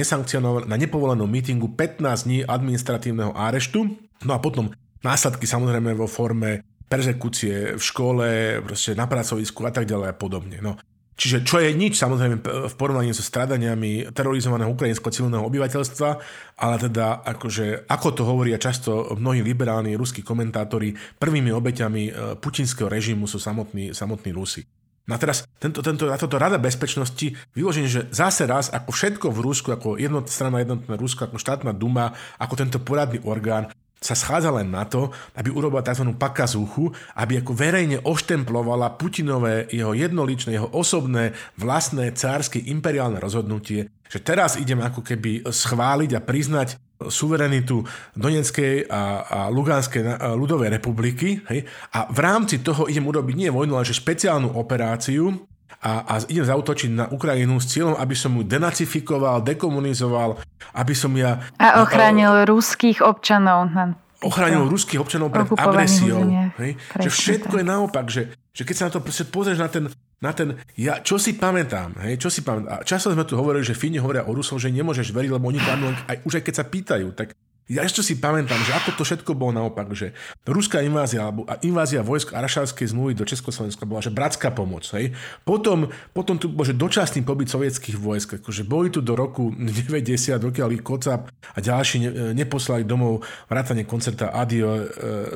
na 0.66 0.76
nepovolenom 0.76 1.30
mítingu 1.30 1.70
15 1.78 2.26
dní 2.26 2.42
administratívneho 2.42 3.30
áreštu, 3.30 3.94
no 4.26 4.32
a 4.34 4.42
potom 4.42 4.74
následky 5.06 5.46
samozrejme 5.46 5.94
vo 5.94 6.10
forme 6.10 6.66
perzekúcie 6.90 7.78
v 7.78 7.82
škole, 7.82 8.58
proste 8.66 8.98
na 8.98 9.06
pracovisku 9.06 9.62
a 9.62 9.70
tak 9.70 9.86
ďalej 9.86 10.08
a 10.10 10.18
podobne. 10.18 10.58
No. 10.58 10.74
Čiže 11.20 11.44
čo 11.44 11.60
je 11.60 11.76
nič 11.76 12.00
samozrejme 12.00 12.40
v 12.72 12.74
porovnaní 12.80 13.12
so 13.12 13.20
stradaniami 13.20 14.08
terorizovaného 14.16 14.72
ukrajinského 14.72 15.12
civilného 15.12 15.44
obyvateľstva, 15.44 16.08
ale 16.56 16.76
teda 16.80 17.20
akože, 17.28 17.84
ako 17.92 18.08
to 18.16 18.22
hovoria 18.24 18.56
často 18.56 19.12
mnohí 19.20 19.44
liberálni 19.44 20.00
ruskí 20.00 20.24
komentátori, 20.24 20.96
prvými 20.96 21.52
obeťami 21.52 22.02
e, 22.08 22.12
putinského 22.40 22.88
režimu 22.88 23.28
sú 23.28 23.36
samotní, 23.36 23.92
samotní 23.92 24.32
Rusi. 24.32 24.64
No 25.04 25.12
a 25.12 25.20
teraz 25.20 25.44
tento, 25.60 25.84
tento, 25.84 26.08
toto 26.08 26.40
Rada 26.40 26.56
bezpečnosti 26.56 27.36
vyloženie, 27.52 27.90
že 27.92 28.08
zase 28.08 28.48
raz, 28.48 28.72
ako 28.72 28.88
všetko 28.88 29.26
v 29.28 29.42
Rusku, 29.44 29.68
ako 29.76 30.00
jednot, 30.00 30.32
strana 30.32 30.64
jednotné 30.64 30.96
Rusko, 30.96 31.28
ako 31.28 31.36
štátna 31.36 31.76
duma, 31.76 32.16
ako 32.40 32.54
tento 32.56 32.80
poradný 32.80 33.20
orgán, 33.28 33.68
sa 34.00 34.16
schádza 34.16 34.48
len 34.48 34.72
na 34.72 34.88
to, 34.88 35.12
aby 35.36 35.52
urobila 35.52 35.84
tzv. 35.84 36.16
pakazúchu, 36.16 36.88
aby 37.20 37.44
ako 37.44 37.52
verejne 37.52 38.00
oštemplovala 38.00 38.96
Putinové 38.96 39.68
jeho 39.68 39.92
jednoličné, 39.92 40.56
jeho 40.56 40.72
osobné, 40.72 41.36
vlastné, 41.60 42.16
cárske, 42.16 42.56
imperiálne 42.64 43.20
rozhodnutie, 43.20 43.92
že 44.08 44.18
teraz 44.24 44.56
idem 44.56 44.80
ako 44.80 45.04
keby 45.04 45.44
schváliť 45.44 46.16
a 46.16 46.24
priznať 46.24 46.80
suverenitu 47.00 47.84
Donetskej 48.16 48.88
a, 48.88 49.02
a 49.24 49.38
Luganskej 49.52 50.20
ľudovej 50.36 50.68
republiky 50.80 51.40
hej, 51.48 51.64
a 51.96 52.08
v 52.08 52.18
rámci 52.20 52.60
toho 52.60 52.88
idem 52.88 53.04
urobiť 53.04 53.34
nie 53.36 53.50
vojnu, 53.52 53.76
ale 53.76 53.88
že 53.88 54.00
špeciálnu 54.00 54.56
operáciu 54.56 55.44
a, 55.80 56.04
a 56.04 56.14
idem 56.28 56.44
zautočiť 56.44 56.90
na 56.92 57.04
Ukrajinu 57.08 57.56
s 57.56 57.72
cieľom, 57.72 57.96
aby 57.96 58.12
som 58.12 58.36
ju 58.36 58.44
denacifikoval, 58.44 59.40
dekomunizoval, 59.40 60.36
aby 60.76 60.92
som 60.92 61.08
ja... 61.16 61.40
A 61.56 61.80
ochránil 61.80 62.44
a, 62.44 62.44
ruských 62.44 63.00
občanov. 63.00 63.72
Ochránil 64.20 64.68
ruských 64.68 65.00
občanov 65.00 65.32
pred 65.32 65.48
agresiou. 65.56 66.20
Hej, 66.60 66.76
že 67.00 67.08
všetko 67.08 67.56
tak. 67.56 67.60
je 67.60 67.64
naopak, 67.64 68.06
že, 68.12 68.22
že 68.52 68.62
keď 68.68 68.74
sa 68.76 68.84
na 68.88 68.92
to 68.92 69.00
pozrieš 69.32 69.60
na 69.60 69.72
ten 69.72 69.88
na 70.20 70.36
ten, 70.36 70.52
ja, 70.76 71.00
čo 71.00 71.16
si 71.16 71.32
pamätám, 71.32 71.96
hej, 72.04 72.20
čo 72.20 72.28
si 72.28 72.44
pamätám. 72.44 72.68
A 72.68 72.84
často 72.84 73.08
sme 73.08 73.24
tu 73.24 73.40
hovorili, 73.40 73.64
že 73.64 73.72
Fíni 73.72 73.96
hovoria 73.96 74.28
o 74.28 74.36
Rusov, 74.36 74.60
že 74.60 74.68
nemôžeš 74.68 75.16
veriť, 75.16 75.32
lebo 75.32 75.48
oni 75.48 75.56
tam 75.64 75.96
aj, 75.96 76.28
už 76.28 76.36
aj 76.36 76.44
keď 76.44 76.54
sa 76.60 76.68
pýtajú, 76.68 77.08
tak 77.16 77.32
ja 77.70 77.86
ešte 77.86 78.02
si 78.02 78.18
pamätám, 78.18 78.58
že 78.66 78.74
ako 78.74 78.98
to 78.98 79.02
všetko 79.06 79.38
bolo 79.38 79.54
naopak, 79.54 79.86
že 79.94 80.10
ruská 80.42 80.82
invázia 80.82 81.22
alebo 81.22 81.46
invázia 81.62 82.02
vojsk 82.02 82.34
Arašavskej 82.34 82.90
zmluvy 82.90 83.14
do 83.14 83.22
Československa 83.22 83.86
bola, 83.86 84.02
že 84.02 84.10
bratská 84.10 84.50
pomoc. 84.50 84.82
Hej. 84.90 85.14
Potom, 85.46 85.86
potom 86.10 86.34
tu 86.34 86.50
bol 86.50 86.66
dočasný 86.66 87.22
pobyt 87.22 87.46
sovietských 87.46 87.94
vojsk, 87.94 88.42
akože 88.42 88.66
boli 88.66 88.90
tu 88.90 88.98
do 88.98 89.14
roku 89.14 89.54
90, 89.94 90.42
dokiaľ 90.42 90.68
ich 90.74 90.82
Kocap 90.82 91.30
a 91.30 91.58
ďalší 91.62 91.96
ne, 92.02 92.10
neposlali 92.34 92.82
domov 92.82 93.22
vrátane 93.46 93.86
koncerta 93.86 94.34
Adio 94.34 94.74
e, 94.74 94.82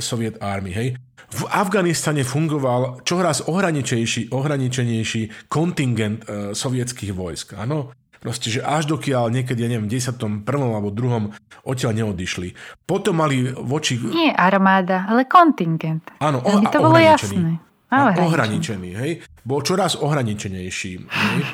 Soviet 0.03 0.43
Army. 0.43 0.75
Hej. 0.75 0.99
V 1.35 1.43
Afganistane 1.51 2.27
fungoval 2.27 3.07
čoraz 3.07 3.47
ohraničenejší 3.47 5.31
kontingent 5.47 6.27
e, 6.27 6.53
sovietských 6.53 7.15
vojsk. 7.15 7.55
Áno, 7.55 7.95
Proste, 8.25 8.49
že 8.49 8.65
až 8.65 8.89
dokiaľ 8.89 9.29
niekedy, 9.29 9.61
ja 9.61 9.69
neviem, 9.69 9.85
10. 9.85 10.17
prvom 10.49 10.73
alebo 10.73 10.89
druhom 10.89 11.37
odtiaľ 11.61 11.93
neodišli. 11.93 12.57
Potom 12.89 13.21
mali 13.21 13.53
voči... 13.53 14.01
Nie 14.01 14.33
armáda, 14.33 15.05
ale 15.05 15.29
kontingent. 15.29 16.09
Áno, 16.25 16.41
o, 16.41 16.65
to 16.73 16.81
bolo 16.81 16.97
jasné. 16.97 17.61
A 17.93 18.17
ohraničený, 18.17 18.91
hej. 18.97 19.13
Bol 19.45 19.61
čoraz 19.61 20.01
ohraničenejší. 20.01 20.93
Hej. 21.05 21.41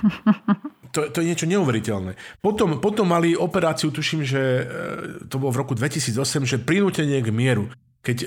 To, 0.90 1.06
to 1.06 1.22
je 1.22 1.30
niečo 1.30 1.46
neuveriteľné. 1.46 2.18
Potom, 2.42 2.82
potom 2.82 3.06
mali 3.06 3.38
operáciu, 3.38 3.94
tuším, 3.94 4.26
že 4.26 4.42
e, 4.42 4.62
to 5.30 5.38
bolo 5.38 5.54
v 5.54 5.60
roku 5.62 5.78
2008, 5.78 6.18
že 6.50 6.58
prinútenie 6.58 7.22
k 7.22 7.30
mieru 7.30 7.70
keď 8.00 8.18
e, 8.24 8.26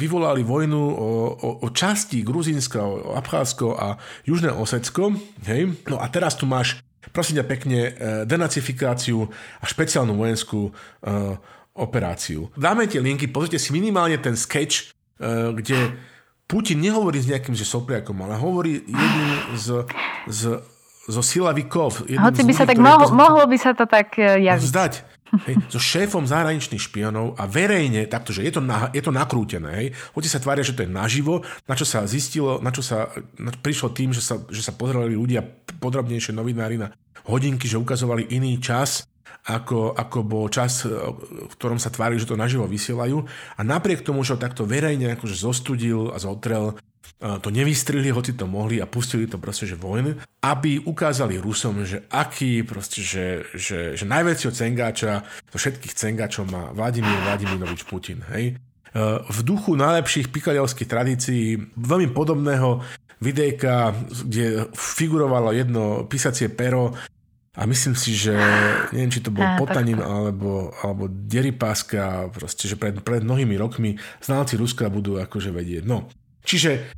vyvolali 0.00 0.40
vojnu 0.40 0.80
o, 0.80 1.08
o, 1.36 1.48
o 1.60 1.68
časti 1.68 2.24
Gruzínska, 2.24 2.80
o 2.80 3.12
Abcházsko 3.20 3.76
a 3.76 4.00
Južné 4.24 4.48
Osecko, 4.48 5.12
hej, 5.44 5.76
no 5.92 6.00
a 6.00 6.08
teraz 6.08 6.40
tu 6.40 6.48
máš 6.48 6.80
prosím 7.10 7.42
ťa 7.42 7.46
pekne, 7.46 7.78
e, 7.86 7.90
denacifikáciu 8.26 9.26
a 9.60 9.64
špeciálnu 9.66 10.14
vojenskú 10.16 10.70
e, 10.70 10.72
operáciu. 11.76 12.50
Dáme 12.58 12.90
tie 12.90 12.98
linky, 12.98 13.30
pozrite 13.30 13.58
si 13.58 13.70
minimálne 13.70 14.18
ten 14.18 14.34
sketch, 14.34 14.90
e, 15.18 15.54
kde 15.54 15.94
Putin 16.50 16.82
nehovorí 16.82 17.22
s 17.22 17.30
nejakým 17.30 17.54
že 17.54 17.62
sopliakom, 17.62 18.18
ale 18.26 18.34
hovorí 18.34 18.82
jedným 18.82 19.30
z, 19.54 19.66
z, 20.26 20.40
zo 21.10 21.20
silavikov. 21.20 22.06
Hoci 22.06 22.42
by 22.46 22.52
sa 22.54 22.64
tak 22.64 22.78
mohlo, 22.78 23.10
mohlo 23.10 23.44
by 23.44 23.58
sa 23.58 23.74
to 23.74 23.84
tak 23.84 24.16
javiť. 24.16 24.62
Zdať. 24.62 24.94
Hej, 25.46 25.62
so 25.70 25.78
šéfom 25.78 26.26
zahraničných 26.26 26.82
špionov 26.82 27.38
a 27.38 27.46
verejne, 27.46 28.02
takto, 28.10 28.34
že 28.34 28.42
je 28.42 28.58
to, 28.58 28.58
na, 28.58 28.90
je 28.90 28.98
to 28.98 29.14
nakrútené, 29.14 29.70
hej, 29.78 29.88
hoci 30.10 30.26
sa 30.26 30.42
tvária, 30.42 30.66
že 30.66 30.74
to 30.74 30.82
je 30.82 30.90
naživo, 30.90 31.46
na 31.70 31.78
čo 31.78 31.86
sa 31.86 32.02
zistilo, 32.02 32.58
na 32.58 32.74
čo 32.74 32.82
sa 32.82 33.14
na 33.38 33.54
prišlo 33.54 33.94
tým, 33.94 34.10
že 34.10 34.26
sa, 34.26 34.42
že 34.50 34.58
sa 34.58 34.74
pozerali 34.74 35.14
ľudia 35.14 35.46
podrobnejšie 35.78 36.34
novinári 36.34 36.82
na 36.82 36.90
hodinky, 37.30 37.70
že 37.70 37.78
ukazovali 37.78 38.26
iný 38.34 38.58
čas, 38.58 39.06
ako, 39.46 39.96
ako 39.96 40.18
bol 40.26 40.46
čas, 40.52 40.84
v 40.84 41.54
ktorom 41.56 41.80
sa 41.80 41.88
tvárili, 41.94 42.20
že 42.20 42.28
to 42.28 42.36
naživo 42.36 42.68
vysielajú. 42.68 43.24
A 43.56 43.60
napriek 43.64 44.04
tomu, 44.04 44.20
že 44.20 44.36
ho 44.36 44.38
takto 44.42 44.68
verejne 44.68 45.16
akože 45.16 45.32
zostudil 45.32 46.12
a 46.12 46.20
zotrel, 46.20 46.76
to 47.20 47.52
nevystrihli, 47.52 48.08
hoci 48.08 48.32
to 48.32 48.48
mohli 48.48 48.80
a 48.80 48.88
pustili 48.88 49.28
to 49.28 49.36
proste, 49.36 49.68
že 49.68 49.76
vojny, 49.76 50.16
aby 50.40 50.80
ukázali 50.80 51.36
Rusom, 51.36 51.84
že 51.84 52.08
aký 52.08 52.64
proste, 52.64 53.04
že, 53.04 53.44
že, 53.52 53.92
že 53.92 54.08
najväčšieho 54.08 54.52
cengáča, 54.56 55.28
zo 55.52 55.58
všetkých 55.60 55.92
cengáčov 55.92 56.48
má 56.48 56.72
Vladimír 56.72 57.12
Vladimirovič 57.28 57.84
Putin. 57.84 58.24
Hej? 58.32 58.56
E, 58.56 59.00
v 59.20 59.38
duchu 59.44 59.76
najlepších 59.76 60.32
pikaliovských 60.32 60.88
tradícií, 60.88 61.60
veľmi 61.76 62.08
podobného 62.16 62.80
videjka, 63.20 63.92
kde 64.24 64.72
figurovalo 64.72 65.52
jedno 65.52 66.08
písacie 66.08 66.48
pero 66.48 66.96
a 67.52 67.68
myslím 67.68 67.92
si, 67.92 68.16
že 68.16 68.32
neviem, 68.96 69.12
či 69.12 69.20
to 69.20 69.28
bol 69.28 69.44
Potanin 69.60 70.00
alebo, 70.00 70.72
alebo 70.80 71.04
Deripáska, 71.10 72.32
proste, 72.32 72.64
že 72.64 72.80
pred, 72.80 72.96
pred 73.04 73.20
mnohými 73.20 73.60
rokmi 73.60 74.00
znalci 74.24 74.56
Ruska 74.56 74.88
budú 74.88 75.20
akože 75.20 75.52
vedieť. 75.52 75.84
No, 75.84 76.08
čiže 76.40 76.96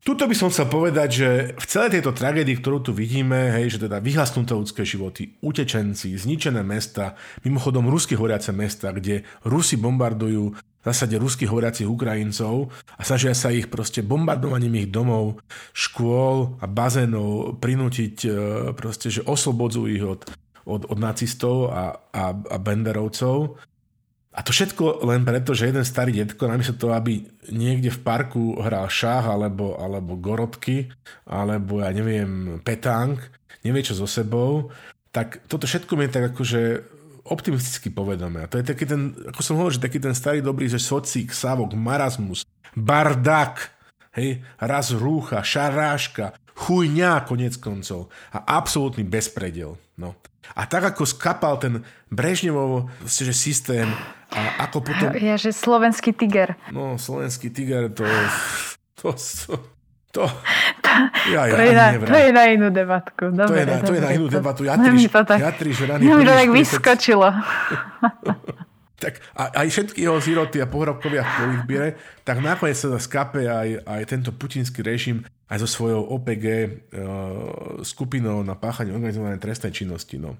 Tuto 0.00 0.24
by 0.24 0.32
som 0.32 0.48
chcel 0.48 0.64
povedať, 0.72 1.08
že 1.12 1.28
v 1.60 1.66
celej 1.68 2.00
tejto 2.00 2.16
tragédii, 2.16 2.56
ktorú 2.56 2.80
tu 2.80 2.96
vidíme, 2.96 3.52
hej, 3.52 3.76
že 3.76 3.84
teda 3.84 4.00
vyhasnuté 4.00 4.56
ľudské 4.56 4.80
životy, 4.80 5.36
utečenci, 5.44 6.16
zničené 6.16 6.64
mesta, 6.64 7.20
mimochodom 7.44 7.84
rusky 7.84 8.16
horiace 8.16 8.48
mesta, 8.56 8.96
kde 8.96 9.28
Rusi 9.44 9.76
bombardujú 9.76 10.56
v 10.56 10.84
zásade 10.88 11.20
ruských 11.20 11.52
hovoriacich 11.52 11.84
Ukrajincov 11.84 12.72
a 12.96 13.02
snažia 13.04 13.36
sa 13.36 13.52
ich 13.52 13.68
proste 13.68 14.00
bombardovaním 14.00 14.80
ich 14.80 14.88
domov, 14.88 15.44
škôl 15.76 16.56
a 16.56 16.64
bazénov 16.64 17.60
prinútiť 17.60 18.16
e, 18.24 18.28
proste, 18.72 19.12
že 19.12 19.20
oslobodzujú 19.20 19.88
ich 19.92 20.00
od, 20.00 20.24
od, 20.64 20.88
od 20.88 20.96
nacistov 20.96 21.68
a, 21.76 22.00
a, 22.08 22.32
a 22.32 22.56
benderovcov. 22.56 23.60
A 24.30 24.46
to 24.46 24.54
všetko 24.54 25.02
len 25.10 25.26
preto, 25.26 25.58
že 25.58 25.66
jeden 25.66 25.82
starý 25.82 26.22
detko, 26.22 26.46
namiesto 26.46 26.78
toho, 26.78 26.94
aby 26.94 27.26
niekde 27.50 27.90
v 27.90 28.02
parku 28.06 28.54
hral 28.62 28.86
šach 28.86 29.26
alebo, 29.26 29.74
alebo 29.74 30.14
gorotky, 30.14 30.86
alebo 31.26 31.82
ja 31.82 31.90
neviem, 31.90 32.62
petánk, 32.62 33.18
nevie 33.66 33.82
čo 33.82 33.98
so 33.98 34.06
sebou, 34.06 34.70
tak 35.10 35.42
toto 35.50 35.66
všetko 35.66 35.98
mi 35.98 36.06
je 36.06 36.14
tak 36.14 36.24
akože 36.30 36.60
optimisticky 37.26 37.90
povedomé. 37.90 38.46
A 38.46 38.50
to 38.50 38.62
je 38.62 38.70
taký 38.70 38.86
ten, 38.86 39.18
ako 39.34 39.40
som 39.42 39.58
hovoril, 39.58 39.76
že 39.76 39.86
taký 39.86 39.98
ten 39.98 40.14
starý 40.14 40.38
dobrý, 40.38 40.70
že 40.70 40.78
socík, 40.78 41.34
savok, 41.34 41.74
marazmus, 41.74 42.46
bardak, 42.78 43.74
hej, 44.14 44.46
raz 44.62 44.94
rúcha, 44.94 45.42
šaráška, 45.42 46.38
chujňa 46.54 47.26
konec 47.26 47.58
koncov 47.58 48.14
a 48.30 48.46
absolútny 48.46 49.02
bezpredel. 49.02 49.74
No. 49.98 50.14
A 50.54 50.66
tak 50.66 50.94
ako 50.94 51.06
skapal 51.06 51.58
ten 51.62 51.82
Brežnevov 52.10 52.90
že 53.06 53.34
systém 53.34 53.90
a 54.30 54.66
ako 54.66 54.86
potom... 54.86 55.10
Ja, 55.18 55.34
že 55.34 55.50
slovenský 55.50 56.14
tiger. 56.14 56.54
No, 56.70 56.96
slovenský 56.96 57.50
tiger, 57.50 57.90
to... 57.90 58.06
To, 59.00 59.16
to, 59.16 59.54
to, 60.12 60.22
ja, 61.30 61.46
ja, 61.46 61.54
to, 61.54 61.62
je 61.62 61.72
na, 61.72 61.86
to 62.02 62.16
je 62.18 62.30
na 62.34 62.44
inú 62.50 62.68
debatku. 62.68 63.30
Dobre, 63.30 63.46
to, 63.46 63.54
je 63.54 63.64
na, 63.64 63.76
to 63.80 63.92
je 63.94 64.02
na 64.02 64.10
inú 64.12 64.26
debatu. 64.28 64.60
Jatriš, 64.66 65.08
to 65.08 65.22
tak, 65.24 65.38
jatriš 65.40 65.76
rany. 65.86 66.02
mi 66.04 66.24
to 66.26 66.34
tak 66.34 66.50
vyskočilo. 66.50 67.28
tak 69.02 69.24
a, 69.32 69.64
aj 69.64 69.66
všetky 69.72 70.04
jeho 70.04 70.20
ziroty 70.20 70.60
a 70.60 70.68
pohrobkovia 70.68 71.24
v 71.24 71.30
politbíre, 71.40 71.88
tak 72.26 72.44
nakoniec 72.44 72.76
sa 72.76 73.00
skape 73.00 73.48
aj, 73.48 73.88
aj 73.88 74.02
tento 74.04 74.30
putinský 74.36 74.84
režim 74.84 75.24
aj 75.50 75.66
so 75.66 75.68
svojou 75.70 76.06
OPG 76.14 76.46
uh, 76.46 76.68
skupinou 77.82 78.44
na 78.46 78.54
páchanie 78.54 78.94
organizovanej 78.94 79.42
trestnej 79.42 79.74
činnosti. 79.74 80.20
No. 80.20 80.38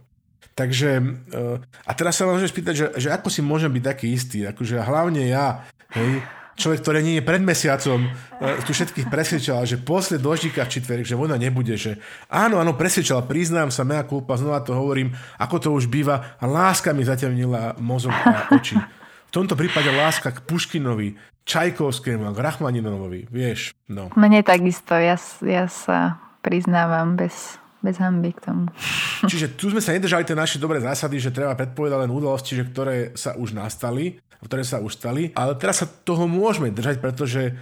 Takže, 0.61 0.91
uh, 1.01 1.57
a 1.89 1.93
teraz 1.97 2.21
sa 2.21 2.29
môžeš 2.29 2.53
spýtať, 2.53 2.75
že, 2.77 2.87
že 3.01 3.09
ako 3.09 3.33
si 3.33 3.41
môžem 3.41 3.73
byť 3.73 3.81
taký 3.81 4.13
istý, 4.13 4.45
akože 4.45 4.77
hlavne 4.77 5.25
ja, 5.25 5.65
hej, 5.97 6.21
človek, 6.61 6.85
ktorý 6.85 7.01
nie 7.01 7.17
je 7.17 7.25
pred 7.25 7.41
mesiacom, 7.41 8.05
uh, 8.05 8.61
tu 8.69 8.77
všetkých 8.77 9.09
presvedčal, 9.09 9.65
že 9.65 9.81
posle 9.81 10.21
doždíka 10.21 10.69
v 10.69 10.73
čitverek, 10.77 11.09
že 11.09 11.17
vojna 11.17 11.41
nebude, 11.41 11.81
že 11.81 11.97
áno, 12.29 12.61
áno, 12.61 12.77
presvedčal, 12.77 13.25
priznám 13.25 13.73
sa, 13.73 13.89
mea 13.89 14.05
kulpa, 14.05 14.37
znova 14.37 14.61
to 14.61 14.77
hovorím, 14.77 15.17
ako 15.41 15.57
to 15.57 15.69
už 15.73 15.89
býva, 15.89 16.37
a 16.37 16.45
láska 16.45 16.93
mi 16.93 17.09
zatemnila 17.09 17.81
mozog 17.81 18.13
a 18.13 18.53
oči. 18.53 18.77
V 18.77 19.33
tomto 19.33 19.57
prípade 19.57 19.89
láska 19.89 20.37
k 20.37 20.45
Puškinovi, 20.45 21.17
Čajkovskému 21.49 22.29
a 22.29 22.37
k 22.37 22.43
Rachmaninovovi, 22.45 23.33
vieš, 23.33 23.73
no. 23.89 24.13
Mne 24.13 24.45
takisto, 24.45 24.93
ja, 24.93 25.17
ja 25.41 25.65
sa 25.73 26.21
priznávam 26.45 27.17
bez 27.17 27.57
bez 27.81 27.97
hamby 28.01 28.37
k 28.37 28.41
tomu. 28.45 28.69
Čiže 29.31 29.57
tu 29.57 29.73
sme 29.73 29.81
sa 29.81 29.97
nedržali 29.97 30.25
tie 30.25 30.37
naše 30.37 30.57
dobré 30.57 30.81
zásady, 30.81 31.21
že 31.21 31.35
treba 31.35 31.57
predpovedať 31.57 31.99
len 32.07 32.13
udalosti, 32.13 32.57
že 32.57 32.69
ktoré 32.69 33.17
sa 33.17 33.37
už 33.37 33.57
nastali, 33.57 34.21
ktoré 34.41 34.65
sa 34.65 34.81
už 34.81 34.97
stali, 34.97 35.33
ale 35.37 35.53
teraz 35.61 35.85
sa 35.85 35.87
toho 35.89 36.25
môžeme 36.25 36.73
držať, 36.73 36.97
pretože 37.01 37.53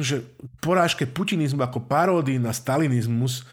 že 0.00 0.24
porážke 0.64 1.04
putinizmu 1.04 1.60
ako 1.60 1.84
paródy 1.84 2.40
na 2.40 2.56
stalinizmus 2.56 3.44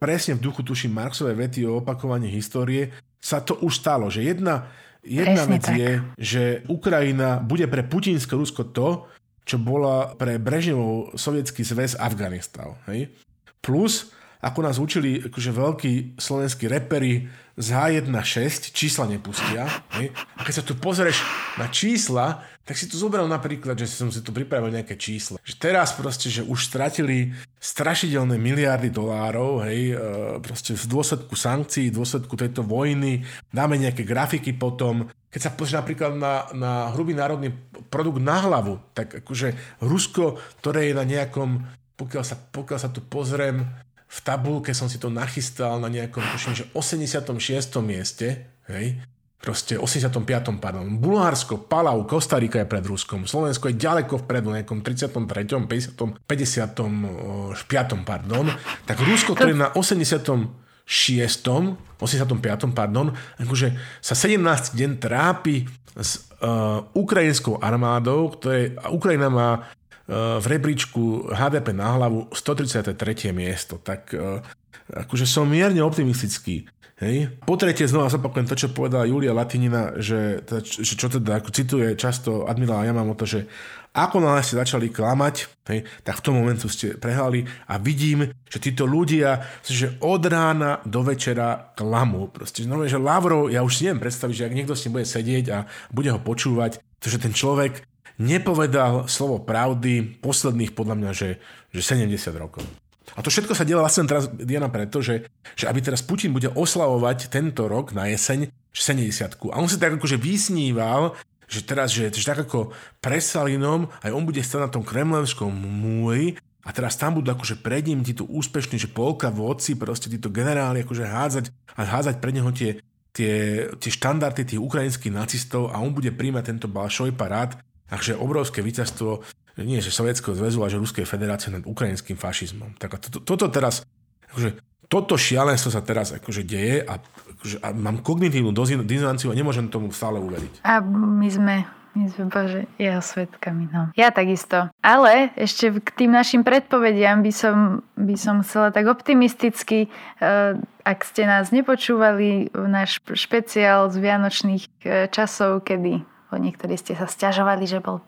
presne 0.00 0.34
v 0.34 0.44
duchu 0.48 0.64
tuším 0.64 0.96
Marxové 0.96 1.36
vety 1.36 1.68
o 1.68 1.84
opakovaní 1.84 2.32
histórie 2.32 2.90
sa 3.22 3.38
to 3.38 3.54
už 3.62 3.78
stalo, 3.78 4.10
že 4.10 4.26
jedna, 4.26 4.66
jedna 5.06 5.46
vec 5.46 5.62
tak. 5.62 5.78
je, 5.78 5.90
že 6.18 6.42
Ukrajina 6.66 7.38
bude 7.38 7.70
pre 7.70 7.86
putinské 7.86 8.34
Rusko 8.34 8.74
to, 8.74 9.06
čo 9.46 9.62
bola 9.62 10.14
pre 10.18 10.42
Brežnevov 10.42 11.14
sovietský 11.14 11.62
zväz 11.62 11.94
Afganistan. 11.98 12.74
Hej? 12.90 13.14
Plus 13.62 14.10
ako 14.42 14.58
nás 14.66 14.82
učili 14.82 15.22
akože 15.22 15.50
veľkí 15.54 15.92
slovenskí 16.18 16.66
repery 16.66 17.30
z 17.54 17.68
H1.6, 17.70 18.74
čísla 18.74 19.06
nepustia. 19.06 19.70
Hej? 19.94 20.10
A 20.34 20.42
keď 20.42 20.54
sa 20.58 20.64
tu 20.66 20.74
pozrieš 20.74 21.22
na 21.62 21.70
čísla, 21.70 22.42
tak 22.66 22.74
si 22.74 22.90
tu 22.90 22.98
zobral 22.98 23.30
napríklad, 23.30 23.78
že 23.78 23.86
som 23.86 24.10
si 24.10 24.18
tu 24.18 24.34
pripravil 24.34 24.74
nejaké 24.74 24.98
čísla. 24.98 25.38
Že 25.46 25.54
teraz 25.62 25.94
proste, 25.94 26.26
že 26.26 26.42
už 26.42 26.58
stratili 26.58 27.30
strašidelné 27.62 28.34
miliardy 28.34 28.90
dolárov, 28.90 29.62
hej, 29.66 29.94
e, 29.94 29.96
proste 30.42 30.74
v 30.74 30.86
dôsledku 30.90 31.34
sankcií, 31.38 31.94
v 31.94 31.98
dôsledku 32.02 32.34
tejto 32.34 32.66
vojny, 32.66 33.22
dáme 33.54 33.78
nejaké 33.78 34.02
grafiky 34.02 34.54
potom, 34.58 35.06
keď 35.30 35.40
sa 35.42 35.54
pozrieš 35.54 35.82
napríklad 35.86 36.18
na, 36.18 36.34
na 36.54 36.72
hrubý 36.94 37.14
národný 37.14 37.54
produkt 37.90 38.18
na 38.18 38.42
hlavu, 38.42 38.82
tak 38.94 39.22
akože 39.22 39.78
Rusko, 39.82 40.38
ktoré 40.62 40.90
je 40.90 40.94
na 40.98 41.04
nejakom, 41.06 41.62
pokiaľ 41.94 42.24
sa, 42.26 42.34
pokiaľ 42.38 42.78
sa 42.78 42.90
tu 42.90 43.02
pozriem, 43.04 43.66
v 44.12 44.18
tabulke 44.20 44.76
som 44.76 44.92
si 44.92 45.00
to 45.00 45.08
nachystal 45.08 45.80
na 45.80 45.88
nejakom, 45.88 46.20
tuším, 46.36 46.52
že 46.52 46.64
86. 46.76 47.32
mieste, 47.80 48.44
hej, 48.68 49.00
proste 49.40 49.80
85. 49.80 50.60
pardon. 50.60 50.84
Bulharsko, 51.00 51.64
Palau, 51.64 52.04
Kostarika 52.04 52.60
je 52.60 52.68
pred 52.68 52.84
Ruskom, 52.84 53.24
Slovensko 53.24 53.72
je 53.72 53.80
ďaleko 53.80 54.20
vpredu, 54.22 54.52
nejakom 54.52 54.84
33., 54.84 55.64
50., 55.64 56.28
55. 56.28 58.04
pardon. 58.04 58.46
Tak 58.84 59.00
Rusko, 59.00 59.32
ktoré 59.32 59.56
na 59.56 59.72
86. 59.72 60.52
85. 60.84 62.76
pardon, 62.76 63.16
akože 63.40 63.68
sa 64.04 64.12
17 64.12 64.76
deň 64.76 64.90
trápi 65.00 65.64
s 65.96 66.28
uh, 66.40 66.84
ukrajinskou 66.92 67.60
armádou, 67.64 68.34
ktoré, 68.36 68.76
Ukrajina 68.92 69.32
má 69.32 69.72
v 70.10 70.46
rebríčku 70.46 71.30
HDP 71.30 71.72
na 71.76 71.94
hlavu 71.94 72.30
133. 72.34 73.30
miesto. 73.30 73.78
Tak 73.78 74.14
eh, 74.14 74.42
akože 74.90 75.26
som 75.26 75.46
mierne 75.46 75.82
optimistický. 75.82 76.66
Hej. 77.02 77.34
Po 77.42 77.58
tretie 77.58 77.90
znova 77.90 78.06
zopakujem 78.06 78.46
to, 78.46 78.54
čo 78.54 78.70
povedala 78.70 79.10
Julia 79.10 79.34
Latinina, 79.34 79.98
že, 79.98 80.38
že 80.62 80.94
čo 80.94 81.10
teda 81.10 81.42
ako 81.42 81.50
cituje 81.50 81.98
často 81.98 82.46
admirála 82.46 82.86
Yamamoto, 82.86 83.26
že 83.26 83.50
ako 83.92 84.22
náhle 84.22 84.40
ste 84.40 84.56
začali 84.56 84.86
klamať, 84.88 85.68
hej, 85.68 85.84
tak 86.06 86.22
v 86.22 86.24
tom 86.24 86.38
momentu 86.38 86.70
ste 86.70 86.94
prehrali 86.96 87.44
a 87.66 87.76
vidím, 87.76 88.30
že 88.46 88.62
títo 88.62 88.86
ľudia, 88.86 89.42
že 89.66 89.98
od 89.98 90.22
rána 90.30 90.78
do 90.86 91.02
večera 91.04 91.74
klamú. 91.74 92.30
Proste 92.30 92.64
znamená, 92.64 92.88
že 92.88 93.02
Lavrov, 93.02 93.50
ja 93.50 93.66
už 93.66 93.82
si 93.82 93.84
neviem 93.84 94.06
predstaviť, 94.06 94.34
že 94.38 94.46
ak 94.48 94.56
niekto 94.56 94.72
s 94.78 94.86
ním 94.86 94.96
bude 94.96 95.06
sedieť 95.10 95.44
a 95.52 95.58
bude 95.90 96.08
ho 96.08 96.22
počúvať, 96.22 96.80
to, 97.02 97.10
že 97.10 97.18
ten 97.18 97.34
človek 97.34 97.82
nepovedal 98.20 99.06
slovo 99.08 99.40
pravdy 99.40 100.20
posledných 100.20 100.72
podľa 100.76 100.96
mňa, 100.98 101.10
že, 101.14 101.30
že 101.72 101.80
70 101.80 102.12
rokov. 102.36 102.64
A 103.12 103.20
to 103.20 103.28
všetko 103.28 103.52
sa 103.52 103.68
diela 103.68 103.84
vlastne 103.84 104.08
teraz, 104.08 104.24
Diana, 104.30 104.72
preto, 104.72 105.04
že, 105.04 105.28
že 105.52 105.68
aby 105.68 105.84
teraz 105.84 106.00
Putin 106.00 106.32
bude 106.32 106.48
oslavovať 106.48 107.28
tento 107.28 107.68
rok 107.68 107.92
na 107.92 108.08
jeseň 108.08 108.48
70 108.72 109.36
A 109.52 109.60
on 109.60 109.68
si 109.68 109.76
tak 109.76 110.00
akože 110.00 110.16
vysníval, 110.16 111.12
že 111.44 111.60
teraz, 111.60 111.92
že, 111.92 112.08
že 112.08 112.24
tak 112.24 112.48
ako 112.48 112.72
presalinom, 113.04 113.92
aj 114.00 114.10
on 114.16 114.24
bude 114.24 114.40
stať 114.40 114.60
na 114.64 114.72
tom 114.72 114.80
kremlenskom 114.80 115.52
múri 115.52 116.40
a 116.64 116.72
teraz 116.72 116.96
tam 116.96 117.20
budú 117.20 117.36
akože 117.36 117.60
pred 117.60 117.84
ním 117.84 118.00
títo 118.00 118.24
úspešní, 118.24 118.80
že 118.80 118.88
polka 118.88 119.28
vodci, 119.28 119.76
proste 119.76 120.08
títo 120.08 120.32
generáli 120.32 120.80
akože 120.80 121.04
hádzať 121.04 121.44
a 121.76 121.80
hádzať 121.84 122.16
pred 122.16 122.34
neho 122.40 122.48
tie, 122.56 122.80
tie, 123.12 123.66
tie 123.76 123.90
štandardy 123.92 124.48
tých 124.48 124.62
ukrajinských 124.62 125.12
nacistov 125.12 125.68
a 125.68 125.76
on 125.84 125.92
bude 125.92 126.08
príjmať 126.16 126.44
tento 126.48 126.66
balšoj 126.72 127.12
parát 127.12 127.60
Takže 127.92 128.16
obrovské 128.16 128.64
víťazstvo 128.64 129.20
nie 129.60 129.84
že 129.84 129.92
Sovietskeho 129.92 130.32
zväzu, 130.32 130.64
ale 130.64 130.72
že 130.72 130.80
Ruskej 130.80 131.04
federácie 131.04 131.52
nad 131.52 131.68
ukrajinským 131.68 132.16
fašizmom. 132.16 132.72
Tak 132.80 132.96
to, 133.12 133.20
toto 133.20 133.52
teraz, 133.52 133.84
akože, 134.32 134.56
toto 134.88 135.20
šialenstvo 135.20 135.68
sa 135.68 135.84
teraz 135.84 136.16
akože 136.16 136.40
deje 136.40 136.88
a, 136.88 136.96
akože, 137.36 137.60
a 137.60 137.68
mám 137.76 138.00
kognitívnu 138.00 138.56
dizonanciu 138.88 139.28
a 139.28 139.36
nemôžem 139.36 139.68
tomu 139.68 139.92
stále 139.92 140.16
uveriť. 140.16 140.64
A 140.64 140.80
my 140.80 141.28
sme 141.28 141.56
My 141.92 142.08
sme 142.08 142.32
Bože 142.32 142.64
jeho 142.80 143.04
svetkami. 143.04 143.68
No. 143.68 143.92
Ja 143.92 144.08
takisto. 144.08 144.72
Ale 144.80 145.28
ešte 145.36 145.76
k 145.76 145.88
tým 145.92 146.16
našim 146.16 146.40
predpovediam 146.40 147.20
by 147.20 147.28
som, 147.28 147.84
by 148.00 148.16
som 148.16 148.40
chcela 148.40 148.72
tak 148.72 148.88
optimisticky, 148.88 149.92
uh, 150.24 150.56
ak 150.88 151.04
ste 151.04 151.28
nás 151.28 151.52
nepočúvali, 151.52 152.48
náš 152.56 152.96
špeciál 153.12 153.92
z 153.92 154.00
Vianočných 154.00 154.64
uh, 154.64 155.04
časov, 155.12 155.68
kedy 155.68 156.00
niektorí 156.38 156.76
ste 156.76 156.96
sa 156.96 157.08
stiažovali, 157.08 157.64
že 157.66 157.82
bol 157.82 158.04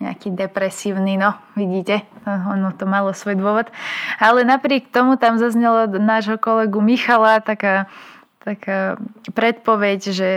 nejaký 0.00 0.32
depresívny, 0.32 1.20
no 1.20 1.36
vidíte, 1.52 2.08
ono 2.24 2.72
to 2.72 2.88
malo 2.88 3.12
svoj 3.12 3.36
dôvod. 3.36 3.68
Ale 4.16 4.48
napriek 4.48 4.88
tomu 4.88 5.20
tam 5.20 5.36
zaznelo 5.36 5.84
od 5.84 6.00
nášho 6.00 6.40
kolegu 6.40 6.80
Michala 6.80 7.44
taká, 7.44 7.84
taká 8.40 8.96
predpoveď, 9.36 10.00
že 10.08 10.30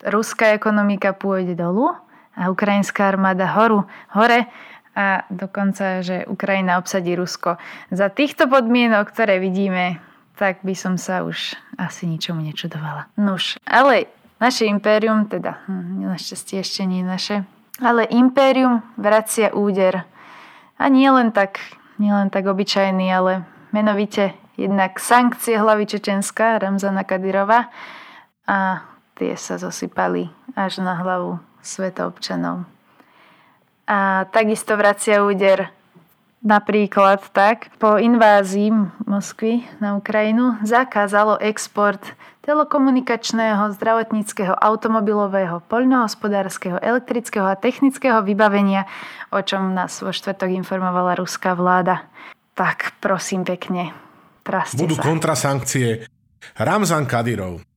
ruská 0.00 0.56
ekonomika 0.56 1.12
pôjde 1.12 1.52
dolu 1.52 1.92
a 2.32 2.48
ukrajinská 2.48 3.12
armáda 3.12 3.44
horu, 3.44 3.84
hore 4.16 4.48
a 4.96 5.28
dokonca, 5.28 6.00
že 6.00 6.24
Ukrajina 6.24 6.80
obsadí 6.80 7.12
Rusko. 7.12 7.60
Za 7.92 8.08
týchto 8.08 8.48
podmienok, 8.48 9.12
ktoré 9.12 9.36
vidíme, 9.36 10.00
tak 10.40 10.64
by 10.64 10.72
som 10.72 10.96
sa 10.96 11.24
už 11.24 11.56
asi 11.76 12.08
ničomu 12.08 12.40
nečudovala. 12.40 13.08
Nuž, 13.20 13.60
ale 13.68 14.08
naše 14.36 14.68
impérium, 14.68 15.26
teda 15.28 15.64
hm, 15.66 16.06
našťastie 16.12 16.60
ešte 16.60 16.82
nie 16.84 17.00
naše, 17.00 17.44
ale 17.80 18.08
impérium 18.08 18.84
vracia 18.96 19.52
úder. 19.52 20.04
A 20.76 20.92
nie 20.92 21.08
len 21.08 21.32
tak, 21.32 21.60
nie 21.96 22.12
len 22.12 22.28
tak 22.28 22.44
obyčajný, 22.44 23.08
ale 23.08 23.48
menovite 23.72 24.36
jednak 24.56 25.00
sankcie 25.00 25.56
hlavy 25.56 25.88
Čečenska 25.88 26.60
Ramzana 26.60 27.04
Kadyrova 27.04 27.68
a 28.48 28.84
tie 29.16 29.36
sa 29.36 29.56
zosypali 29.56 30.28
až 30.56 30.84
na 30.84 30.96
hlavu 31.00 31.40
sveta 31.64 32.08
občanov. 32.08 32.64
A 33.86 34.26
takisto 34.28 34.76
vracia 34.76 35.22
úder 35.22 35.70
napríklad 36.42 37.22
tak, 37.32 37.70
po 37.78 37.96
invázii 37.96 38.70
Moskvy 39.06 39.66
na 39.82 39.96
Ukrajinu 39.96 40.58
zakázalo 40.62 41.38
export 41.42 42.02
telekomunikačného, 42.46 43.74
zdravotníckého, 43.74 44.54
automobilového, 44.54 45.66
poľnohospodárskeho, 45.66 46.78
elektrického 46.78 47.42
a 47.42 47.58
technického 47.58 48.22
vybavenia, 48.22 48.86
o 49.34 49.42
čom 49.42 49.74
nás 49.74 49.98
vo 49.98 50.14
štvrtok 50.14 50.54
informovala 50.54 51.18
ruská 51.18 51.58
vláda. 51.58 52.06
Tak 52.54 53.02
prosím 53.02 53.42
pekne, 53.42 53.90
praste 54.46 54.78
Budú 54.78 54.94
sa. 54.94 55.02
kontrasankcie. 55.02 56.06
Ramzan 56.56 57.10
Kadyrov, 57.10 57.58
Eh, 57.58 57.75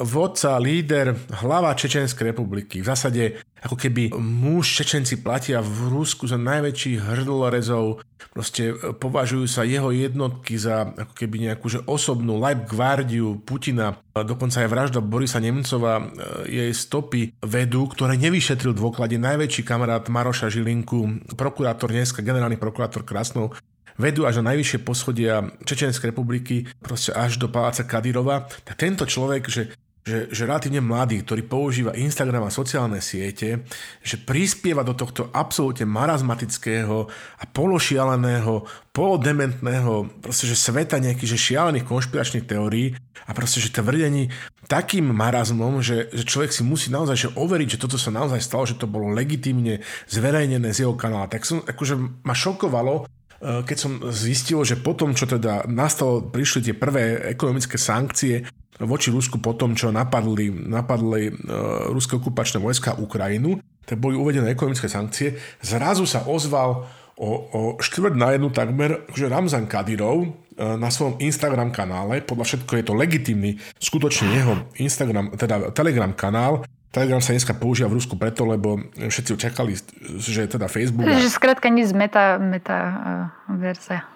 vodca, 0.00 0.56
líder, 0.56 1.12
hlava 1.44 1.76
Čečenskej 1.76 2.32
republiky. 2.32 2.80
V 2.80 2.88
zásade 2.88 3.22
ako 3.58 3.74
keby 3.74 4.14
muž 4.16 4.80
Čečenci 4.80 5.18
platia 5.18 5.58
v 5.58 5.90
Rusku 5.90 6.30
za 6.30 6.38
najväčších 6.38 7.02
hrdlorezov, 7.02 8.00
proste 8.30 8.72
eh, 8.72 8.94
považujú 8.94 9.46
sa 9.50 9.66
jeho 9.66 9.90
jednotky 9.90 10.54
za 10.56 10.94
ako 10.94 11.12
keby 11.14 11.50
nejakú 11.50 11.66
že 11.68 11.82
osobnú 11.84 12.38
life 12.38 12.64
guardiu 12.70 13.42
Putina. 13.42 13.98
Dokonca 14.14 14.62
aj 14.64 14.70
vražda 14.70 15.00
Borisa 15.02 15.42
Nemcova, 15.42 15.98
eh, 15.98 16.06
jej 16.46 16.72
stopy 16.72 17.34
vedú, 17.42 17.90
ktoré 17.90 18.14
nevyšetril 18.16 18.72
dôklade 18.72 19.18
najväčší 19.18 19.62
kamarát 19.66 20.06
Maroša 20.06 20.48
Žilinku, 20.48 21.34
prokurátor 21.34 21.90
dneska, 21.90 22.22
generálny 22.22 22.56
prokurátor 22.56 23.02
Krasnov, 23.02 23.58
vedú 23.98 24.24
až 24.24 24.40
na 24.40 24.54
najvyššie 24.54 24.78
poschodia 24.86 25.44
Čečenskej 25.66 26.14
republiky, 26.14 26.64
proste 26.80 27.12
až 27.12 27.36
do 27.36 27.50
paláca 27.50 27.84
Kadyrova, 27.84 28.46
tak 28.64 28.78
tento 28.78 29.04
človek, 29.04 29.50
že 29.50 29.62
že, 30.08 30.18
že 30.32 30.48
relatívne 30.48 30.80
mladý, 30.80 31.20
ktorý 31.20 31.44
používa 31.44 31.92
Instagram 31.92 32.48
a 32.48 32.54
sociálne 32.54 33.04
siete, 33.04 33.68
že 34.00 34.16
prispieva 34.16 34.80
do 34.80 34.96
tohto 34.96 35.28
absolútne 35.36 35.84
marazmatického 35.84 37.04
a 37.12 37.44
pološialeného, 37.44 38.64
polodementného 38.96 40.08
proste, 40.24 40.48
že 40.48 40.56
sveta 40.56 40.96
nejakých 40.96 41.36
že 41.36 41.44
šialených 41.52 41.84
konšpiračných 41.84 42.48
teórií 42.48 42.96
a 43.28 43.30
proste, 43.36 43.60
že 43.60 43.68
tvrdení 43.68 44.32
takým 44.64 45.12
marazmom, 45.12 45.84
že, 45.84 46.08
že 46.08 46.24
človek 46.24 46.56
si 46.56 46.64
musí 46.64 46.88
naozaj 46.88 47.28
že 47.28 47.28
overiť, 47.36 47.76
že 47.76 47.80
toto 47.80 48.00
sa 48.00 48.08
naozaj 48.08 48.40
stalo, 48.40 48.64
že 48.64 48.80
to 48.80 48.88
bolo 48.88 49.12
legitímne 49.12 49.84
zverejnené 50.08 50.72
z 50.72 50.88
jeho 50.88 50.96
kanála. 50.96 51.28
Tak 51.28 51.44
som, 51.44 51.60
akože 51.60 52.24
ma 52.24 52.32
šokovalo, 52.32 53.04
keď 53.38 53.76
som 53.78 53.92
zistil, 54.10 54.66
že 54.66 54.74
potom, 54.74 55.14
čo 55.14 55.30
teda 55.30 55.62
nastalo, 55.70 56.26
prišli 56.26 56.70
tie 56.70 56.74
prvé 56.74 57.22
ekonomické 57.30 57.78
sankcie 57.78 58.42
voči 58.82 59.10
Rusku 59.10 59.42
po 59.42 59.58
tom, 59.58 59.74
čo 59.74 59.90
napadli, 59.90 60.54
napadli 60.54 61.30
uh, 61.30 61.90
ruské 61.90 62.14
okupačné 62.14 62.62
vojska 62.62 62.94
Ukrajinu, 62.98 63.58
tak 63.82 63.98
boli 63.98 64.14
uvedené 64.14 64.54
ekonomické 64.54 64.86
sankcie, 64.86 65.34
zrazu 65.58 66.06
sa 66.06 66.22
ozval 66.30 66.86
o, 67.18 67.30
o 67.50 67.60
štvrt 67.82 68.14
na 68.14 68.38
jednu 68.38 68.54
takmer, 68.54 69.02
že 69.18 69.26
Ramzan 69.26 69.66
Kadyrov 69.66 70.22
uh, 70.22 70.78
na 70.78 70.94
svojom 70.94 71.18
Instagram 71.18 71.74
kanále, 71.74 72.22
podľa 72.22 72.54
všetko 72.54 72.72
je 72.78 72.84
to 72.86 72.94
legitimný, 72.94 73.50
skutočne 73.82 74.30
jeho 74.30 74.54
Instagram, 74.78 75.34
teda 75.34 75.74
Telegram 75.74 76.14
kanál, 76.14 76.62
Telegram 76.88 77.20
sa 77.20 77.36
dneska 77.36 77.52
používa 77.52 77.92
v 77.92 78.00
Rusku 78.00 78.16
preto, 78.16 78.48
lebo 78.48 78.80
všetci 78.96 79.30
očakali, 79.36 79.76
že 80.18 80.48
teda 80.48 80.72
Facebook... 80.72 81.04
Že 81.04 81.28
skrátka 81.28 81.68
nič 81.68 81.92
z 81.92 81.94
meta, 81.94 82.40
meta 82.40 82.78
uh, 82.80 83.56
verzia. 83.60 84.08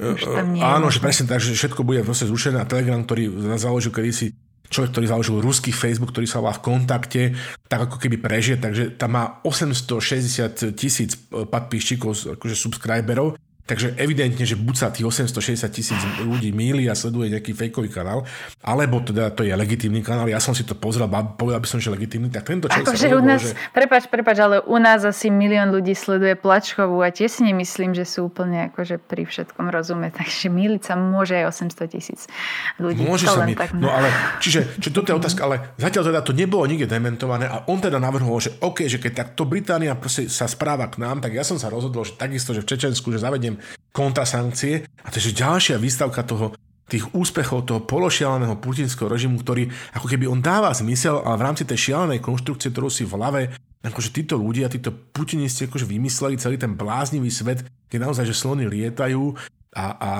Uh, 0.00 0.58
áno, 0.58 0.90
že 0.90 0.98
presne 0.98 1.30
tak, 1.30 1.38
že 1.38 1.54
všetko 1.54 1.86
bude 1.86 2.02
proste 2.02 2.26
zrušené 2.26 2.58
a 2.58 2.66
Telegram, 2.66 2.98
ktorý 3.06 3.30
založil 3.54 3.94
kedysi 3.94 4.34
človek, 4.66 4.90
ktorý 4.98 5.06
založil 5.06 5.36
ruský 5.38 5.70
Facebook, 5.70 6.10
ktorý 6.10 6.26
sa 6.26 6.42
volá 6.42 6.54
v 6.58 6.64
kontakte, 6.66 7.22
tak 7.70 7.86
ako 7.86 8.02
keby 8.02 8.18
prežije, 8.18 8.58
takže 8.58 8.98
tam 8.98 9.14
má 9.14 9.24
860 9.46 10.74
tisíc 10.74 11.14
podpíščikov, 11.30 12.38
akože 12.38 12.54
subscriberov 12.58 13.38
Takže 13.66 13.98
evidentne, 13.98 14.46
že 14.46 14.54
buď 14.54 14.74
sa 14.78 14.94
tých 14.94 15.02
860 15.10 15.66
tisíc 15.74 15.98
ľudí 16.22 16.54
míli 16.54 16.86
a 16.86 16.94
sleduje 16.94 17.34
nejaký 17.34 17.50
fejkový 17.50 17.90
kanál, 17.90 18.22
alebo 18.62 19.02
teda 19.02 19.34
to 19.34 19.42
je 19.42 19.50
legitímny 19.50 20.06
kanál, 20.06 20.30
ja 20.30 20.38
som 20.38 20.54
si 20.54 20.62
to 20.62 20.78
pozrel, 20.78 21.10
povedal 21.34 21.58
by 21.58 21.66
som, 21.66 21.82
že 21.82 21.90
legitímny, 21.90 22.30
tak 22.30 22.46
tento 22.46 22.70
človek 22.70 22.86
Ako, 22.86 22.94
sa 22.94 23.10
u 23.10 23.22
nás, 23.26 23.42
že... 23.42 23.58
prepač, 23.74 24.06
prepač, 24.06 24.38
ale 24.38 24.62
u 24.62 24.78
nás 24.78 25.02
asi 25.02 25.34
milión 25.34 25.74
ľudí 25.74 25.98
sleduje 25.98 26.38
Plačkovú 26.38 27.02
a 27.02 27.10
tiež 27.10 27.26
si 27.26 27.42
nemyslím, 27.42 27.90
že 27.98 28.06
sú 28.06 28.30
úplne 28.30 28.70
akože 28.70 29.02
pri 29.02 29.26
všetkom 29.26 29.66
rozume, 29.66 30.14
takže 30.18 30.46
míliť 30.46 30.82
sa 30.86 30.94
môže 30.94 31.34
aj 31.34 31.50
800 31.66 31.90
tisíc 31.90 32.30
ľudí. 32.78 33.02
Môže 33.02 33.26
sa 33.26 33.42
mi, 33.42 33.58
tak... 33.58 33.74
no 33.74 33.90
ale, 33.90 34.14
čiže, 34.38 34.78
čiže 34.78 34.94
toto 34.94 35.10
je 35.10 35.18
otázka, 35.18 35.42
ale 35.42 35.74
zatiaľ 35.74 36.14
teda 36.14 36.20
to 36.22 36.30
nebolo 36.30 36.62
nikde 36.70 36.86
dementované 36.86 37.50
a 37.50 37.66
on 37.66 37.82
teda 37.82 37.98
navrhol, 37.98 38.38
že 38.38 38.54
OK, 38.62 38.86
že 38.86 39.02
keď 39.02 39.26
takto 39.26 39.42
Británia 39.42 39.98
sa 40.30 40.46
správa 40.46 40.86
k 40.86 41.02
nám, 41.02 41.18
tak 41.18 41.34
ja 41.34 41.42
som 41.42 41.58
sa 41.58 41.66
rozhodol, 41.66 42.06
že 42.06 42.14
takisto, 42.14 42.54
že 42.54 42.62
v 42.62 42.70
Čečensku, 42.70 43.10
že 43.10 43.18
zavediem 43.18 43.55
kontrasankcie. 43.90 44.86
A 45.04 45.08
to 45.08 45.18
je 45.18 45.32
ďalšia 45.32 45.80
výstavka 45.80 46.22
toho, 46.22 46.52
tých 46.86 47.02
úspechov 47.10 47.66
toho 47.66 47.82
pološialeného 47.82 48.62
putinského 48.62 49.10
režimu, 49.10 49.42
ktorý 49.42 49.66
ako 49.98 50.06
keby 50.06 50.30
on 50.30 50.38
dáva 50.38 50.70
zmysel, 50.70 51.18
ale 51.26 51.34
v 51.34 51.46
rámci 51.50 51.62
tej 51.66 51.90
šialenej 51.90 52.22
konštrukcie, 52.22 52.70
ktorú 52.70 52.86
si 52.86 53.02
v 53.02 53.14
hlave 53.18 53.40
akože 53.82 54.10
títo 54.14 54.38
ľudia, 54.38 54.70
títo 54.70 54.90
putinisti 54.90 55.66
akože 55.66 55.86
vymysleli 55.86 56.38
celý 56.38 56.56
ten 56.58 56.74
bláznivý 56.74 57.30
svet, 57.30 57.66
kde 57.90 58.02
naozaj, 58.02 58.26
že 58.26 58.38
slony 58.38 58.66
lietajú 58.66 59.34
a, 59.74 59.84
a 59.94 60.10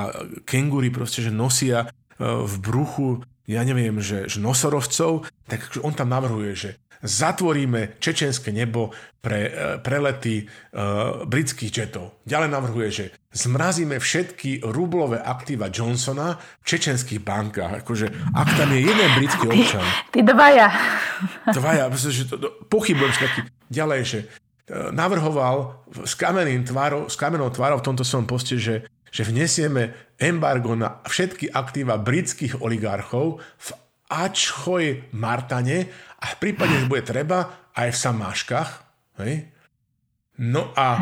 kengúry 0.46 0.90
proste, 0.90 1.22
že 1.22 1.34
nosia 1.34 1.86
e, 1.86 1.86
v 2.22 2.54
bruchu, 2.62 3.22
ja 3.46 3.62
neviem, 3.62 3.98
že, 4.02 4.26
že 4.26 4.42
nosorovcov, 4.42 5.26
tak 5.46 5.62
on 5.82 5.94
tam 5.94 6.10
navrhuje, 6.10 6.52
že 6.54 6.70
zatvoríme 7.02 8.00
čečenské 8.00 8.52
nebo 8.52 8.92
pre 9.26 9.40
e, 9.42 9.50
prelety 9.82 10.46
uh, 10.46 11.26
britských 11.26 11.72
jetov. 11.74 12.22
Ďalej 12.30 12.46
navrhuje, 12.46 12.88
že 12.94 13.04
zmrazíme 13.34 13.98
všetky 13.98 14.62
rublové 14.62 15.18
aktíva 15.18 15.66
Johnsona 15.66 16.38
v 16.38 16.64
čečenských 16.64 17.18
bankách. 17.26 17.82
Akože, 17.82 18.06
ak 18.30 18.48
tam 18.54 18.70
je 18.70 18.86
jeden 18.86 19.10
britský 19.18 19.50
občan... 19.50 19.82
Ty, 19.82 19.90
ty 20.14 20.20
dvaja. 20.22 20.70
Dvaja, 21.50 21.90
že 21.90 22.22
to, 22.30 22.38
to, 22.38 22.48
pochybujem 22.70 23.10
taký. 23.18 23.40
Ďalej, 23.66 24.00
že 24.06 24.18
uh, 24.22 24.94
navrhoval 24.94 25.82
s, 26.06 26.14
kamenným 26.14 26.62
tvárou, 26.62 27.10
s 27.10 27.18
kamennou 27.18 27.50
tvárou 27.50 27.82
v 27.82 27.86
tomto 27.90 28.06
svojom 28.06 28.30
poste, 28.30 28.62
že, 28.62 28.86
že 29.10 29.26
vnesieme 29.26 29.90
embargo 30.22 30.78
na 30.78 31.02
všetky 31.02 31.50
aktíva 31.50 31.98
britských 31.98 32.62
oligarchov 32.62 33.42
v 33.42 33.68
Ačchoj 34.06 35.12
Martane 35.14 35.90
a 36.22 36.24
v 36.32 36.36
prípade, 36.38 36.78
že 36.78 36.90
bude 36.90 37.02
treba, 37.02 37.70
aj 37.76 37.88
v 37.92 38.00
Samáškach. 38.00 38.70
Hej? 39.20 39.52
No 40.36 40.72
a 40.76 41.00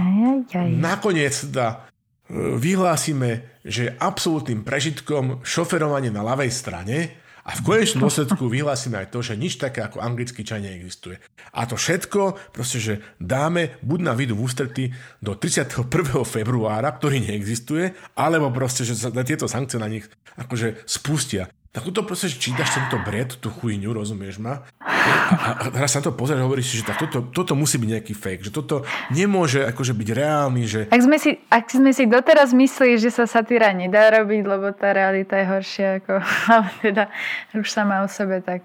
nakoniec 0.70 1.34
teda 1.50 1.66
e, 1.74 2.56
vyhlásime, 2.58 3.60
že 3.66 3.90
je 3.90 3.96
absolútnym 3.98 4.62
prežitkom 4.62 5.42
šoferovanie 5.42 6.10
na 6.14 6.22
ľavej 6.22 6.50
strane 6.54 6.98
a 7.44 7.52
v 7.52 7.60
konečnom 7.60 8.08
dôsledku 8.08 8.48
vyhlásime 8.48 9.04
aj 9.04 9.12
to, 9.12 9.20
že 9.20 9.36
nič 9.36 9.60
také 9.60 9.84
ako 9.84 10.00
anglický 10.00 10.46
čaj 10.46 10.64
neexistuje. 10.64 11.20
A 11.52 11.68
to 11.68 11.76
všetko 11.76 12.40
proste, 12.56 12.80
že 12.80 12.94
dáme 13.20 13.76
buď 13.84 14.00
na 14.00 14.16
vidu 14.16 14.32
v 14.32 14.48
ústretí 14.48 14.84
do 15.20 15.36
31. 15.36 15.84
februára, 16.24 16.88
ktorý 16.96 17.20
neexistuje, 17.20 17.92
alebo 18.16 18.48
proste, 18.48 18.88
že 18.88 18.96
sa 18.96 19.12
tieto 19.26 19.44
sankcie 19.44 19.76
na 19.76 19.92
nich 19.92 20.08
akože 20.40 20.88
spustia. 20.88 21.52
Tak 21.74 21.90
to 21.90 22.06
proste 22.06 22.30
čítaš 22.30 22.78
tento 22.78 23.02
bred, 23.02 23.34
tú 23.42 23.50
chujňu, 23.50 23.90
rozumieš 23.90 24.38
ma? 24.38 24.62
A, 24.78 24.94
a, 25.34 25.48
a 25.58 25.64
teraz 25.74 25.90
sa 25.90 25.98
to 25.98 26.14
pozrieš 26.14 26.38
a 26.38 26.46
hovoríš 26.46 26.70
si, 26.70 26.74
že 26.78 26.86
tak 26.86 27.02
toto, 27.02 27.26
toto 27.34 27.58
musí 27.58 27.82
byť 27.82 27.90
nejaký 27.98 28.14
fake, 28.14 28.46
že 28.46 28.54
toto 28.54 28.86
nemôže 29.10 29.66
akože 29.66 29.90
byť 29.90 30.08
reálny, 30.14 30.62
že... 30.70 30.80
Ak 30.94 31.02
sme 31.02 31.18
si, 31.18 31.34
ak 31.50 31.66
sme 31.66 31.90
si 31.90 32.06
doteraz 32.06 32.54
mysleli, 32.54 32.94
že 33.02 33.10
sa 33.10 33.26
satíra 33.26 33.74
nedá 33.74 34.06
robiť, 34.14 34.42
lebo 34.46 34.70
tá 34.70 34.94
realita 34.94 35.34
je 35.34 35.46
horšia 35.50 35.88
ako... 35.98 36.22
Teda 36.86 37.10
už 37.58 37.66
sama 37.66 38.06
o 38.06 38.08
sebe, 38.08 38.38
tak 38.38 38.62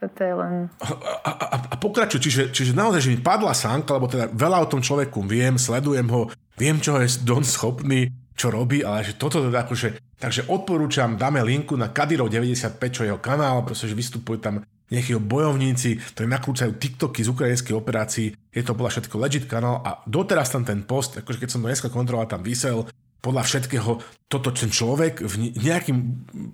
to 0.00 0.22
je 0.24 0.32
len... 0.32 0.72
A, 0.80 0.88
a, 1.28 1.30
a, 1.36 1.56
a 1.68 1.74
pokračuj, 1.76 2.24
čiže, 2.24 2.42
čiže 2.48 2.72
naozaj, 2.72 3.04
že 3.04 3.12
mi 3.12 3.20
padla 3.20 3.52
sánka, 3.52 3.92
lebo 3.92 4.08
teda 4.08 4.32
veľa 4.32 4.64
o 4.64 4.70
tom 4.70 4.80
človeku 4.80 5.20
viem, 5.26 5.60
sledujem 5.60 6.08
ho, 6.08 6.32
viem, 6.56 6.80
čo 6.80 6.96
je 6.96 7.12
don 7.28 7.44
schopný, 7.44 8.08
čo 8.38 8.54
robí, 8.54 8.86
ale 8.86 9.02
že 9.02 9.18
toto 9.18 9.42
teda 9.42 9.66
akože 9.66 10.08
Takže 10.18 10.50
odporúčam, 10.50 11.14
dáme 11.14 11.46
linku 11.46 11.78
na 11.78 11.94
Kadirov95, 11.94 12.82
čo 12.90 13.02
je 13.06 13.14
jeho 13.14 13.22
kanál, 13.22 13.62
pretože 13.62 13.94
vystupujú 13.94 14.42
tam 14.42 14.66
nejakí 14.90 15.14
bojovníci, 15.14 15.94
ktorí 15.94 16.26
nakrúcajú 16.26 16.74
TikToky 16.74 17.22
z 17.22 17.30
ukrajinskej 17.30 17.74
operácií. 17.78 18.34
Je 18.50 18.62
to 18.66 18.74
podľa 18.74 18.98
všetko 18.98 19.14
legit 19.14 19.44
kanál 19.46 19.78
a 19.86 20.02
doteraz 20.10 20.50
tam 20.50 20.66
ten 20.66 20.82
post, 20.82 21.22
akože 21.22 21.38
keď 21.38 21.48
som 21.54 21.62
to 21.62 21.70
dneska 21.70 21.88
kontroloval, 21.94 22.26
tam 22.26 22.42
vysel, 22.42 22.90
podľa 23.22 23.46
všetkého 23.46 23.90
toto 24.26 24.50
ten 24.50 24.74
človek 24.74 25.22
v 25.22 25.34
nejakým 25.54 25.98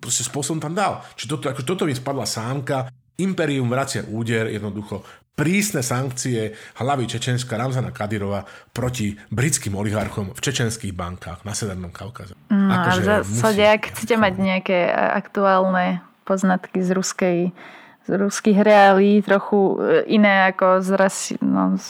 spôsobom 0.05 0.61
tam 0.61 0.77
dal. 0.77 1.01
Čiže 1.17 1.29
toto, 1.33 1.45
akože 1.57 1.67
toto 1.69 1.89
mi 1.89 1.97
spadla 1.97 2.29
sámka, 2.29 2.93
Imperium 3.17 3.71
vracia 3.71 4.03
úder, 4.11 4.51
jednoducho 4.51 5.07
prísne 5.35 5.83
sankcie 5.83 6.55
hlavy 6.79 7.11
Čečenska 7.11 7.59
Ramzana 7.59 7.91
Kadyrova 7.91 8.47
proti 8.71 9.19
britským 9.35 9.75
oligarchom 9.75 10.31
v 10.31 10.41
čečenských 10.41 10.95
bankách 10.95 11.43
na 11.43 11.53
Severnom 11.53 11.91
Kaukaze. 11.91 12.39
No 12.55 12.71
akože 12.71 13.27
v 13.27 13.35
zásade, 13.35 13.63
ak 13.67 13.83
chcete 13.91 14.15
mať 14.15 14.35
nejaké 14.39 14.79
aktuálne 14.95 16.07
poznatky 16.23 16.81
z 16.81 16.91
ruskej 16.95 17.39
z 18.05 18.11
ruských 18.21 18.61
reálí, 18.61 19.25
trochu 19.25 19.81
e, 19.81 20.05
iné 20.13 20.53
ako 20.53 20.85
z, 20.85 20.89
Rasi, 20.93 21.33
no, 21.41 21.81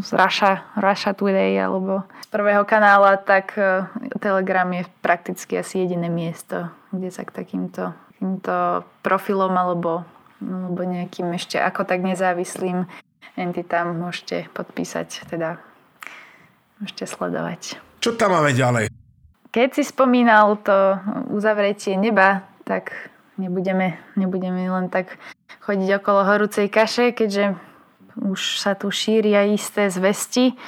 z 0.00 0.10
Russia, 0.16 0.64
Russia 0.80 1.12
Today 1.12 1.60
alebo 1.60 2.08
z 2.24 2.28
prvého 2.32 2.64
kanála, 2.64 3.20
tak 3.20 3.52
e, 3.60 3.84
Telegram 4.16 4.68
je 4.72 4.88
prakticky 5.04 5.60
asi 5.60 5.84
jediné 5.84 6.08
miesto, 6.08 6.72
kde 6.88 7.12
sa 7.12 7.28
k 7.28 7.44
takýmto, 7.44 7.92
takýmto 8.16 8.84
profilom 9.04 9.52
alebo 9.52 10.08
alebo 10.42 10.82
nejakým 10.86 11.34
ešte 11.34 11.58
ako 11.58 11.84
tak 11.84 12.02
nezávislým 12.02 12.86
entitám 13.38 13.94
môžete 13.94 14.50
podpísať, 14.54 15.30
teda 15.30 15.62
môžete 16.82 17.06
sledovať. 17.06 17.78
Čo 17.98 18.14
tam 18.14 18.34
máme 18.34 18.54
ďalej? 18.54 18.90
Keď 19.50 19.68
si 19.74 19.82
spomínal 19.86 20.60
to 20.60 20.98
uzavretie 21.32 21.98
neba, 21.98 22.46
tak 22.62 22.92
nebudeme, 23.40 23.96
nebudeme 24.14 24.68
len 24.68 24.86
tak 24.92 25.16
chodiť 25.64 26.02
okolo 26.02 26.20
horúcej 26.26 26.68
kaše, 26.68 27.14
keďže 27.14 27.56
už 28.18 28.58
sa 28.58 28.74
tu 28.74 28.90
šíria 28.90 29.46
isté 29.46 29.88
zvesti, 29.88 30.58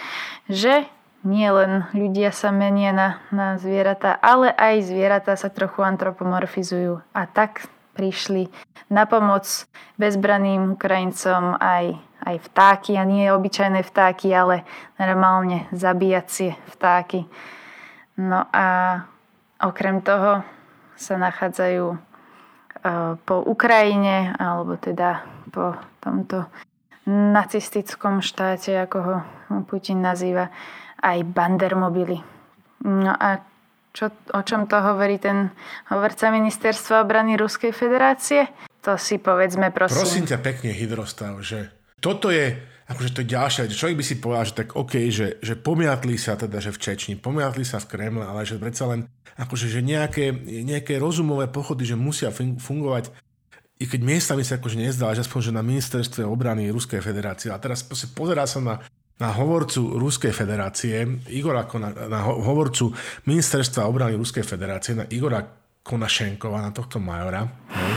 že 0.47 0.87
nie 1.21 1.45
len 1.53 1.85
ľudia 1.93 2.33
sa 2.33 2.49
menia 2.49 2.97
na, 2.97 3.09
na 3.29 3.61
zvieratá, 3.61 4.16
ale 4.16 4.49
aj 4.55 4.89
zvieratá 4.89 5.37
sa 5.37 5.53
trochu 5.53 5.85
antropomorfizujú. 5.85 7.05
A 7.12 7.29
tak 7.29 7.68
prišli 8.01 8.48
na 8.88 9.05
pomoc 9.05 9.44
bezbraným 10.01 10.80
Ukrajincom 10.80 11.61
aj, 11.61 12.01
aj 12.24 12.36
vtáky, 12.48 12.96
a 12.96 13.05
nie 13.05 13.28
obyčajné 13.28 13.84
vtáky, 13.84 14.32
ale 14.32 14.64
normálne 14.96 15.68
zabíjacie 15.76 16.57
vtáky. 16.72 17.28
No 18.16 18.48
a 18.48 18.66
okrem 19.61 20.01
toho 20.01 20.40
sa 20.96 21.20
nachádzajú 21.20 21.86
e, 21.92 21.98
po 23.20 23.36
Ukrajine, 23.44 24.32
alebo 24.40 24.80
teda 24.80 25.28
po 25.53 25.76
tomto 26.01 26.48
nacistickom 27.05 28.24
štáte, 28.24 28.80
ako 28.80 28.98
ho 29.05 29.16
Putin 29.68 30.01
nazýva, 30.01 30.48
aj 31.05 31.20
bandermobily. 31.28 32.20
No 32.80 33.12
a 33.12 33.44
čo, 33.91 34.07
o 34.30 34.43
čom 34.47 34.70
to 34.70 34.78
hovorí 34.78 35.18
ten 35.18 35.51
hovorca 35.91 36.30
ministerstva 36.30 37.03
obrany 37.03 37.34
Ruskej 37.34 37.74
federácie? 37.74 38.47
To 38.86 38.97
si 38.97 39.18
povedzme 39.18 39.74
prosím. 39.74 40.01
Prosím 40.01 40.24
ťa 40.30 40.38
pekne, 40.41 40.70
Hydrostav, 40.72 41.36
že 41.43 41.68
toto 42.01 42.32
je, 42.32 42.57
akože 42.88 43.11
to 43.12 43.20
je 43.20 43.28
ďalšia, 43.28 43.68
človek 43.68 43.99
by 44.01 44.05
si 44.07 44.14
povedal, 44.16 44.45
že 44.49 44.55
tak 44.57 44.68
OK, 44.72 44.95
že, 45.12 45.36
že 45.45 45.55
pomiatli 45.59 46.16
sa 46.16 46.38
teda, 46.38 46.62
že 46.64 46.72
v 46.72 46.80
Čečni, 46.80 47.14
pomiatli 47.20 47.66
sa 47.66 47.76
v 47.76 47.91
Kremle, 47.93 48.24
ale 48.24 48.49
že 48.49 48.57
predsa 48.57 48.88
len 48.88 49.05
akože, 49.36 49.68
že 49.68 49.84
nejaké, 49.84 50.32
nejaké 50.64 50.97
rozumové 50.97 51.51
pochody, 51.53 51.84
že 51.84 51.99
musia 51.99 52.32
fungovať 52.34 53.12
i 53.80 53.88
keď 53.88 54.01
miestami 54.05 54.45
sa 54.45 54.61
akože 54.61 54.76
nezdá, 54.76 55.09
že 55.16 55.24
aspoň, 55.24 55.41
že 55.41 55.57
na 55.57 55.64
ministerstve 55.64 56.22
obrany 56.28 56.68
Ruskej 56.68 57.01
federácie. 57.01 57.49
A 57.49 57.57
teraz 57.57 57.80
pozerá 58.12 58.45
sa 58.45 58.61
na 58.61 58.74
na 59.21 59.37
hovorcu 59.37 60.01
Ruskej 60.01 60.33
federácie, 60.33 61.05
Igora 61.29 61.68
Kona, 61.68 61.93
na 62.09 62.25
hovorcu 62.25 62.89
Ministerstva 63.29 63.85
obrany 63.85 64.16
Ruskej 64.16 64.43
federácie, 64.43 64.97
na 64.97 65.05
Igora 65.12 65.45
Konašenkova, 65.85 66.64
na 66.64 66.73
tohto 66.73 66.97
majora. 66.97 67.45
Hej. 67.45 67.95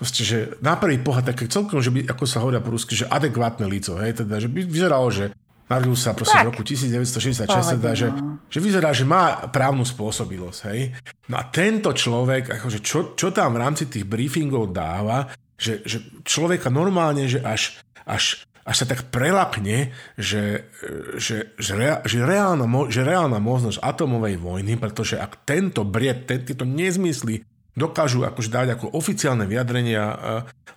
Proste, 0.00 0.22
že 0.24 0.38
na 0.64 0.80
prvý 0.80 0.96
pohľad 0.96 1.36
také 1.36 1.44
celkom, 1.44 1.82
že 1.84 1.92
by, 1.92 2.08
ako 2.08 2.24
sa 2.24 2.40
hovorí 2.40 2.56
po 2.64 2.72
rusky, 2.72 2.96
že 2.96 3.04
adekvátne 3.04 3.68
líco, 3.68 4.00
hej, 4.00 4.24
teda, 4.24 4.40
že 4.40 4.48
by 4.48 4.64
vyzeralo, 4.64 5.12
že 5.12 5.28
narodil 5.68 5.92
sa 5.92 6.16
proste 6.16 6.40
v 6.40 6.48
roku 6.48 6.64
1966, 6.64 7.76
teda, 7.76 7.90
že, 7.92 8.08
no. 8.08 8.40
že 8.48 8.58
vyzerá, 8.64 8.96
že 8.96 9.04
má 9.04 9.52
právnu 9.52 9.84
spôsobilosť, 9.84 10.60
hej. 10.72 10.96
No 11.28 11.36
a 11.36 11.44
tento 11.52 11.92
človek, 11.92 12.48
akože 12.48 12.78
čo, 12.80 13.12
čo 13.12 13.28
tam 13.28 13.54
v 13.54 13.62
rámci 13.62 13.92
tých 13.92 14.08
briefingov 14.08 14.72
dáva, 14.72 15.28
že, 15.60 15.84
že 15.84 16.00
človeka 16.24 16.72
normálne, 16.72 17.28
že 17.28 17.44
až, 17.44 17.76
až 18.08 18.48
až 18.64 18.84
sa 18.84 18.86
tak 18.86 19.08
prelakne, 19.08 19.96
že, 20.20 20.68
že, 21.16 21.56
že, 21.56 21.72
rea, 21.74 22.04
že, 22.04 22.20
reálna, 22.20 22.66
že 22.92 23.00
reálna 23.00 23.40
možnosť 23.40 23.80
atomovej 23.80 24.36
vojny, 24.36 24.76
pretože 24.76 25.16
ak 25.16 25.42
tento 25.48 25.82
bried, 25.82 26.28
tieto 26.28 26.68
nezmysly 26.68 27.42
dokážu 27.74 28.26
akože 28.26 28.50
dať 28.50 28.68
ako 28.76 28.86
oficiálne 28.92 29.46
vyjadrenia 29.46 30.04
uh, 30.04 30.16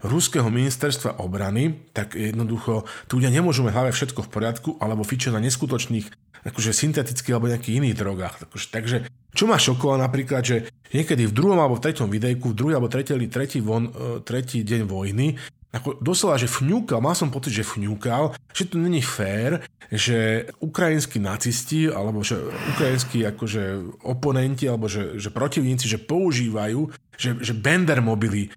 ruského 0.05 0.47
ministerstva 0.47 1.19
obrany, 1.19 1.75
tak 1.91 2.15
jednoducho 2.15 2.88
tu 3.09 3.19
ľudia 3.19 3.34
nemôžu 3.34 3.65
mať 3.65 3.73
hlave 3.73 3.91
všetko 3.91 4.23
v 4.23 4.31
poriadku, 4.31 4.69
alebo 4.79 5.03
fičia 5.03 5.34
na 5.34 5.43
neskutočných 5.43 6.07
akože 6.43 6.75
syntetických 6.75 7.34
alebo 7.34 7.47
nejakých 7.51 7.77
iných 7.79 7.95
drogách. 7.95 8.36
Takže, 8.43 8.67
takže 8.71 8.97
čo 9.31 9.47
ma 9.47 9.55
šokovalo 9.55 10.03
napríklad, 10.03 10.43
že 10.43 10.57
niekedy 10.91 11.23
v 11.27 11.36
druhom 11.36 11.55
alebo 11.55 11.79
v 11.79 11.84
treťom 11.88 12.11
videjku, 12.11 12.51
v 12.51 12.57
druhý 12.57 12.73
alebo 12.75 12.91
tretí, 12.91 13.15
tretí, 13.31 13.59
von, 13.63 13.89
uh, 13.89 14.19
tretí 14.21 14.61
deň 14.61 14.81
vojny 14.86 15.39
ako 15.74 15.97
doslova, 15.97 16.38
že 16.38 16.45
fňúkal, 16.45 17.01
mal 17.01 17.17
som 17.17 17.34
pocit, 17.34 17.57
že 17.57 17.65
fňúkal, 17.65 18.38
že 18.53 18.69
to 18.69 18.78
není 18.78 19.01
fér, 19.01 19.65
že 19.89 20.49
ukrajinskí 20.61 21.17
nacisti, 21.17 21.89
alebo 21.89 22.21
že 22.21 22.38
ukrajinskí 22.78 23.26
akože 23.26 23.97
oponenti, 24.05 24.69
alebo 24.69 24.86
že, 24.86 25.17
že 25.17 25.34
protivníci, 25.34 25.89
že 25.89 25.97
používajú, 25.97 26.93
že, 27.17 27.30
že 27.41 27.53
Bender 27.57 28.05
mobily 28.05 28.53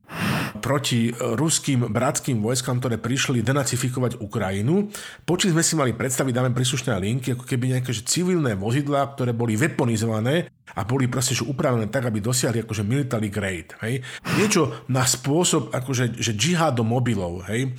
proti 0.59 1.12
ruským 1.14 1.88
bratským 1.92 2.42
vojskám, 2.42 2.80
ktoré 2.80 2.96
prišli 2.98 3.44
denacifikovať 3.44 4.18
Ukrajinu. 4.20 4.90
Počím 5.24 5.54
sme 5.57 5.62
si 5.62 5.74
mali 5.78 5.92
predstaviť, 5.94 6.32
dáme 6.32 6.57
príslušné 6.57 6.96
linky, 6.96 7.36
ako 7.36 7.44
keby 7.44 7.76
nejaké 7.76 7.94
že 7.94 8.09
civilné 8.09 8.59
vozidlá, 8.59 9.14
ktoré 9.14 9.36
boli 9.36 9.54
weaponizované 9.54 10.50
a 10.74 10.82
boli 10.82 11.07
proste 11.07 11.38
že 11.38 11.46
upravené 11.46 11.86
tak, 11.88 12.09
aby 12.11 12.18
dosiahli 12.18 12.66
akože 12.66 12.82
military 12.82 13.30
grade. 13.30 13.76
Hej. 13.80 14.02
Niečo 14.36 14.84
na 14.90 15.07
spôsob 15.07 15.70
akože 15.72 16.18
že 16.18 16.32
do 16.72 16.82
mobilov. 16.82 17.46
Hej. 17.48 17.76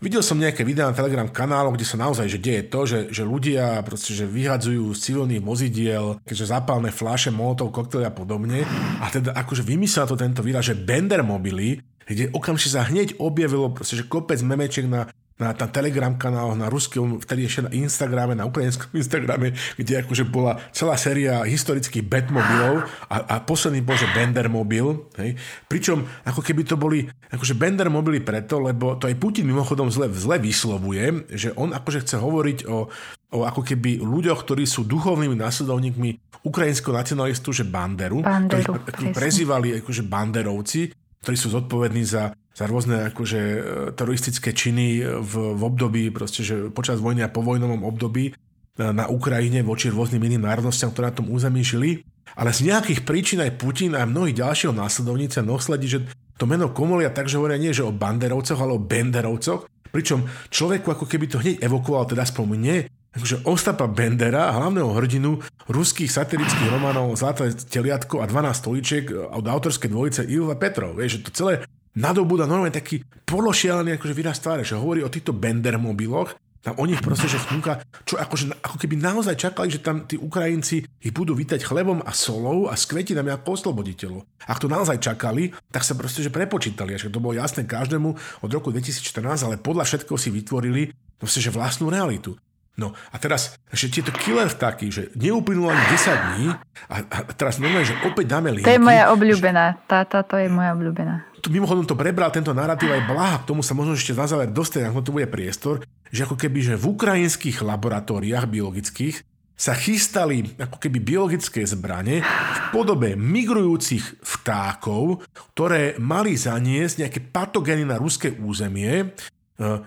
Videl 0.00 0.20
som 0.20 0.36
nejaké 0.36 0.60
videá 0.62 0.92
na 0.92 0.96
Telegram 0.96 1.28
kanálu, 1.28 1.72
kde 1.72 1.88
sa 1.88 1.96
naozaj 1.96 2.28
že 2.28 2.38
deje 2.42 2.62
to, 2.68 2.80
že, 2.84 2.98
že 3.08 3.22
ľudia 3.24 3.80
proste, 3.80 4.12
že 4.12 4.28
vyhadzujú 4.28 4.92
z 4.92 4.98
civilných 5.00 5.42
vozidiel, 5.42 6.20
keďže 6.28 6.52
zapálne 6.52 6.92
fláše, 6.92 7.32
molotov, 7.32 7.72
koktely 7.72 8.04
a 8.04 8.12
podobne. 8.12 8.68
A 9.00 9.08
teda 9.08 9.32
akože 9.32 9.64
vymyslel 9.64 10.04
to 10.04 10.20
tento 10.20 10.44
výraz, 10.44 10.68
že 10.68 10.76
Bender 10.76 11.24
mobily, 11.24 11.80
kde 12.06 12.30
okamžite 12.30 12.76
sa 12.76 12.86
hneď 12.86 13.18
objavilo 13.18 13.72
proste, 13.72 13.98
že 13.98 14.06
kopec 14.06 14.38
memečiek 14.44 14.86
na 14.86 15.10
na, 15.36 15.52
na 15.52 15.66
Telegram 15.68 16.16
kanáloch, 16.16 16.56
na 16.56 16.72
ruskom, 16.72 17.20
vtedy 17.20 17.44
ešte 17.44 17.68
na 17.68 17.72
Instagrame, 17.76 18.32
na 18.32 18.48
ukrajinskom 18.48 18.88
Instagrame, 19.00 19.52
kde 19.76 20.00
akože 20.00 20.24
bola 20.24 20.56
celá 20.72 20.96
séria 20.96 21.44
historických 21.44 22.04
Batmobilov 22.04 22.88
a, 23.12 23.16
a 23.24 23.34
posledný 23.44 23.84
bol, 23.84 24.00
že 24.00 24.08
Bender 24.16 24.48
mobil. 24.48 25.06
Hej. 25.20 25.36
Pričom 25.68 26.08
ako 26.24 26.40
keby 26.40 26.62
to 26.64 26.80
boli 26.80 27.04
akože 27.28 27.52
Bender 27.52 27.92
mobily 27.92 28.24
preto, 28.24 28.56
lebo 28.64 28.96
to 28.96 29.08
aj 29.08 29.16
Putin 29.20 29.44
mimochodom 29.44 29.92
zle, 29.92 30.08
zle 30.16 30.40
vyslovuje, 30.40 31.28
že 31.36 31.52
on 31.52 31.76
akože 31.76 32.08
chce 32.08 32.16
hovoriť 32.16 32.58
o, 32.64 32.88
o 33.36 33.38
ako 33.44 33.60
keby 33.60 34.00
ľuďoch, 34.00 34.40
ktorí 34.40 34.64
sú 34.64 34.88
duchovnými 34.88 35.36
následovníkmi 35.36 36.40
ukrajinského 36.46 36.94
nacionalistu, 36.94 37.52
že 37.52 37.66
Banderu, 37.66 38.22
Banderu 38.22 38.78
ktorých 38.80 39.12
prezývali 39.12 39.68
akože 39.82 40.02
Banderovci, 40.06 40.94
ktorí 41.20 41.36
sú 41.36 41.50
zodpovední 41.50 42.06
za 42.06 42.30
za 42.56 42.64
rôzne 42.64 43.12
akože, 43.12 43.40
e, 43.40 43.60
teroristické 43.92 44.56
činy 44.56 45.04
v, 45.04 45.32
v 45.52 45.62
období, 45.62 46.08
proste, 46.08 46.40
že 46.40 46.72
počas 46.72 47.04
vojny 47.04 47.20
a 47.20 47.28
po 47.28 47.44
vojnovom 47.44 47.84
období 47.84 48.32
e, 48.32 48.32
na 48.80 49.12
Ukrajine 49.12 49.60
voči 49.60 49.92
rôznym 49.92 50.24
iným 50.24 50.48
národnostiam, 50.48 50.88
ktoré 50.88 51.12
na 51.12 51.18
tom 51.20 51.28
území 51.28 51.60
žili. 51.60 52.00
Ale 52.32 52.56
z 52.56 52.72
nejakých 52.72 53.04
príčin 53.04 53.44
aj 53.44 53.60
Putin 53.60 53.92
a 53.92 54.08
mnohí 54.08 54.32
ďalšieho 54.32 54.72
následovníci 54.72 55.44
nosledí, 55.44 55.86
že 55.86 56.00
to 56.40 56.48
meno 56.48 56.72
komolia 56.72 57.12
takže 57.12 57.36
hovoria 57.36 57.60
nie, 57.60 57.76
že 57.76 57.84
o 57.84 57.92
banderovcoch, 57.92 58.56
ale 58.56 58.72
o 58.72 58.80
benderovcoch, 58.80 59.68
pričom 59.92 60.24
človeku 60.48 60.92
ako 60.92 61.04
keby 61.04 61.28
to 61.28 61.40
hneď 61.40 61.60
evokoval, 61.60 62.08
teda 62.08 62.24
aspoň 62.24 62.44
mne, 62.48 62.76
Takže 63.16 63.48
Ostapa 63.48 63.88
Bendera, 63.88 64.52
hlavného 64.52 64.92
hrdinu 64.92 65.40
ruských 65.72 66.12
satirických 66.12 66.68
románov 66.68 67.16
Zlaté 67.16 67.48
teliatko 67.48 68.20
a 68.20 68.28
12 68.28 68.60
stoličiek 68.60 69.08
od 69.08 69.40
autorskej 69.40 69.88
dvojice 69.88 70.28
Ilva 70.28 70.60
Petrov. 70.60 71.00
Vieš, 71.00 71.16
že 71.16 71.20
to 71.24 71.30
celé 71.32 71.64
nadobúda 71.96 72.44
normálne 72.44 72.76
taký 72.76 73.02
pološialený 73.24 73.96
akože 73.96 74.14
výraz 74.14 74.38
tváre, 74.38 74.62
že 74.62 74.76
hovorí 74.76 75.00
o 75.02 75.10
týchto 75.10 75.32
Bender 75.32 75.80
mobiloch, 75.80 76.36
tam 76.66 76.82
o 76.82 76.88
nich 76.90 76.98
proste, 76.98 77.30
že 77.30 77.38
vnúka, 77.46 77.78
čo 78.02 78.18
akože, 78.18 78.58
ako 78.58 78.74
keby 78.82 78.98
naozaj 78.98 79.38
čakali, 79.38 79.70
že 79.70 79.86
tam 79.86 80.02
tí 80.02 80.18
Ukrajinci 80.18 80.82
ich 80.82 81.14
budú 81.14 81.30
vítať 81.38 81.62
chlebom 81.62 82.02
a 82.02 82.10
solou 82.10 82.66
a 82.66 82.74
s 82.74 82.90
kvetinami 82.90 83.30
ako 83.30 83.54
osloboditeľov. 83.54 84.26
Ak 84.50 84.58
to 84.58 84.66
naozaj 84.66 84.98
čakali, 84.98 85.54
tak 85.70 85.86
sa 85.86 85.94
proste, 85.94 86.26
že 86.26 86.34
prepočítali, 86.34 86.98
že 86.98 87.06
to 87.06 87.22
bolo 87.22 87.38
jasné 87.38 87.62
každému 87.62 88.10
od 88.42 88.50
roku 88.50 88.74
2014, 88.74 89.46
ale 89.46 89.62
podľa 89.62 89.86
všetkého 89.86 90.18
si 90.18 90.34
vytvorili 90.34 90.90
proste, 91.22 91.38
že 91.38 91.54
vlastnú 91.54 91.86
realitu. 91.86 92.34
No 92.76 92.92
a 92.92 93.16
teraz, 93.16 93.56
že 93.72 93.88
tieto 93.88 94.12
killer 94.12 94.52
vtáky, 94.52 94.92
že 94.92 95.08
neuplynulo 95.16 95.72
ani 95.72 95.84
10 95.96 96.28
dní 96.28 96.46
a, 96.92 96.96
a 97.08 97.18
teraz 97.32 97.56
normálne, 97.56 97.88
že 97.88 97.96
opäť 98.04 98.36
dáme 98.36 98.52
linky. 98.52 98.68
To 98.68 98.76
je 98.76 98.84
moja 98.84 99.08
obľúbená. 99.16 99.64
Tá, 99.88 100.04
tá, 100.04 100.20
to 100.20 100.36
je 100.36 100.52
moja 100.52 100.76
obľúbená. 100.76 101.40
Tu, 101.40 101.48
mimochodom 101.48 101.88
to 101.88 101.96
prebral 101.96 102.28
tento 102.28 102.52
narratív 102.52 102.92
aj 102.92 103.08
Blaha, 103.08 103.40
k 103.40 103.48
tomu 103.48 103.64
sa 103.64 103.72
možno 103.72 103.96
ešte 103.96 104.12
na 104.12 104.28
záver 104.28 104.52
dostane, 104.52 104.92
ako 104.92 105.00
to 105.00 105.14
bude 105.16 105.32
priestor, 105.32 105.80
že 106.12 106.28
ako 106.28 106.36
keby, 106.36 106.58
že 106.60 106.74
v 106.76 106.84
ukrajinských 106.92 107.64
laboratóriách 107.64 108.44
biologických 108.44 109.24
sa 109.56 109.72
chystali 109.72 110.52
ako 110.60 110.76
keby 110.76 111.00
biologické 111.00 111.64
zbranie 111.64 112.20
v 112.20 112.58
podobe 112.76 113.16
migrujúcich 113.16 114.20
vtákov, 114.20 115.24
ktoré 115.56 115.96
mali 115.96 116.36
zaniesť 116.36 116.94
nejaké 117.00 117.20
patogény 117.32 117.88
na 117.88 117.96
ruské 117.96 118.36
územie 118.36 119.16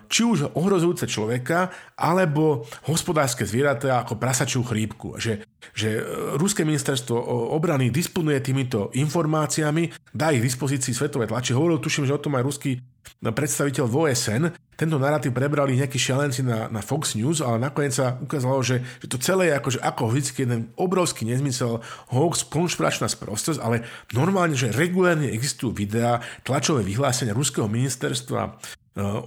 či 0.10 0.22
už 0.26 0.58
ohrozujúce 0.58 1.06
človeka, 1.06 1.70
alebo 1.94 2.66
hospodárske 2.90 3.46
zvieratá 3.46 4.02
ako 4.02 4.18
prasačiu 4.18 4.66
chrípku. 4.66 5.22
Že, 5.22 5.46
že 5.78 5.90
e, 5.98 6.02
Ruské 6.42 6.66
ministerstvo 6.66 7.14
obrany 7.54 7.94
disponuje 7.94 8.42
týmito 8.42 8.90
informáciami, 8.98 9.94
dá 10.10 10.34
ich 10.34 10.42
dispozícii 10.42 10.98
svetové 10.98 11.30
tlači. 11.30 11.54
Hovoril, 11.54 11.78
tuším, 11.78 12.10
že 12.10 12.18
o 12.18 12.24
tom 12.24 12.34
aj 12.42 12.44
ruský 12.50 12.82
predstaviteľ 13.22 13.86
v 13.86 13.96
OSN. 14.10 14.44
Tento 14.80 14.96
narratív 14.96 15.36
prebrali 15.36 15.76
nejakí 15.76 16.00
šialenci 16.00 16.40
na, 16.40 16.72
na 16.72 16.80
Fox 16.80 17.20
News, 17.20 17.44
ale 17.44 17.60
nakoniec 17.60 17.92
sa 17.92 18.16
ukázalo, 18.16 18.64
že, 18.64 18.80
že 19.04 19.08
to 19.12 19.20
celé 19.20 19.52
je 19.52 19.58
akože, 19.60 19.80
ako 19.84 20.02
vždycky 20.08 20.48
jeden 20.48 20.72
obrovský 20.80 21.28
nezmysel, 21.28 21.84
hoax, 22.16 22.48
konšpiračná 22.48 23.12
sprostosť, 23.12 23.60
ale 23.60 23.84
normálne, 24.16 24.56
že 24.56 24.72
regulárne 24.72 25.28
existujú 25.36 25.76
videá, 25.76 26.24
tlačové 26.48 26.88
vyhlásenia 26.88 27.36
ruského 27.36 27.68
ministerstva 27.68 28.56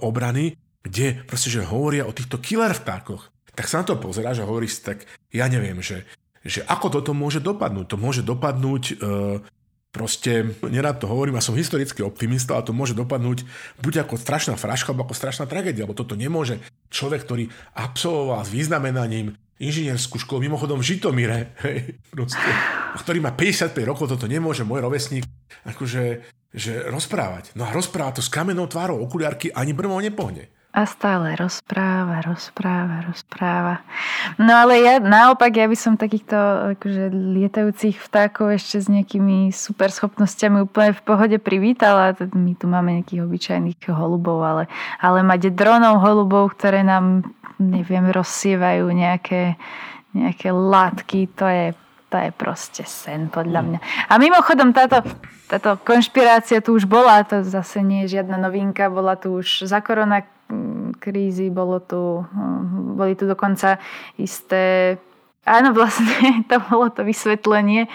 obrany, 0.03 0.59
kde 0.83 1.23
proste, 1.23 1.49
že 1.49 1.63
hovoria 1.63 2.03
o 2.03 2.15
týchto 2.15 2.37
killer 2.37 2.75
vtákoch. 2.75 3.31
Tak 3.53 3.69
sa 3.69 3.81
na 3.81 3.87
to 3.87 4.01
pozeráš 4.01 4.43
a 4.43 4.49
hovoríš 4.49 4.83
tak, 4.83 5.07
ja 5.31 5.47
neviem, 5.47 5.79
že, 5.79 6.03
že 6.43 6.65
ako 6.67 6.99
toto 6.99 7.11
môže 7.15 7.39
dopadnúť. 7.39 7.85
To 7.93 7.97
môže 8.01 8.25
dopadnúť 8.25 8.83
e, 8.91 8.93
proste, 9.93 10.57
nerád 10.65 10.99
to 10.99 11.07
hovorím, 11.07 11.37
a 11.37 11.45
som 11.45 11.53
historický 11.53 12.01
optimista, 12.01 12.57
ale 12.57 12.65
to 12.65 12.73
môže 12.73 12.97
dopadnúť 12.97 13.45
buď 13.79 14.03
ako 14.03 14.17
strašná 14.17 14.57
fraška, 14.57 14.91
alebo 14.91 15.05
ako 15.05 15.15
strašná 15.15 15.45
tragédia, 15.45 15.85
lebo 15.85 15.93
toto 15.93 16.17
nemôže 16.17 16.57
človek, 16.89 17.23
ktorý 17.23 17.43
absolvoval 17.77 18.41
s 18.41 18.49
významenaním 18.49 19.37
inžinierskú 19.61 20.17
školu, 20.17 20.49
mimochodom 20.49 20.81
v 20.81 20.87
Žitomire, 20.89 21.39
hej, 21.69 22.01
proste, 22.09 22.49
ktorý 23.05 23.21
má 23.21 23.31
55 23.37 23.77
rokov, 23.85 24.09
toto 24.09 24.25
nemôže 24.25 24.65
môj 24.65 24.81
rovesník 24.81 25.29
akože 25.63 26.25
že 26.53 26.85
rozprávať. 26.87 27.57
No 27.57 27.65
a 27.65 27.73
rozpráva 27.73 28.13
to 28.13 28.21
s 28.21 28.29
kamennou 28.29 28.69
tvárou 28.69 29.01
okuliarky 29.01 29.49
ani 29.49 29.73
brmou 29.73 29.97
nepohne. 29.97 30.53
A 30.73 30.89
stále 30.89 31.37
rozpráva, 31.37 32.25
rozpráva, 32.25 33.05
rozpráva. 33.05 33.85
No 34.41 34.57
ale 34.57 34.81
ja 34.81 34.97
naopak, 34.97 35.53
ja 35.53 35.69
by 35.69 35.77
som 35.77 36.01
takýchto 36.01 36.33
akože, 36.73 37.13
lietajúcich 37.13 38.01
vtákov 38.01 38.57
ešte 38.57 38.81
s 38.81 38.89
nejakými 38.89 39.53
super 39.53 39.93
schopnosťami 39.93 40.65
úplne 40.65 40.97
v 40.97 41.05
pohode 41.05 41.37
privítala. 41.37 42.17
My 42.33 42.57
tu 42.57 42.65
máme 42.65 42.97
nejakých 42.97 43.21
obyčajných 43.21 43.85
holubov, 43.93 44.41
ale, 44.41 44.63
ale 44.97 45.21
mať 45.21 45.53
dronov 45.53 46.01
holubov, 46.01 46.57
ktoré 46.57 46.81
nám, 46.81 47.21
neviem, 47.61 48.09
rozsievajú 48.09 48.89
nejaké, 48.89 49.61
nejaké 50.17 50.49
látky, 50.49 51.29
to 51.37 51.45
je 51.45 51.65
to 52.13 52.21
je 52.21 52.29
proste 52.29 52.85
sen 52.85 53.25
podľa 53.33 53.61
mňa. 53.65 53.79
A 54.05 54.13
mimochodom 54.21 54.69
táto, 54.69 55.01
táto 55.49 55.81
konšpirácia 55.81 56.61
tu 56.61 56.77
už 56.77 56.85
bola, 56.85 57.25
to 57.25 57.41
zase 57.41 57.81
nie 57.81 58.05
je 58.05 58.21
žiadna 58.21 58.37
novinka, 58.37 58.93
bola 58.93 59.17
tu 59.17 59.41
už 59.41 59.65
za 59.65 59.81
korona 59.81 60.21
krízy, 61.01 61.49
bolo 61.49 61.81
tu, 61.81 62.21
hm, 62.21 62.93
boli 62.93 63.17
tu 63.17 63.25
dokonca 63.25 63.81
isté 64.21 64.95
Áno, 65.43 65.75
vlastne 65.75 66.39
to 66.49 66.55
bolo 66.71 66.87
to 66.87 67.03
vysvetlenie, 67.03 67.91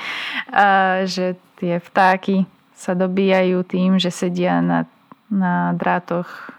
že 1.09 1.41
tie 1.57 1.81
vtáky 1.81 2.45
sa 2.77 2.93
dobíjajú 2.93 3.65
tým, 3.65 3.97
že 3.97 4.13
sedia 4.13 4.61
na, 4.61 4.85
na 5.33 5.73
drátoch 5.73 6.53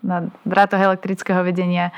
na 0.00 0.32
drátoch 0.48 0.80
elektrického 0.80 1.44
vedenia 1.44 1.92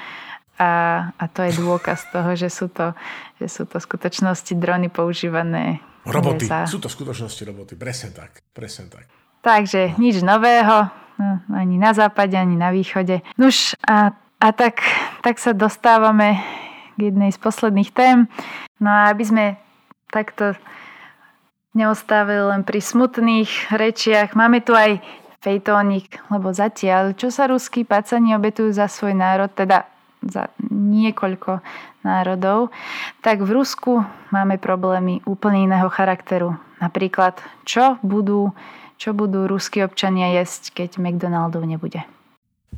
a, 0.59 0.71
a 1.15 1.25
to 1.31 1.47
je 1.47 1.55
dôkaz 1.55 2.11
toho, 2.11 2.35
že 2.35 2.51
sú 2.51 2.67
to, 2.67 2.93
že 3.39 3.47
sú 3.47 3.63
to 3.65 3.79
skutočnosti 3.79 4.53
drony 4.59 4.91
používané. 4.91 5.79
Roboty, 6.03 6.51
za... 6.51 6.67
sú 6.67 6.83
to 6.83 6.91
skutočnosti 6.91 7.43
roboty, 7.47 7.79
presne 7.79 8.11
tak, 8.11 8.43
presne 8.51 8.91
tak. 8.91 9.07
Takže 9.47 9.95
nič 10.03 10.19
nového, 10.27 10.91
no, 11.17 11.31
ani 11.55 11.79
na 11.79 11.95
západe, 11.95 12.35
ani 12.35 12.59
na 12.59 12.75
východe. 12.75 13.23
Nuž 13.39 13.79
a, 13.87 14.11
a 14.43 14.49
tak, 14.51 14.83
tak 15.23 15.39
sa 15.39 15.55
dostávame 15.55 16.43
k 16.99 17.15
jednej 17.15 17.31
z 17.31 17.39
posledných 17.39 17.95
tém. 17.95 18.27
No 18.83 18.91
a 18.91 19.15
aby 19.15 19.23
sme 19.23 19.45
takto 20.11 20.59
neostávali 21.77 22.51
len 22.57 22.63
pri 22.67 22.83
smutných 22.83 23.71
rečiach, 23.71 24.35
máme 24.35 24.59
tu 24.65 24.75
aj 24.75 24.99
fejtónik, 25.39 26.19
lebo 26.35 26.51
zatiaľ, 26.51 27.15
čo 27.15 27.31
sa 27.31 27.47
ruskí 27.47 27.87
pacani 27.87 28.35
obetujú 28.35 28.75
za 28.75 28.91
svoj 28.91 29.15
národ, 29.15 29.53
teda 29.55 29.87
za 30.25 30.51
niekoľko 30.71 31.63
národov, 32.03 32.75
tak 33.23 33.43
v 33.43 33.51
Rusku 33.51 34.03
máme 34.35 34.59
problémy 34.59 35.23
úplne 35.25 35.67
iného 35.67 35.89
charakteru. 35.91 36.59
Napríklad, 36.79 37.39
čo 37.67 37.99
budú, 38.07 38.55
čo 38.99 39.15
budú 39.15 39.51
ruskí 39.51 39.83
občania 39.83 40.39
jesť, 40.39 40.75
keď 40.85 40.91
McDonaldov 41.03 41.67
nebude. 41.67 42.03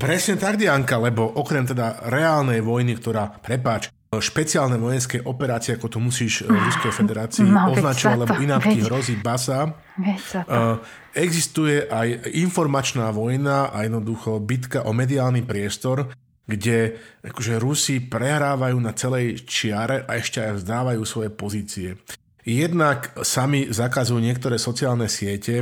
Presne 0.00 0.40
tak, 0.40 0.56
Dianka, 0.56 0.96
lebo 0.96 1.28
okrem 1.28 1.68
teda 1.68 2.08
reálnej 2.08 2.64
vojny, 2.64 2.96
ktorá, 2.96 3.28
prepáč, 3.28 3.92
špeciálne 4.10 4.74
vojenské 4.74 5.22
operácie, 5.22 5.78
ako 5.78 5.86
to 5.86 5.98
musíš 6.02 6.42
v 6.42 6.50
Ruskej 6.50 6.90
federácii 6.90 7.46
no, 7.52 7.70
označovať, 7.70 8.16
lebo 8.18 8.34
inávky 8.42 8.82
hrozí 8.82 9.14
basa. 9.22 9.70
Uh, 10.00 10.82
existuje 11.14 11.86
aj 11.86 12.32
informačná 12.34 13.14
vojna 13.14 13.70
a 13.70 13.86
jednoducho 13.86 14.42
bitka 14.42 14.82
o 14.82 14.90
mediálny 14.90 15.46
priestor, 15.46 16.10
kde 16.50 16.98
akože 17.22 17.62
Rusi 17.62 18.02
prehrávajú 18.02 18.76
na 18.82 18.90
celej 18.90 19.46
čiare 19.46 20.02
a 20.02 20.18
ešte 20.18 20.42
aj 20.42 20.58
vzdávajú 20.58 21.02
svoje 21.06 21.30
pozície. 21.30 21.94
Jednak 22.40 23.12
sami 23.20 23.68
zakazujú 23.68 24.16
niektoré 24.16 24.56
sociálne 24.56 25.12
siete, 25.12 25.60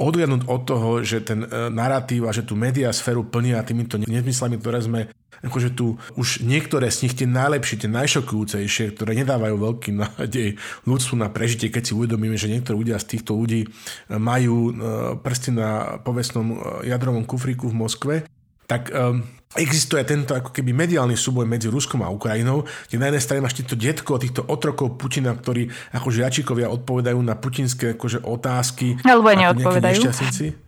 odhľadnúť 0.00 0.42
od 0.48 0.60
toho, 0.64 0.90
že 1.04 1.20
ten 1.20 1.44
e, 1.44 1.68
narratív 1.68 2.26
a 2.26 2.32
že 2.32 2.48
tú 2.48 2.56
mediasféru 2.56 3.28
plnia 3.28 3.60
týmito 3.60 4.00
nezmyslami, 4.00 4.56
ktoré 4.56 4.80
sme 4.80 5.00
akože 5.44 5.76
tu 5.76 6.00
už 6.16 6.40
niektoré 6.40 6.88
z 6.88 7.04
nich 7.04 7.14
tie 7.14 7.28
najlepšie, 7.28 7.84
tie 7.84 7.90
najšokujúcejšie, 7.92 8.96
ktoré 8.96 9.12
nedávajú 9.20 9.56
veľký 9.60 9.90
nádej 9.92 10.56
ľudstvu 10.88 11.14
na 11.20 11.28
prežitie, 11.28 11.68
keď 11.68 11.82
si 11.84 11.92
uvedomíme, 11.92 12.40
že 12.40 12.48
niektorí 12.48 12.80
ľudia 12.80 12.96
z 12.96 13.14
týchto 13.14 13.36
ľudí 13.36 13.68
majú 14.08 14.56
e, 14.56 14.72
prsty 15.20 15.52
na 15.52 16.00
povestnom 16.00 16.46
e, 16.48 16.88
jadrovom 16.88 17.28
kufríku 17.28 17.68
v 17.68 17.78
Moskve, 17.84 18.14
tak 18.64 18.88
existuje 19.54 20.02
tento 20.02 20.34
ako 20.34 20.50
keby 20.50 20.74
mediálny 20.74 21.14
súboj 21.14 21.46
medzi 21.46 21.70
Ruskom 21.70 22.02
a 22.02 22.10
Ukrajinou, 22.10 22.66
kde 22.90 22.96
na 22.98 23.08
jednej 23.10 23.22
strane 23.22 23.44
máš 23.44 23.58
týchto 23.58 23.78
detkov, 23.78 24.22
týchto 24.22 24.42
otrokov 24.46 24.98
Putina, 24.98 25.30
ktorí 25.34 25.70
ako 25.94 26.08
žiačikovia 26.10 26.70
odpovedajú 26.70 27.18
na 27.22 27.38
putinské 27.38 27.94
akože 27.94 28.26
otázky. 28.26 28.98
Alebo 29.06 29.30
neodpovedajú. 29.30 30.10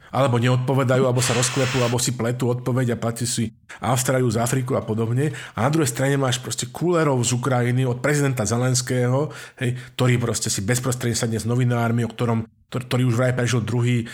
Alebo 0.06 0.38
neodpovedajú, 0.38 1.02
alebo 1.02 1.20
sa 1.20 1.34
rozklepú, 1.34 1.82
alebo 1.82 1.98
si 1.98 2.14
pletú 2.14 2.48
odpoveď 2.48 2.94
a 2.94 3.00
platí 3.00 3.26
si 3.26 3.52
Austráliu 3.82 4.30
z 4.30 4.38
Afriku 4.40 4.78
a 4.78 4.82
podobne. 4.86 5.34
A 5.58 5.66
na 5.66 5.68
druhej 5.68 5.90
strane 5.90 6.14
máš 6.16 6.40
proste 6.40 6.70
kúlerov 6.70 7.20
z 7.26 7.36
Ukrajiny 7.36 7.84
od 7.84 8.00
prezidenta 8.00 8.46
Zelenského, 8.46 9.34
hej, 9.60 9.76
ktorý 9.98 10.16
proste 10.22 10.48
si 10.48 10.62
bezprostredne 10.62 11.18
sadne 11.18 11.42
s 11.42 11.44
novinármi, 11.44 12.06
o 12.06 12.08
ktorom 12.08 12.46
ktorý 12.70 13.06
už 13.06 13.16
vraj 13.16 13.32
prežil 13.32 13.62
druhý 13.62 14.04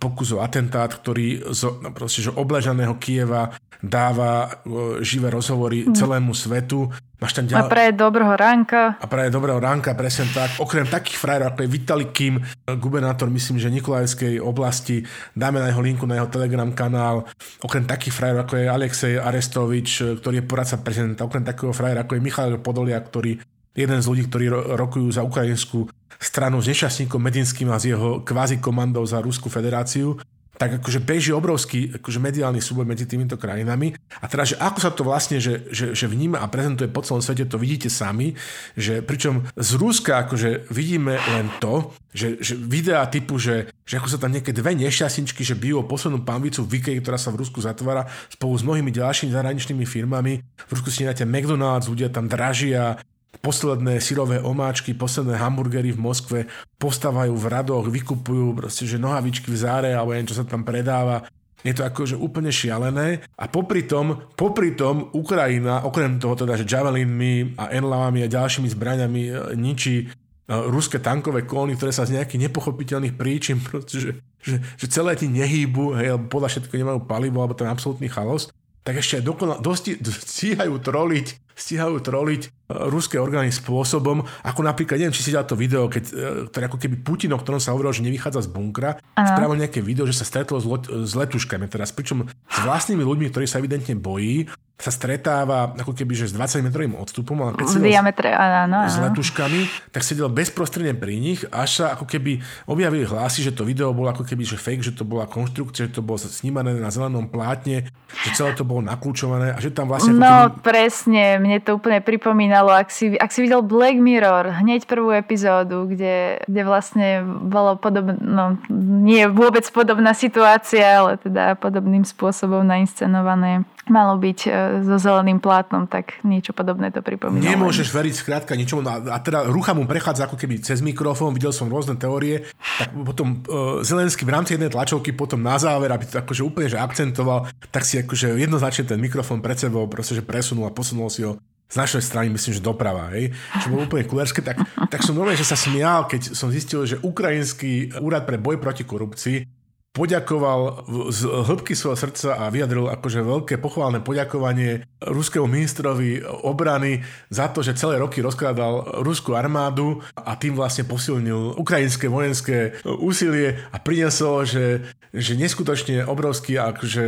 pokus 0.00 0.32
o 0.32 0.40
atentát, 0.40 0.88
ktorý 0.88 1.52
zo 1.52 1.82
no 1.84 1.92
proste, 1.92 2.24
že 2.24 2.32
obležaného 2.32 2.96
Kieva 2.96 3.52
dáva 3.84 4.62
živé 5.04 5.28
rozhovory 5.28 5.84
mm. 5.84 5.92
celému 5.92 6.32
svetu. 6.32 6.88
Máš 7.20 7.36
tam 7.36 7.44
ďalej... 7.48 7.68
A 7.68 7.72
praje 7.72 7.92
dobrého 7.92 8.32
ránka. 8.32 8.96
A 8.96 9.04
praje 9.08 9.28
dobrého 9.28 9.60
ránka, 9.60 9.92
presne 9.92 10.28
tak. 10.32 10.56
Okrem 10.60 10.88
takých 10.88 11.20
frajerov, 11.20 11.52
ako 11.52 11.60
je 11.64 11.72
Vitali 11.72 12.06
Kim, 12.12 12.40
gubernátor, 12.64 13.28
myslím, 13.28 13.60
že 13.60 13.72
Nikolajskej 13.72 14.40
oblasti, 14.40 15.04
dáme 15.36 15.60
na 15.60 15.72
jeho 15.72 15.80
linku 15.84 16.04
na 16.08 16.20
jeho 16.20 16.28
Telegram 16.28 16.68
kanál. 16.72 17.28
Okrem 17.60 17.84
takých 17.84 18.16
frajerov, 18.16 18.48
ako 18.48 18.54
je 18.60 18.66
Alexej 18.68 19.12
Arestovič, 19.20 19.88
ktorý 20.20 20.40
je 20.40 20.48
poradca 20.48 20.76
prezidenta. 20.80 21.28
Okrem 21.28 21.44
takého 21.44 21.72
frajera, 21.72 22.04
ako 22.04 22.16
je 22.16 22.24
Michal 22.24 22.48
Podolia, 22.60 23.00
ktorý 23.00 23.36
jeden 23.76 23.98
z 24.00 24.08
ľudí, 24.08 24.24
ktorí 24.26 24.48
rokujú 24.80 25.12
za 25.12 25.22
ukrajinskú 25.22 25.86
stranu 26.16 26.64
s 26.64 26.66
nešťastníkom 26.72 27.20
Medinským 27.20 27.68
a 27.68 27.76
s 27.76 27.92
jeho 27.92 28.24
kvázi 28.24 28.56
komandou 28.58 29.04
za 29.04 29.20
Rusku 29.20 29.52
federáciu, 29.52 30.16
tak 30.56 30.80
akože 30.80 31.04
beží 31.04 31.30
obrovský 31.36 32.00
akože 32.00 32.16
mediálny 32.16 32.64
súboj 32.64 32.88
medzi 32.88 33.04
týmito 33.04 33.36
krajinami. 33.36 33.92
A 34.20 34.24
teda, 34.24 34.48
že 34.48 34.56
ako 34.56 34.78
sa 34.80 34.90
to 34.90 35.04
vlastne, 35.04 35.36
že, 35.36 35.68
že, 35.68 35.92
že 35.92 36.08
vníma 36.08 36.40
a 36.40 36.48
prezentuje 36.48 36.88
po 36.88 37.04
celom 37.04 37.20
svete, 37.20 37.44
to 37.44 37.60
vidíte 37.60 37.92
sami, 37.92 38.32
že 38.72 39.04
pričom 39.04 39.44
z 39.52 39.70
Ruska 39.76 40.24
akože 40.24 40.72
vidíme 40.72 41.20
len 41.36 41.52
to, 41.60 41.92
že, 42.16 42.40
že 42.40 42.56
videá 42.56 43.04
typu, 43.04 43.36
že, 43.36 43.68
že 43.84 44.00
ako 44.00 44.08
sa 44.08 44.18
tam 44.18 44.32
nejaké 44.32 44.56
dve 44.56 44.72
nešťastničky, 44.72 45.44
že 45.44 45.60
bijú 45.60 45.84
o 45.84 45.88
poslednú 45.88 46.24
pambicu 46.24 46.64
v 46.64 46.80
Ikei, 46.80 47.04
ktorá 47.04 47.20
sa 47.20 47.28
v 47.28 47.44
Rusku 47.44 47.60
zatvára 47.60 48.08
spolu 48.32 48.56
s 48.56 48.64
mnohými 48.64 48.88
ďalšími 48.88 49.36
zahraničnými 49.36 49.84
firmami. 49.84 50.40
V 50.40 50.70
Rusku 50.72 50.88
si 50.88 51.04
nájdete 51.04 51.28
McDonald's, 51.28 51.92
ľudia 51.92 52.08
tam 52.08 52.32
dražia, 52.32 52.96
posledné 53.40 54.00
syrové 54.00 54.40
omáčky, 54.40 54.94
posledné 54.94 55.36
hamburgery 55.36 55.92
v 55.92 56.02
Moskve 56.02 56.38
postávajú 56.76 57.32
v 57.32 57.46
radoch, 57.46 57.86
vykupujú 57.88 58.56
proste, 58.56 58.84
že 58.88 59.00
nohavičky 59.00 59.48
v 59.48 59.58
záre 59.58 59.90
alebo 59.92 60.12
neviem, 60.12 60.28
čo 60.28 60.38
sa 60.38 60.44
tam 60.44 60.62
predáva. 60.62 61.24
Je 61.64 61.74
to 61.74 61.82
akože 61.82 62.14
úplne 62.14 62.52
šialené 62.52 63.26
a 63.34 63.44
popri 63.50 63.88
tom, 63.88 64.30
popri 64.38 64.78
tom 64.78 65.10
Ukrajina, 65.10 65.82
okrem 65.82 66.20
toho 66.22 66.38
teda, 66.38 66.54
že 66.54 66.68
Javelinmi 66.68 67.58
a 67.58 67.74
Enlavami 67.74 68.22
a 68.22 68.30
ďalšími 68.30 68.68
zbraňami 68.70 69.22
e, 69.26 69.32
ničí 69.58 69.94
e, 69.98 70.06
ruské 70.46 71.02
tankové 71.02 71.42
kolóny, 71.42 71.74
ktoré 71.74 71.90
sa 71.90 72.06
z 72.06 72.20
nejakých 72.20 72.46
nepochopiteľných 72.46 73.18
príčin, 73.18 73.58
proste, 73.58 73.98
že, 73.98 74.10
že, 74.38 74.62
že 74.78 74.86
celé 74.86 75.18
ti 75.18 75.26
nehýbu, 75.26 75.84
hej, 75.98 76.08
podľa 76.30 76.54
všetko 76.54 76.76
nemajú 76.76 77.00
palivo, 77.02 77.42
alebo 77.42 77.58
ten 77.58 77.66
absolútny 77.66 78.06
chaos, 78.06 78.46
tak 78.86 79.02
ešte 79.02 79.18
aj 79.18 79.24
dokonal, 79.26 79.58
dosti, 79.58 79.98
stíhajú 80.30 80.78
troliť 80.78 81.45
stíhajú 81.56 82.04
troliť 82.04 82.42
e, 82.44 82.48
ruské 82.92 83.16
orgány 83.16 83.48
spôsobom, 83.48 84.20
ako 84.44 84.60
napríklad, 84.60 85.00
neviem, 85.00 85.16
či 85.16 85.24
si 85.24 85.32
dal 85.32 85.48
to 85.48 85.56
video, 85.56 85.88
keď, 85.88 86.04
e, 86.12 86.14
ktoré 86.52 86.68
ako 86.68 86.78
keby 86.78 86.96
Putin, 87.00 87.32
o 87.32 87.40
ktorom 87.40 87.56
sa 87.56 87.72
hovorilo, 87.72 87.96
že 87.96 88.04
nevychádza 88.04 88.44
z 88.44 88.52
bunkra, 88.52 89.00
spravil 89.16 89.56
nejaké 89.56 89.80
video, 89.80 90.04
že 90.04 90.14
sa 90.14 90.28
stretlo 90.28 90.60
s, 90.60 90.68
let, 90.68 90.84
s 90.84 91.12
letuškami 91.16 91.64
teraz, 91.72 91.96
pričom 91.96 92.28
s 92.28 92.58
vlastnými 92.60 93.00
ľuďmi, 93.00 93.32
ktorí 93.32 93.48
sa 93.48 93.58
evidentne 93.58 93.96
bojí, 93.96 94.52
sa 94.76 94.92
stretáva 94.92 95.72
ako 95.72 95.96
keby, 95.96 96.12
že 96.12 96.28
s 96.28 96.36
20 96.36 96.60
metrovým 96.68 97.00
odstupom, 97.00 97.32
ale 97.40 97.56
keď 97.56 97.80
sedel 97.80 97.96
diametre, 97.96 98.28
áno, 98.28 98.84
áno. 98.84 98.92
s 98.92 99.00
letuškami, 99.00 99.60
tak 99.88 100.04
sedel 100.04 100.28
bezprostredne 100.28 100.92
pri 100.92 101.16
nich, 101.16 101.48
až 101.48 101.80
sa 101.80 101.84
ako 101.96 102.04
keby 102.04 102.44
objavili 102.68 103.08
hlasy, 103.08 103.40
že 103.40 103.56
to 103.56 103.64
video 103.64 103.96
bolo 103.96 104.12
ako 104.12 104.28
keby, 104.28 104.44
že 104.44 104.60
fake, 104.60 104.84
že 104.84 104.92
to 104.92 105.08
bola 105.08 105.24
konštrukcia, 105.24 105.88
že 105.88 105.96
to 105.96 106.04
bolo 106.04 106.20
snímané 106.20 106.76
na 106.76 106.92
zelenom 106.92 107.24
plátne, 107.24 107.88
že 108.28 108.28
celé 108.36 108.52
to 108.52 108.68
bolo 108.68 108.84
naklúčované 108.84 109.56
a 109.56 109.58
že 109.64 109.72
tam 109.72 109.88
vlastne... 109.88 110.12
No 110.12 110.52
keby... 110.52 110.60
presne, 110.60 111.40
mne 111.46 111.62
to 111.62 111.78
úplne 111.78 112.02
pripomínalo, 112.02 112.74
ak 112.74 112.90
si, 112.90 113.14
ak 113.14 113.30
si 113.30 113.46
videl 113.46 113.62
Black 113.62 113.96
Mirror, 113.96 114.58
hneď 114.66 114.90
prvú 114.90 115.14
epizódu, 115.14 115.86
kde, 115.86 116.42
kde 116.50 116.62
vlastne 116.66 117.22
bolo 117.24 117.78
podobné, 117.78 118.18
no 118.18 118.58
nie 118.74 119.30
vôbec 119.30 119.62
podobná 119.70 120.10
situácia, 120.10 120.82
ale 121.06 121.22
teda 121.22 121.54
podobným 121.54 122.02
spôsobom 122.02 122.66
nainscenované 122.66 123.62
malo 123.86 124.18
byť 124.18 124.38
e, 124.46 124.50
so 124.82 124.96
zeleným 124.98 125.38
plátnom, 125.38 125.86
tak 125.86 126.18
niečo 126.26 126.50
podobné 126.50 126.90
to 126.90 127.00
pripomína. 127.02 127.54
Nemôžeš 127.54 127.94
veriť 127.94 128.14
skrátka 128.18 128.58
ničomu. 128.58 128.82
A 128.86 129.18
teda 129.22 129.46
rucha 129.46 129.72
mu 129.72 129.86
prechádza 129.86 130.26
ako 130.26 130.34
keby 130.34 130.58
cez 130.62 130.82
mikrofón, 130.82 131.34
videl 131.34 131.54
som 131.54 131.70
rôzne 131.70 131.94
teórie, 131.94 132.50
tak 132.78 132.90
potom 132.92 133.42
uh, 133.46 133.80
Zelenský 133.86 134.26
v 134.26 134.34
rámci 134.34 134.58
jednej 134.58 134.70
tlačovky 134.70 135.14
potom 135.14 135.38
na 135.38 135.54
záver, 135.56 135.90
aby 135.94 136.04
to 136.06 136.18
akože 136.18 136.42
úplne 136.42 136.68
že 136.70 136.78
akcentoval, 136.78 137.46
tak 137.70 137.86
si 137.86 138.02
akože 138.02 138.34
jednoznačne 138.36 138.90
ten 138.90 138.98
mikrofón 138.98 139.38
pred 139.38 139.56
sebou 139.56 139.86
proste, 139.86 140.18
že 140.18 140.26
presunul 140.26 140.66
a 140.66 140.74
posunul 140.74 141.06
si 141.06 141.22
ho 141.22 141.38
z 141.66 141.76
našej 141.82 142.02
strany, 142.02 142.30
myslím, 142.30 142.54
že 142.54 142.62
doprava, 142.62 143.10
hej, 143.10 143.34
čo 143.58 143.74
bolo 143.74 143.90
úplne 143.90 144.06
kulerské, 144.06 144.38
tak, 144.38 144.62
tak 144.86 145.02
som 145.02 145.18
normálne, 145.18 145.34
že 145.34 145.50
sa 145.50 145.58
smial, 145.58 146.06
keď 146.06 146.30
som 146.30 146.46
zistil, 146.46 146.86
že 146.86 147.02
Ukrajinský 147.02 147.98
úrad 147.98 148.22
pre 148.22 148.38
boj 148.38 148.62
proti 148.62 148.86
korupcii 148.86 149.55
poďakoval 149.96 150.84
z 151.08 151.24
hĺbky 151.24 151.72
svojho 151.72 151.96
srdca 151.96 152.36
a 152.36 152.52
vyjadril 152.52 152.92
akože 152.92 153.24
veľké 153.24 153.54
pochválne 153.56 154.04
poďakovanie 154.04 154.84
ruskému 155.00 155.48
ministrovi 155.48 156.20
obrany 156.44 157.00
za 157.32 157.48
to, 157.48 157.64
že 157.64 157.80
celé 157.80 157.96
roky 157.96 158.20
rozkladal 158.20 159.00
ruskú 159.00 159.32
armádu 159.32 160.04
a 160.12 160.36
tým 160.36 160.52
vlastne 160.52 160.84
posilnil 160.84 161.56
ukrajinské 161.56 162.12
vojenské 162.12 162.76
úsilie 162.84 163.56
a 163.72 163.80
priniesol, 163.80 164.44
že, 164.44 164.84
že 165.16 165.32
neskutočne 165.32 166.04
obrovský 166.04 166.60
akože 166.60 167.04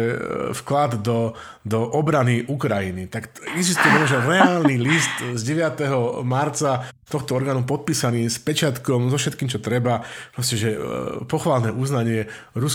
vklad 0.56 1.04
do, 1.04 1.36
do 1.68 1.84
obrany 1.84 2.48
Ukrajiny. 2.48 3.12
Tak 3.12 3.52
existuje 3.52 4.08
že 4.08 4.24
reálny 4.24 4.80
list 4.80 5.36
z 5.36 5.42
9. 5.44 6.24
marca 6.24 6.88
tohto 7.08 7.34
orgánu 7.34 7.64
podpísaný 7.64 8.28
s 8.28 8.36
pečiatkom, 8.36 9.08
so 9.08 9.16
všetkým, 9.16 9.48
čo 9.48 9.64
treba, 9.64 10.04
proste, 10.36 10.60
že 10.60 10.70
e, 10.76 10.78
pochválne 11.24 11.72
uznanie 11.72 12.28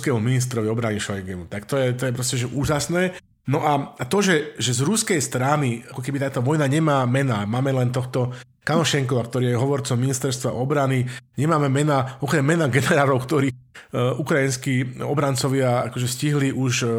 ruskému 0.04 0.20
ministrovi 0.20 0.68
obrany 0.68 1.00
Šojgemu. 1.00 1.48
Tak 1.48 1.64
to 1.64 1.80
je, 1.80 1.96
to 1.96 2.12
je 2.12 2.12
proste, 2.12 2.36
že 2.36 2.52
úžasné. 2.52 3.16
No 3.48 3.64
a 3.64 3.96
to, 4.04 4.20
že, 4.20 4.60
že 4.60 4.76
z 4.76 4.84
ruskej 4.84 5.20
strany, 5.24 5.80
ako 5.88 6.04
keby 6.04 6.20
táto 6.20 6.44
vojna 6.44 6.68
nemá 6.68 7.08
mena, 7.08 7.48
máme 7.48 7.72
len 7.72 7.88
tohto 7.88 8.36
Kanošenkova, 8.68 9.28
ktorý 9.28 9.52
je 9.52 9.60
hovorcom 9.60 9.96
ministerstva 10.00 10.52
obrany, 10.56 11.08
nemáme 11.40 11.68
mena, 11.68 12.20
okrem 12.20 12.44
mena 12.44 12.68
generálov, 12.72 13.24
ktorí 13.28 13.52
uh, 13.52 14.16
ukrajinskí 14.20 15.00
obrancovia 15.04 15.88
akože 15.88 16.08
stihli 16.08 16.56
už 16.56 16.74
uh, 16.84 16.92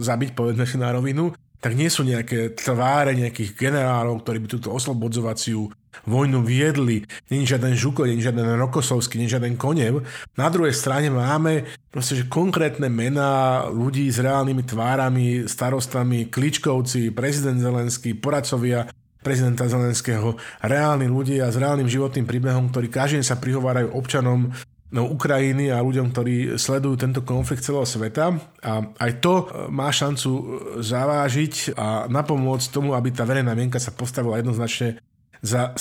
zabiť, 0.00 0.36
povedzme 0.36 0.68
si 0.68 0.76
na 0.76 0.92
rovinu, 0.92 1.32
tak 1.60 1.72
nie 1.74 1.88
sú 1.88 2.04
nejaké 2.04 2.54
tváre 2.54 3.16
nejakých 3.16 3.56
generálov, 3.56 4.22
ktorí 4.22 4.44
by 4.44 4.48
túto 4.48 4.68
oslobodzovaciu 4.72 5.72
vojnu 6.04 6.44
viedli. 6.44 7.08
Není 7.32 7.48
žiaden 7.48 7.72
Žuko, 7.72 8.04
není 8.04 8.20
žiaden 8.20 8.60
Rokosovský, 8.60 9.16
není 9.18 9.32
žiaden 9.32 9.56
Konev. 9.56 10.04
Na 10.36 10.52
druhej 10.52 10.76
strane 10.76 11.08
máme 11.08 11.64
proste, 11.88 12.20
že 12.20 12.28
konkrétne 12.28 12.92
mená 12.92 13.64
ľudí 13.72 14.12
s 14.12 14.20
reálnymi 14.20 14.62
tvárami, 14.68 15.48
starostami, 15.48 16.28
Kličkovci, 16.28 17.16
prezident 17.16 17.56
Zelenský, 17.56 18.12
poradcovia 18.12 18.84
prezidenta 19.26 19.66
Zelenského, 19.66 20.38
reálni 20.62 21.10
ľudia 21.10 21.50
s 21.50 21.58
reálnym 21.58 21.90
životným 21.90 22.30
príbehom, 22.30 22.70
ktorí 22.70 22.86
každý 22.86 23.26
sa 23.26 23.34
prihovárajú 23.34 23.90
občanom 23.90 24.54
no, 24.54 24.75
Ukrajiny 24.94 25.74
a 25.74 25.82
ľuďom, 25.82 26.14
ktorí 26.14 26.36
sledujú 26.54 26.94
tento 26.94 27.20
konflikt 27.26 27.66
celého 27.66 27.82
sveta. 27.82 28.38
A 28.62 28.72
aj 29.02 29.12
to 29.18 29.34
e, 29.42 29.44
má 29.66 29.90
šancu 29.90 30.30
e, 30.30 30.42
zavážiť 30.78 31.74
a 31.74 32.06
napomôcť 32.06 32.70
tomu, 32.70 32.94
aby 32.94 33.10
tá 33.10 33.26
verejná 33.26 33.50
mienka 33.58 33.82
sa 33.82 33.90
postavila 33.90 34.38
jednoznačne 34.38 35.02
za, 35.42 35.74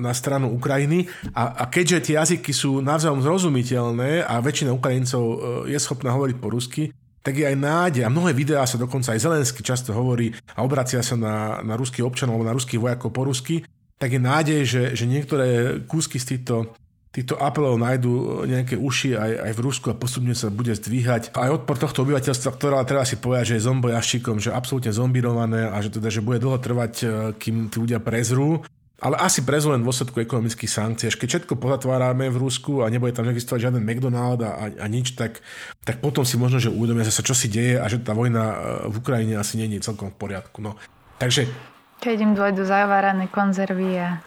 na 0.00 0.10
stranu 0.16 0.50
Ukrajiny 0.56 1.06
a, 1.36 1.62
a 1.62 1.64
keďže 1.70 2.10
tie 2.10 2.14
jazyky 2.18 2.50
sú 2.50 2.82
navzájom 2.82 3.22
zrozumiteľné 3.22 4.24
a 4.24 4.40
väčšina 4.40 4.72
Ukrajincov 4.72 5.22
e, 5.22 5.36
je 5.76 5.78
schopná 5.78 6.10
hovoriť 6.16 6.36
po 6.40 6.48
rusky, 6.48 6.90
tak 7.20 7.36
je 7.36 7.44
aj 7.44 7.56
nádej 7.58 8.02
a 8.06 8.12
mnohé 8.12 8.32
videá 8.32 8.62
sa 8.64 8.78
dokonca 8.78 9.10
aj 9.12 9.20
Zelensky 9.20 9.60
často 9.60 9.90
hovorí 9.90 10.30
a 10.54 10.62
obracia 10.62 11.02
sa 11.02 11.18
na, 11.18 11.58
na 11.60 11.74
ruských 11.74 12.06
občanov 12.06 12.38
alebo 12.38 12.48
na 12.48 12.56
ruských 12.56 12.78
vojakov 12.78 13.10
po 13.10 13.26
rusky, 13.26 13.66
tak 13.98 14.14
je 14.14 14.20
nádej, 14.20 14.60
že, 14.62 14.82
že 14.94 15.04
niektoré 15.08 15.80
kúsky 15.88 16.22
z 16.22 16.36
týchto 16.36 16.76
týchto 17.16 17.40
apelov 17.40 17.80
nájdú 17.80 18.44
nejaké 18.44 18.76
uši 18.76 19.16
aj, 19.16 19.32
aj 19.48 19.52
v 19.56 19.60
Rusku 19.64 19.86
a 19.88 19.96
postupne 19.96 20.36
sa 20.36 20.52
bude 20.52 20.76
zdvíhať. 20.76 21.32
Aj 21.32 21.48
odpor 21.48 21.80
tohto 21.80 22.04
obyvateľstva, 22.04 22.52
ktoré 22.52 22.76
treba 22.84 23.08
si 23.08 23.16
povedať, 23.16 23.44
že 23.48 23.54
je 23.56 23.66
zombojaščikom, 23.72 24.36
že 24.36 24.52
absolútne 24.52 24.92
zombirované 24.92 25.72
a 25.72 25.80
že 25.80 25.88
teda, 25.96 26.12
že 26.12 26.20
bude 26.20 26.44
dlho 26.44 26.60
trvať, 26.60 26.92
e, 27.00 27.06
kým 27.40 27.72
tí 27.72 27.80
ľudia 27.80 28.04
prezrú. 28.04 28.60
Ale 29.00 29.16
asi 29.20 29.44
prezú 29.44 29.72
len 29.72 29.84
dôsledku 29.84 30.20
ekonomických 30.24 30.72
sankcií. 30.72 31.08
Až 31.08 31.16
keď 31.16 31.28
všetko 31.28 31.56
pozatvárame 31.56 32.32
v 32.32 32.36
Rusku 32.36 32.80
a 32.80 32.88
nebude 32.88 33.12
tam 33.12 33.28
existovať 33.28 33.68
žiaden 33.68 33.84
McDonald 33.84 34.40
a, 34.44 34.68
a 34.72 34.86
nič, 34.88 35.16
tak, 35.16 35.40
tak 35.84 36.00
potom 36.00 36.24
si 36.24 36.36
možno, 36.40 36.60
že 36.60 36.72
uvedomia 36.72 37.04
sa, 37.04 37.24
čo 37.24 37.36
si 37.36 37.48
deje 37.48 37.80
a 37.80 37.84
že 37.88 38.00
tá 38.04 38.12
vojna 38.12 38.44
e, 38.44 38.56
v 38.92 38.94
Ukrajine 39.00 39.40
asi 39.40 39.56
není 39.56 39.80
celkom 39.80 40.12
v 40.12 40.20
poriadku. 40.20 40.60
No. 40.60 40.76
Takže... 41.16 41.48
Keď 41.96 42.16
im 42.20 42.32
dôjdu 42.36 42.68
zavárané 42.68 43.24
konzervy 43.32 44.04
a 44.04 44.20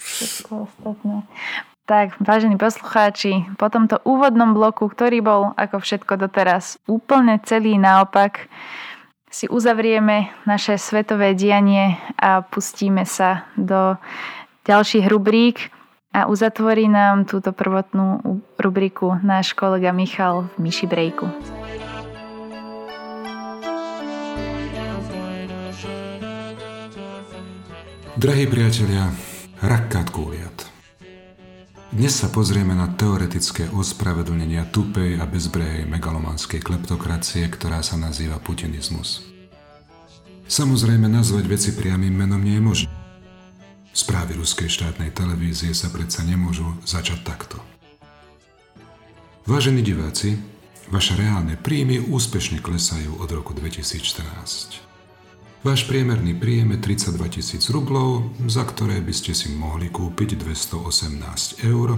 všetko 0.00 0.64
ostatné. 0.64 1.28
Tak, 1.92 2.16
vážení 2.24 2.56
poslucháči, 2.56 3.44
po 3.60 3.68
tomto 3.68 4.00
úvodnom 4.08 4.56
bloku, 4.56 4.88
ktorý 4.88 5.20
bol 5.20 5.52
ako 5.60 5.76
všetko 5.76 6.24
doteraz 6.24 6.80
úplne 6.88 7.36
celý 7.44 7.76
naopak, 7.76 8.48
si 9.28 9.44
uzavrieme 9.44 10.32
naše 10.48 10.80
svetové 10.80 11.36
dianie 11.36 12.00
a 12.16 12.40
pustíme 12.48 13.04
sa 13.04 13.44
do 13.60 14.00
ďalších 14.64 15.04
rubrík. 15.04 15.68
A 16.16 16.32
uzatvorí 16.32 16.88
nám 16.88 17.28
túto 17.28 17.52
prvotnú 17.52 18.40
rubriku 18.56 19.20
náš 19.20 19.52
kolega 19.52 19.92
Michal 19.92 20.48
v 20.56 20.64
Myši 20.64 20.88
Brejku. 20.88 21.28
Drahí 28.16 28.48
priatelia, 28.48 29.12
rakát 29.60 30.08
kúliat. 30.08 30.71
Dnes 31.92 32.16
sa 32.16 32.32
pozrieme 32.32 32.72
na 32.72 32.88
teoretické 32.88 33.68
ospravedlnenia 33.68 34.72
tupej 34.72 35.20
a 35.20 35.28
bezbrehej 35.28 35.84
megalomanskej 35.84 36.64
kleptokracie, 36.64 37.44
ktorá 37.52 37.84
sa 37.84 38.00
nazýva 38.00 38.40
putinizmus. 38.40 39.20
Samozrejme, 40.48 41.04
nazvať 41.04 41.44
veci 41.52 41.70
priamým 41.76 42.16
menom 42.16 42.40
nie 42.40 42.56
je 42.56 42.64
možné. 42.64 42.92
Správy 43.92 44.40
ruskej 44.40 44.72
štátnej 44.72 45.12
televízie 45.12 45.76
sa 45.76 45.92
predsa 45.92 46.24
nemôžu 46.24 46.64
začať 46.88 47.28
takto. 47.28 47.60
Vážení 49.44 49.84
diváci, 49.84 50.40
vaše 50.88 51.12
reálne 51.12 51.60
príjmy 51.60 52.08
úspešne 52.08 52.64
klesajú 52.64 53.20
od 53.20 53.28
roku 53.28 53.52
2014. 53.52 54.81
Váš 55.62 55.86
priemerný 55.86 56.34
príjem 56.34 56.74
je 56.74 56.98
32 57.06 57.38
tisíc 57.38 57.70
rublov, 57.70 58.34
za 58.50 58.66
ktoré 58.66 58.98
by 58.98 59.14
ste 59.14 59.30
si 59.30 59.46
mohli 59.54 59.94
kúpiť 59.94 60.34
218 60.34 61.62
eur, 61.70 61.94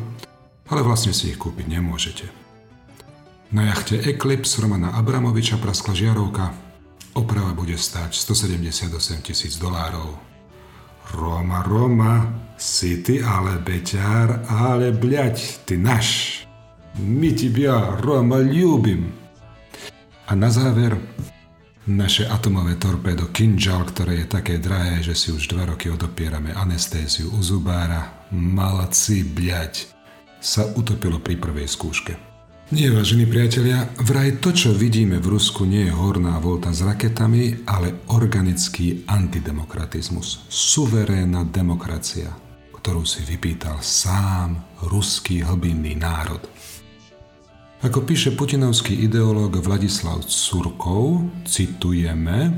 ale 0.68 0.80
vlastne 0.84 1.16
si 1.16 1.32
ich 1.32 1.40
kúpiť 1.40 1.72
nemôžete. 1.72 2.28
Na 3.56 3.72
jachte 3.72 4.04
Eclipse 4.04 4.60
Romana 4.60 4.92
Abramoviča 5.00 5.56
praskla 5.56 5.96
žiarovka. 5.96 6.52
Oprava 7.16 7.56
bude 7.56 7.80
stať 7.80 8.12
178 8.12 8.92
tisíc 9.24 9.56
dolárov. 9.56 10.12
Roma, 11.16 11.64
Roma, 11.64 12.28
si 12.60 13.00
ty 13.00 13.24
ale 13.24 13.64
beťár, 13.64 14.44
ale 14.44 14.92
bľať, 14.92 15.64
ty 15.64 15.80
naš. 15.80 16.44
My 17.00 17.32
tebia, 17.32 17.96
Roma, 17.96 18.44
ľúbim. 18.44 19.08
A 20.28 20.36
na 20.36 20.52
záver 20.52 21.00
naše 21.84 22.24
atomové 22.24 22.80
torpédo 22.80 23.28
Kinjal, 23.28 23.84
ktoré 23.92 24.24
je 24.24 24.26
také 24.28 24.56
drahé, 24.56 25.04
že 25.04 25.12
si 25.12 25.28
už 25.28 25.52
dva 25.52 25.68
roky 25.68 25.92
odopierame 25.92 26.56
anestéziu 26.56 27.28
u 27.28 27.40
zubára, 27.44 28.24
malaci 28.32 29.24
bľať, 29.24 29.92
sa 30.40 30.64
utopilo 30.76 31.20
pri 31.20 31.36
prvej 31.36 31.68
skúške. 31.68 32.12
Nie, 32.72 32.88
vážení 32.88 33.28
priatelia, 33.28 33.92
vraj 34.00 34.40
to, 34.40 34.48
čo 34.48 34.72
vidíme 34.72 35.20
v 35.20 35.36
Rusku, 35.36 35.68
nie 35.68 35.84
je 35.84 35.92
horná 35.92 36.40
volta 36.40 36.72
s 36.72 36.80
raketami, 36.80 37.68
ale 37.68 38.08
organický 38.08 39.04
antidemokratizmus. 39.04 40.48
Suverénna 40.48 41.44
demokracia, 41.44 42.32
ktorú 42.72 43.04
si 43.04 43.20
vypýtal 43.28 43.84
sám 43.84 44.80
ruský 44.88 45.44
hlbinný 45.44 45.92
národ. 46.00 46.40
Ako 47.84 48.00
píše 48.00 48.32
putinovský 48.32 48.96
ideológ 49.04 49.60
Vladislav 49.60 50.24
Curkov, 50.24 51.28
citujeme, 51.44 52.56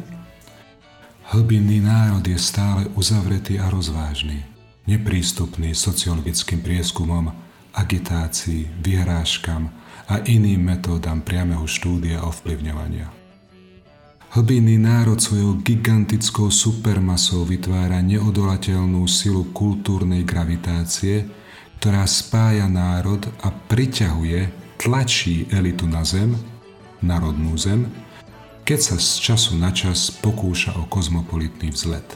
Hlbinný 1.34 1.82
národ 1.82 2.22
je 2.22 2.38
stále 2.38 2.86
uzavretý 2.94 3.58
a 3.58 3.66
rozvážny, 3.66 4.46
neprístupný 4.86 5.74
sociologickým 5.74 6.62
prieskumom, 6.62 7.34
agitácii, 7.74 8.70
vyhrážkam 8.78 9.66
a 10.06 10.22
iným 10.30 10.62
metódam 10.62 11.18
priameho 11.18 11.66
štúdia 11.66 12.22
ovplyvňovania. 12.22 13.10
Hlbinný 14.30 14.78
národ 14.78 15.18
svojou 15.18 15.58
gigantickou 15.58 16.54
supermasou 16.54 17.42
vytvára 17.42 17.98
neodolateľnú 17.98 19.02
silu 19.10 19.50
kultúrnej 19.50 20.22
gravitácie, 20.22 21.26
ktorá 21.82 22.06
spája 22.06 22.70
národ 22.70 23.26
a 23.42 23.50
priťahuje 23.50 24.65
tlačí 24.76 25.48
elitu 25.50 25.88
na 25.88 26.04
zem, 26.04 26.36
národnú 27.00 27.56
zem, 27.56 27.88
keď 28.66 28.78
sa 28.82 28.96
z 28.98 29.10
času 29.22 29.52
na 29.56 29.70
čas 29.70 30.10
pokúša 30.10 30.74
o 30.76 30.88
kozmopolitný 30.90 31.70
vzlet. 31.70 32.06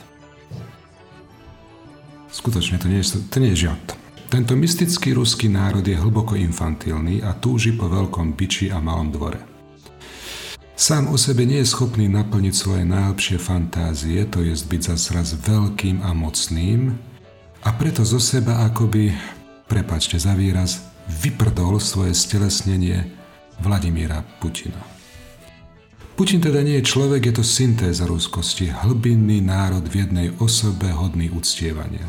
Skutočne 2.30 2.78
to 2.78 2.86
nie 2.86 3.02
je, 3.02 3.18
to 3.26 3.36
nie 3.42 3.52
je 3.54 3.66
žiart. 3.66 3.98
Tento 4.30 4.54
mystický 4.54 5.10
ruský 5.10 5.50
národ 5.50 5.82
je 5.82 5.98
hlboko 5.98 6.38
infantilný 6.38 7.22
a 7.26 7.34
túži 7.34 7.74
po 7.74 7.90
veľkom 7.90 8.38
biči 8.38 8.70
a 8.70 8.78
malom 8.78 9.10
dvore. 9.10 9.42
Sám 10.78 11.12
o 11.12 11.18
sebe 11.20 11.44
nie 11.44 11.60
je 11.60 11.68
schopný 11.68 12.08
naplniť 12.08 12.54
svoje 12.54 12.88
najlepšie 12.88 13.36
fantázie, 13.36 14.24
to 14.30 14.40
je 14.40 14.54
byť 14.54 14.80
zas 14.96 15.34
veľkým 15.36 16.00
a 16.00 16.16
mocným, 16.16 16.94
a 17.60 17.76
preto 17.76 18.00
zo 18.00 18.16
seba 18.16 18.64
akoby, 18.64 19.12
prepačte 19.68 20.16
za 20.16 20.32
výraz, 20.32 20.89
vyprdol 21.10 21.82
svoje 21.82 22.14
stelesnenie 22.14 23.10
Vladimíra 23.58 24.22
Putina. 24.38 24.78
Putin 26.14 26.38
teda 26.38 26.60
nie 26.60 26.78
je 26.78 26.84
človek, 26.84 27.32
je 27.32 27.34
to 27.40 27.44
syntéza 27.44 28.04
ruskosti, 28.04 28.68
hlbinný 28.68 29.40
národ 29.40 29.82
v 29.88 30.04
jednej 30.04 30.28
osobe 30.36 30.92
hodný 30.92 31.32
uctievania. 31.32 32.04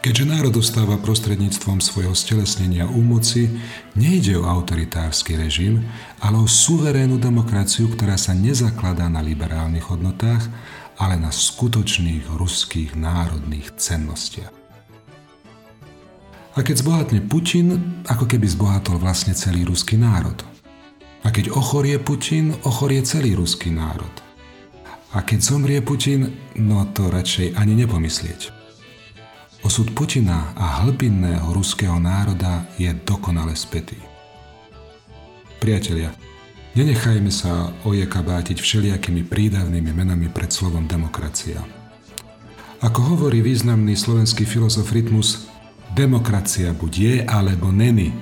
Keďže 0.00 0.24
národ 0.24 0.54
dostáva 0.54 0.96
prostredníctvom 1.02 1.84
svojho 1.84 2.16
stelesnenia 2.16 2.88
u 2.88 3.02
moci, 3.04 3.52
nejde 3.92 4.40
o 4.40 4.48
autoritársky 4.48 5.36
režim, 5.36 5.84
ale 6.24 6.40
o 6.40 6.48
suverénnu 6.48 7.20
demokraciu, 7.20 7.92
ktorá 7.92 8.16
sa 8.16 8.32
nezakladá 8.32 9.10
na 9.12 9.20
liberálnych 9.20 9.92
hodnotách, 9.92 10.48
ale 10.96 11.20
na 11.20 11.28
skutočných 11.28 12.24
ruských 12.40 12.96
národných 12.96 13.76
cennostiach. 13.76 14.55
A 16.56 16.64
keď 16.64 16.76
zbohatne 16.80 17.20
Putin, 17.28 18.00
ako 18.08 18.24
keby 18.24 18.48
zbohatol 18.48 18.96
vlastne 18.96 19.36
celý 19.36 19.68
ruský 19.68 20.00
národ. 20.00 20.40
A 21.20 21.28
keď 21.28 21.52
ochorie 21.52 22.00
Putin, 22.00 22.56
ochorie 22.64 23.04
celý 23.04 23.36
ruský 23.36 23.68
národ. 23.68 24.12
A 25.12 25.20
keď 25.20 25.44
zomrie 25.44 25.84
Putin, 25.84 26.32
no 26.56 26.80
to 26.96 27.12
radšej 27.12 27.60
ani 27.60 27.76
nepomyslieť. 27.84 28.56
Osud 29.68 29.92
Putina 29.92 30.56
a 30.56 30.80
hlbinného 30.80 31.52
ruského 31.52 32.00
národa 32.00 32.64
je 32.80 32.88
dokonale 33.04 33.52
spätý. 33.52 34.00
Priatelia, 35.60 36.08
nenechajme 36.72 37.28
sa 37.28 37.68
ojekabátiť 37.84 38.56
všelijakými 38.56 39.28
prídavnými 39.28 39.92
menami 39.92 40.32
pred 40.32 40.48
slovom 40.48 40.88
demokracia. 40.88 41.60
Ako 42.80 43.16
hovorí 43.16 43.44
významný 43.44 43.92
slovenský 43.92 44.48
filozof 44.48 44.88
Rytmus, 44.92 45.55
Demokracia 45.96 46.76
buď 46.76 46.92
je, 46.92 47.14
alebo 47.24 47.72
není. 47.72 48.12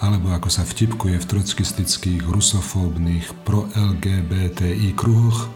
Alebo 0.00 0.32
ako 0.32 0.48
sa 0.48 0.64
vtipkuje 0.64 1.20
v 1.20 1.28
trockistických, 1.28 2.24
rusofóbnych, 2.24 3.28
pro-LGBTI 3.44 4.96
kruhoch. 4.96 5.52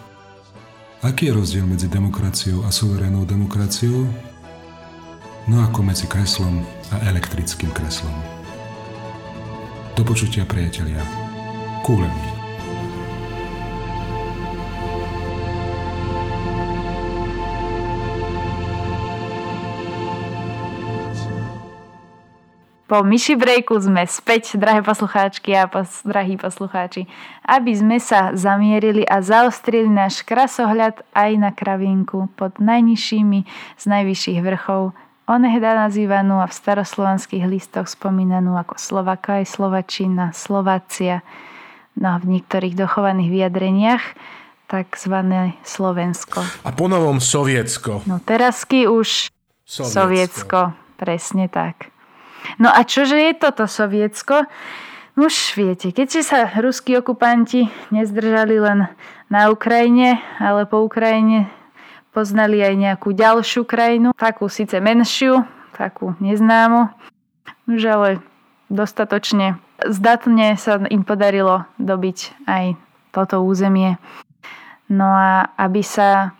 Aký 1.00 1.32
je 1.32 1.36
rozdiel 1.40 1.64
medzi 1.64 1.88
demokraciou 1.88 2.68
a 2.68 2.70
suverénnou 2.70 3.24
demokraciou? 3.24 4.04
No 5.48 5.64
ako 5.64 5.88
medzi 5.88 6.04
kreslom 6.04 6.68
a 6.92 7.00
elektrickým 7.08 7.72
kreslom. 7.72 8.12
Do 9.96 10.04
počutia 10.04 10.44
priatelia. 10.44 11.00
Kúlem. 11.80 12.41
Po 22.92 23.00
myši 23.00 23.40
brejku 23.40 23.72
sme 23.80 24.04
späť, 24.04 24.60
drahé 24.60 24.84
poslucháčky 24.84 25.56
a 25.56 25.64
pos, 25.64 26.04
drahí 26.04 26.36
poslucháči, 26.36 27.08
aby 27.40 27.72
sme 27.72 27.96
sa 27.96 28.36
zamierili 28.36 29.00
a 29.08 29.24
zaostrili 29.24 29.88
náš 29.88 30.20
krasohľad 30.28 31.00
aj 31.16 31.30
na 31.40 31.56
kravinku 31.56 32.28
pod 32.36 32.60
najnižšími 32.60 33.48
z 33.80 33.84
najvyšších 33.88 34.44
vrchov, 34.44 34.92
onehda 35.24 35.88
nazývanú 35.88 36.44
a 36.44 36.46
v 36.46 36.52
staroslovanských 36.52 37.48
listoch 37.48 37.88
spomínanú 37.88 38.60
ako 38.60 38.76
Slovaka 38.76 39.40
aj 39.40 39.56
Slovačina, 39.56 40.36
Slovácia, 40.36 41.24
no 41.96 42.12
a 42.12 42.20
v 42.20 42.36
niektorých 42.36 42.76
dochovaných 42.76 43.32
vyjadreniach 43.32 44.04
takzvané 44.68 45.56
Slovensko. 45.64 46.44
A 46.44 46.76
ponovom 46.76 47.24
Sovietsko. 47.24 48.04
No 48.04 48.20
terasky 48.20 48.84
už 48.84 49.32
Sovietsko. 49.64 49.96
Sovietsko, 49.96 50.58
presne 51.00 51.48
tak. 51.48 51.91
No 52.58 52.70
a 52.70 52.82
čože 52.86 53.18
je 53.18 53.32
toto 53.36 53.64
Sovietsko? 53.66 54.46
Už 55.12 55.60
viete, 55.60 55.92
keďže 55.92 56.24
sa 56.24 56.38
ruskí 56.56 56.96
okupanti 56.96 57.68
nezdržali 57.92 58.56
len 58.56 58.88
na 59.28 59.52
Ukrajine, 59.52 60.24
ale 60.40 60.64
po 60.64 60.80
Ukrajine 60.80 61.52
poznali 62.16 62.64
aj 62.64 62.74
nejakú 62.76 63.12
ďalšiu 63.12 63.68
krajinu, 63.68 64.16
takú 64.16 64.48
síce 64.48 64.80
menšiu, 64.80 65.44
takú 65.76 66.16
neznámu, 66.16 66.88
už 67.68 67.82
ale 67.88 68.10
dostatočne 68.72 69.60
zdatne 69.88 70.54
sa 70.56 70.78
im 70.88 71.02
podarilo 71.02 71.66
dobiť 71.78 72.46
aj 72.46 72.64
toto 73.10 73.42
územie. 73.42 73.98
No 74.92 75.08
a 75.08 75.50
aby 75.56 75.80
sa, 75.82 76.36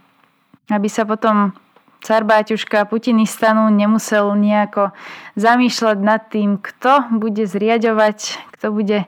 aby 0.68 0.88
sa 0.88 1.09
potom 1.09 1.57
car 2.03 2.26
Báťuška 2.26 2.84
Putinistanu 2.90 3.70
nemusel 3.70 4.34
nejako 4.34 4.90
zamýšľať 5.38 5.98
nad 6.03 6.22
tým, 6.28 6.59
kto 6.59 7.14
bude 7.16 7.46
zriadovať, 7.46 8.18
kto 8.59 8.66
bude, 8.74 8.98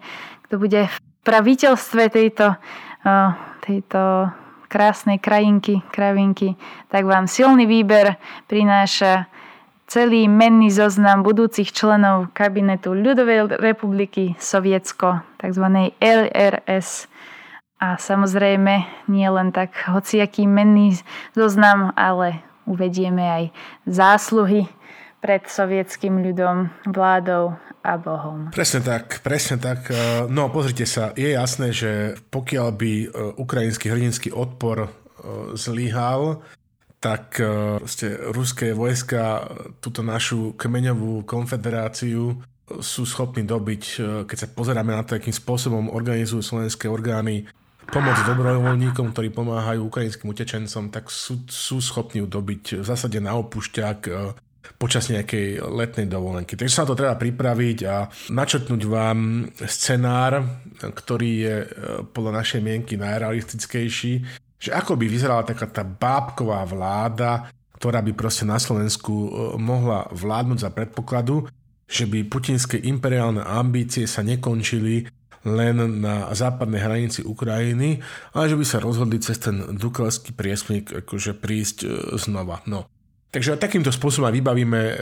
kto 0.46 0.54
bude 0.56 0.80
v 0.86 0.96
praviteľstve 1.26 2.02
tejto, 2.14 2.54
tejto 3.66 4.30
krásnej 4.70 5.18
krajinky, 5.18 5.82
kravinky, 5.90 6.54
tak 6.90 7.06
vám 7.06 7.26
silný 7.26 7.66
výber 7.66 8.18
prináša 8.46 9.26
celý 9.86 10.26
menný 10.26 10.72
zoznam 10.72 11.22
budúcich 11.22 11.70
členov 11.70 12.32
kabinetu 12.34 12.96
Ľudovej 12.96 13.60
republiky 13.62 14.34
Sovietsko, 14.40 15.22
tzv. 15.38 15.94
LRS. 16.02 17.06
A 17.78 18.00
samozrejme 18.00 19.06
nie 19.12 19.28
len 19.28 19.52
tak 19.52 19.76
hociaký 19.84 20.48
menný 20.48 20.98
zoznam, 21.36 21.92
ale 21.94 22.40
uvedieme 22.64 23.24
aj 23.24 23.44
zásluhy 23.88 24.68
pred 25.24 25.40
sovietským 25.48 26.20
ľudom, 26.20 26.68
vládou 26.84 27.56
a 27.80 27.96
Bohom. 27.96 28.52
Presne 28.52 28.84
tak, 28.84 29.24
presne 29.24 29.56
tak. 29.56 29.88
E, 29.88 30.28
no 30.28 30.52
pozrite 30.52 30.84
sa, 30.84 31.16
je 31.16 31.32
jasné, 31.32 31.72
že 31.72 32.20
pokiaľ 32.28 32.68
by 32.76 32.92
e, 32.92 33.06
ukrajinský 33.40 33.88
hrdinský 33.88 34.28
odpor 34.36 34.84
e, 34.84 34.88
zlyhal, 35.56 36.44
tak 37.04 37.36
ste 37.84 38.16
ruské 38.32 38.72
vojska 38.72 39.44
túto 39.84 40.00
našu 40.00 40.56
kmeňovú 40.56 41.28
konfederáciu 41.28 42.40
sú 42.80 43.04
schopní 43.04 43.44
dobiť, 43.44 43.82
keď 44.24 44.36
sa 44.40 44.48
pozeráme 44.48 44.96
na 44.96 45.04
to, 45.04 45.20
akým 45.20 45.36
spôsobom 45.36 45.92
organizujú 45.92 46.40
slovenské 46.40 46.88
orgány 46.88 47.44
pomoc 47.90 48.16
dobrovoľníkom, 48.24 49.12
ktorí 49.12 49.32
pomáhajú 49.34 49.84
ukrajinským 49.88 50.30
utečencom, 50.30 50.88
tak 50.88 51.10
sú, 51.12 51.44
sú 51.48 51.82
schopní 51.82 52.24
ju 52.24 52.28
v 52.28 52.86
zásade 52.86 53.20
na 53.20 53.36
opušťák 53.36 54.00
počas 54.80 55.12
nejakej 55.12 55.60
letnej 55.60 56.08
dovolenky. 56.08 56.56
Takže 56.56 56.74
sa 56.74 56.88
to 56.88 56.96
treba 56.96 57.14
pripraviť 57.20 57.78
a 57.84 58.08
načrtnúť 58.32 58.82
vám 58.88 59.48
scenár, 59.68 60.40
ktorý 60.80 61.30
je 61.40 61.56
e, 61.60 61.66
podľa 62.08 62.32
našej 62.42 62.60
mienky 62.64 62.96
najrealistickejší, 62.96 64.12
že 64.56 64.70
ako 64.72 64.96
by 64.96 65.04
vyzerala 65.04 65.44
taká 65.44 65.68
tá 65.68 65.84
bábková 65.84 66.64
vláda, 66.64 67.52
ktorá 67.76 68.00
by 68.00 68.12
proste 68.16 68.48
na 68.48 68.56
Slovensku 68.56 69.12
e, 69.12 69.28
mohla 69.60 70.08
vládnuť 70.10 70.58
za 70.58 70.70
predpokladu, 70.72 71.44
že 71.84 72.08
by 72.08 72.24
putinské 72.24 72.80
imperiálne 72.80 73.44
ambície 73.44 74.08
sa 74.08 74.24
nekončili 74.24 75.04
len 75.44 76.00
na 76.00 76.32
západnej 76.32 76.80
hranici 76.80 77.20
Ukrajiny, 77.20 78.00
ale 78.32 78.44
že 78.48 78.56
by 78.56 78.64
sa 78.64 78.80
rozhodli 78.80 79.20
cez 79.20 79.36
ten 79.38 79.76
dukalský 79.76 80.32
priesmik 80.32 81.04
akože 81.04 81.36
prísť 81.36 81.78
e, 81.84 81.88
znova. 82.16 82.64
No. 82.64 82.88
Takže 83.34 83.58
takýmto 83.58 83.90
spôsobom 83.90 84.30
vybavíme, 84.30 84.80
e, 84.80 84.94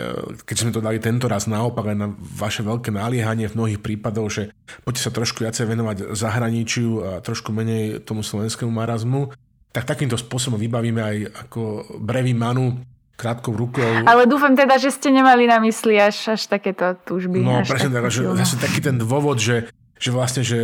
keď 0.43 0.57
sme 0.57 0.75
to 0.75 0.83
dali 0.83 0.99
tento 0.99 1.31
raz 1.31 1.47
naopak 1.47 1.95
aj 1.95 1.97
na 1.97 2.09
vaše 2.17 2.67
veľké 2.67 2.91
naliehanie 2.91 3.47
v 3.47 3.57
mnohých 3.57 3.81
prípadoch, 3.85 4.29
že 4.33 4.43
poďte 4.83 5.05
sa 5.05 5.13
trošku 5.15 5.47
viacej 5.47 5.69
venovať 5.69 5.97
zahraničiu 6.17 6.91
a 7.01 7.11
trošku 7.21 7.55
menej 7.55 8.03
tomu 8.03 8.25
slovenskému 8.25 8.73
marazmu, 8.73 9.31
tak 9.73 9.89
takýmto 9.89 10.21
spôsobom 10.21 10.61
vybavíme 10.61 11.01
aj 11.01 11.17
ako 11.49 11.61
brevý 12.01 12.37
manu 12.37 12.81
krátkou 13.17 13.55
rukou. 13.55 13.85
Ale 14.09 14.27
dúfam 14.27 14.57
teda, 14.57 14.81
že 14.81 14.91
ste 14.91 15.13
nemali 15.13 15.47
na 15.47 15.61
mysli 15.63 16.01
až, 16.01 16.35
až 16.35 16.49
takéto 16.49 16.97
túžby. 17.07 17.45
No 17.45 17.63
presne 17.63 17.93
tak, 17.93 18.11
že 18.11 18.27
zase 18.27 18.57
taký 18.59 18.81
ten 18.83 18.97
dôvod, 18.99 19.39
že 19.39 19.71
že 20.03 20.11
vlastne, 20.11 20.43
že, 20.43 20.61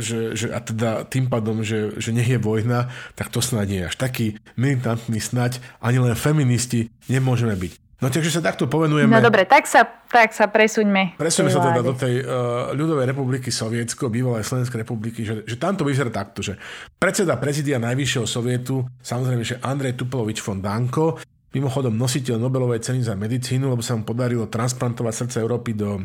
že, 0.00 0.32
že 0.32 0.48
a 0.48 0.64
teda 0.64 1.04
tým 1.04 1.28
pádom, 1.28 1.60
že, 1.60 1.92
že 2.00 2.08
nech 2.16 2.24
je 2.24 2.40
vojna, 2.40 2.88
tak 3.12 3.28
to 3.28 3.44
snad 3.44 3.68
nie 3.68 3.84
je 3.84 3.92
až 3.92 3.96
taký 4.00 4.40
militantný 4.56 5.20
snať, 5.20 5.60
ani 5.84 6.00
len 6.00 6.16
feministi 6.16 6.88
nemôžeme 7.12 7.52
byť. 7.52 7.72
No 7.98 8.14
takže 8.14 8.30
sa 8.30 8.38
takto 8.38 8.70
povenujeme. 8.70 9.10
No 9.10 9.18
dobre, 9.18 9.42
tak 9.42 9.66
sa, 9.66 9.82
tak 10.06 10.30
sa 10.30 10.46
presuňme. 10.46 11.18
Presuňme 11.18 11.50
sa 11.50 11.58
teda 11.58 11.82
do 11.82 11.98
tej 11.98 12.22
uh, 12.22 12.70
ľudovej 12.70 13.10
republiky 13.10 13.50
Sovietsko, 13.50 14.06
bývalej 14.06 14.46
Slovenskej 14.46 14.86
republiky, 14.86 15.26
že, 15.26 15.42
že 15.42 15.58
tam 15.58 15.74
to 15.74 15.82
vyzerá 15.82 16.06
takto, 16.06 16.38
že 16.38 16.54
predseda 16.94 17.34
prezidia 17.34 17.82
Najvyššieho 17.82 18.22
sovietu, 18.22 18.86
samozrejme, 19.02 19.42
že 19.42 19.58
Andrej 19.66 19.98
Tupolovič 19.98 20.38
von 20.46 20.62
Danko, 20.62 21.18
mimochodom 21.52 21.96
nositeľ 21.96 22.36
Nobelovej 22.36 22.84
ceny 22.84 23.00
za 23.00 23.16
medicínu, 23.16 23.72
lebo 23.72 23.80
sa 23.80 23.96
mu 23.96 24.04
podarilo 24.04 24.52
transplantovať 24.52 25.14
srdce 25.14 25.36
Európy 25.40 25.72
do 25.72 25.96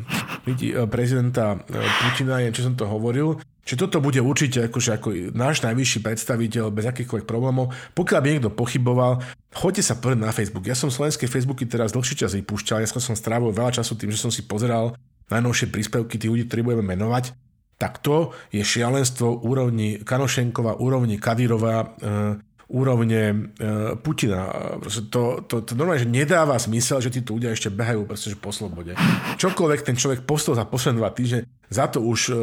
e, 0.47 0.87
prezidenta 0.87 1.59
e, 1.59 1.83
Putina, 1.83 2.39
je, 2.39 2.55
čo 2.55 2.71
som 2.71 2.75
to 2.79 2.87
hovoril. 2.87 3.39
Čiže 3.63 3.87
toto 3.87 4.03
bude 4.03 4.19
určite 4.19 4.67
akože 4.67 4.91
ako 4.99 5.07
náš 5.31 5.63
najvyšší 5.63 6.03
predstaviteľ 6.03 6.67
bez 6.67 6.83
akýchkoľvek 6.83 7.27
problémov. 7.27 7.71
Pokiaľ 7.95 8.19
by 8.19 8.27
niekto 8.27 8.51
pochyboval, 8.51 9.23
choďte 9.55 9.83
sa 9.87 9.95
pozrieť 9.95 10.19
na 10.19 10.35
Facebook. 10.35 10.67
Ja 10.67 10.75
som 10.75 10.91
slovenské 10.91 11.31
Facebooky 11.31 11.63
teraz 11.63 11.95
dlhší 11.95 12.19
čas 12.19 12.35
vypúšťal, 12.35 12.83
ja 12.83 12.87
som 12.91 13.15
strávil 13.15 13.55
veľa 13.55 13.79
času 13.79 13.95
tým, 13.95 14.11
že 14.11 14.19
som 14.19 14.31
si 14.31 14.43
pozeral 14.43 14.99
najnovšie 15.31 15.71
príspevky 15.71 16.19
tých 16.19 16.31
ľudí, 16.31 16.43
ktorí 16.51 16.61
budeme 16.75 16.91
menovať. 16.91 17.31
Tak 17.79 18.03
to 18.03 18.35
je 18.51 18.63
šialenstvo 18.63 19.43
úrovni 19.43 19.99
Kanošenkova, 20.03 20.83
úrovni 20.83 21.15
Kadyrova, 21.15 21.75
e, 21.79 21.87
úrovne 22.73 23.21
e, 23.29 23.35
Putina. 24.01 24.49
To, 25.13 25.45
to, 25.45 25.61
to 25.61 25.71
normálne, 25.77 26.01
že 26.01 26.09
nedáva 26.09 26.57
zmysel, 26.57 27.05
že 27.05 27.13
títo 27.13 27.37
ľudia 27.37 27.53
ešte 27.53 27.69
behajú 27.69 28.09
proste, 28.09 28.33
že 28.33 28.37
po 28.41 28.49
slobode. 28.49 28.97
Čokoľvek 29.37 29.85
ten 29.85 29.93
človek 29.93 30.25
postol 30.25 30.57
za 30.57 30.65
posledné 30.65 30.97
dva 30.97 31.13
týždne, 31.13 31.45
za 31.69 31.85
to 31.85 32.01
už 32.01 32.19
e, 32.29 32.35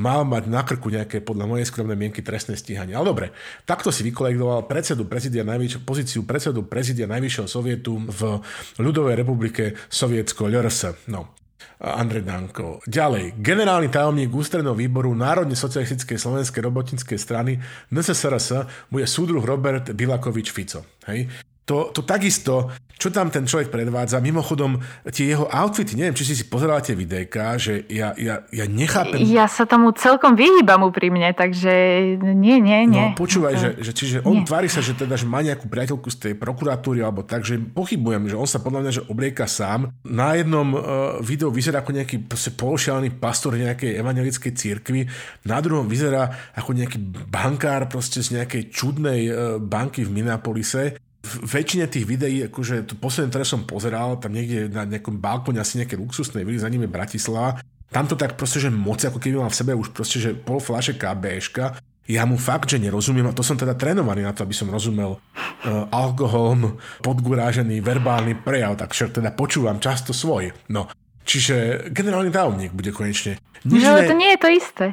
mal 0.00 0.24
mať 0.24 0.44
na 0.48 0.62
krku 0.64 0.88
nejaké, 0.88 1.20
podľa 1.20 1.44
mojej 1.44 1.68
skromnej 1.68 1.98
mienky, 1.98 2.24
trestné 2.24 2.56
stíhanie. 2.56 2.96
Ale 2.96 3.10
dobre, 3.10 3.26
takto 3.68 3.92
si 3.92 4.00
vykolektoval 4.06 4.64
predsedu 4.70 5.04
prezidia 5.04 5.44
najvyššie, 5.44 5.84
pozíciu 5.84 6.22
predsedu 6.24 6.64
prezidia 6.64 7.10
Najvyššieho 7.10 7.48
sovietu 7.50 8.00
v 8.00 8.40
ľudovej 8.80 9.14
republike 9.18 9.76
Sovietsko 9.92 10.48
LRS. 10.48 11.10
No. 11.10 11.39
Andrej 11.80 12.28
Danko. 12.28 12.84
Ďalej, 12.84 13.40
generálny 13.40 13.88
tajomník 13.88 14.28
ústredného 14.28 14.76
výboru 14.76 15.16
Národne 15.16 15.56
socialistickej 15.56 16.20
slovenskej 16.20 16.60
robotníckej 16.60 17.16
strany 17.16 17.56
NSSRS 17.88 18.68
bude 18.92 19.08
súdruh 19.08 19.40
Robert 19.40 19.88
Bilakovič 19.96 20.52
Fico. 20.52 20.84
Hej? 21.08 21.32
To, 21.70 21.94
to 21.94 22.02
takisto 22.02 22.74
čo 23.00 23.08
tam 23.08 23.32
ten 23.32 23.48
človek 23.48 23.72
predvádza. 23.72 24.20
Mimochodom, 24.20 24.76
tie 25.08 25.32
jeho 25.32 25.48
outfity, 25.48 25.96
neviem, 25.96 26.12
či 26.12 26.28
si 26.28 26.34
si 26.36 26.44
pozerala 26.44 26.84
tie 26.84 26.92
videjka, 26.92 27.56
že 27.56 27.88
ja, 27.88 28.12
ja, 28.20 28.44
ja 28.52 28.68
nechápem... 28.68 29.24
Ja 29.24 29.48
sa 29.48 29.64
tomu 29.64 29.96
celkom 29.96 30.36
vyhýbam 30.36 30.84
úprimne, 30.84 31.32
takže 31.32 31.72
nie, 32.20 32.60
nie, 32.60 32.84
nie. 32.84 33.16
No 33.16 33.16
počúvaj, 33.16 33.56
to... 33.56 33.60
že, 33.64 33.68
že 33.80 33.92
čiže 33.96 34.16
on 34.20 34.44
nie. 34.44 34.46
tvári 34.46 34.68
sa, 34.68 34.84
že 34.84 34.92
teda, 34.92 35.16
že 35.16 35.24
má 35.24 35.40
nejakú 35.40 35.64
priateľku 35.64 36.12
z 36.12 36.28
tej 36.28 36.34
prokuratúry 36.36 37.00
alebo 37.00 37.24
tak, 37.24 37.48
že 37.48 37.56
pochybujem, 37.56 38.28
že 38.28 38.36
on 38.36 38.44
sa 38.44 38.60
podľa 38.60 38.80
mňa, 38.84 38.92
že 38.92 39.06
oblieka 39.08 39.48
sám. 39.48 39.88
Na 40.04 40.36
jednom 40.36 40.76
uh, 40.76 40.80
videu 41.24 41.48
vyzerá 41.48 41.80
ako 41.80 41.96
nejaký 41.96 42.28
pološialený 42.52 43.16
pastor 43.16 43.56
nejakej 43.56 43.96
evangelickej 43.96 44.52
cirkvi, 44.52 45.08
na 45.48 45.56
druhom 45.64 45.88
vyzerá 45.88 46.52
ako 46.52 46.76
nejaký 46.76 47.00
bankár 47.32 47.88
proste 47.88 48.20
z 48.20 48.36
nejakej 48.36 48.68
čudnej 48.68 49.20
uh, 49.32 49.56
banky 49.56 50.04
v 50.04 50.12
Minneapolise 50.20 51.00
v 51.20 51.32
väčšine 51.44 51.84
tých 51.86 52.08
videí, 52.08 52.48
akože 52.48 52.88
to 52.88 52.94
posledné, 52.96 53.28
ktoré 53.28 53.44
som 53.44 53.68
pozeral, 53.68 54.16
tam 54.16 54.32
niekde 54.32 54.72
na 54.72 54.88
nejakom 54.88 55.20
balkóne 55.20 55.60
asi 55.60 55.76
nejaké 55.76 56.00
luxusnej 56.00 56.48
vily, 56.48 56.56
za 56.56 56.72
je 56.72 56.88
Bratislava, 56.88 57.60
tam 57.90 58.06
to 58.06 58.16
tak 58.16 58.38
proste, 58.38 58.62
že 58.62 58.70
moc, 58.72 59.02
ako 59.02 59.18
keby 59.18 59.42
mal 59.42 59.52
v 59.52 59.60
sebe 59.60 59.72
už 59.76 59.92
proste, 59.92 60.22
že 60.22 60.32
pol 60.32 60.62
fľaše 60.62 60.96
KBŠka, 60.96 61.82
ja 62.10 62.26
mu 62.26 62.34
fakt, 62.34 62.66
že 62.72 62.82
nerozumiem, 62.82 63.30
a 63.30 63.36
to 63.36 63.46
som 63.46 63.54
teda 63.54 63.78
trénovaný 63.78 64.26
na 64.26 64.34
to, 64.34 64.42
aby 64.42 64.54
som 64.56 64.66
rozumel 64.66 65.14
uh, 65.14 65.86
alkoholom 65.94 66.74
podgurážený 67.06 67.78
verbálny 67.78 68.34
prejav, 68.42 68.74
tak 68.74 68.90
však 68.90 69.22
teda 69.22 69.30
počúvam 69.30 69.78
často 69.78 70.10
svoj. 70.10 70.50
No, 70.74 70.90
Čiže 71.30 71.86
generálny 71.94 72.34
tajomník 72.34 72.74
bude 72.74 72.90
konečne. 72.90 73.38
Nič 73.62 73.86
no, 73.86 73.94
iné, 73.94 74.10
to 74.10 74.16
nie 74.18 74.30
je 74.34 74.40
to 74.42 74.48
isté. 74.50 74.84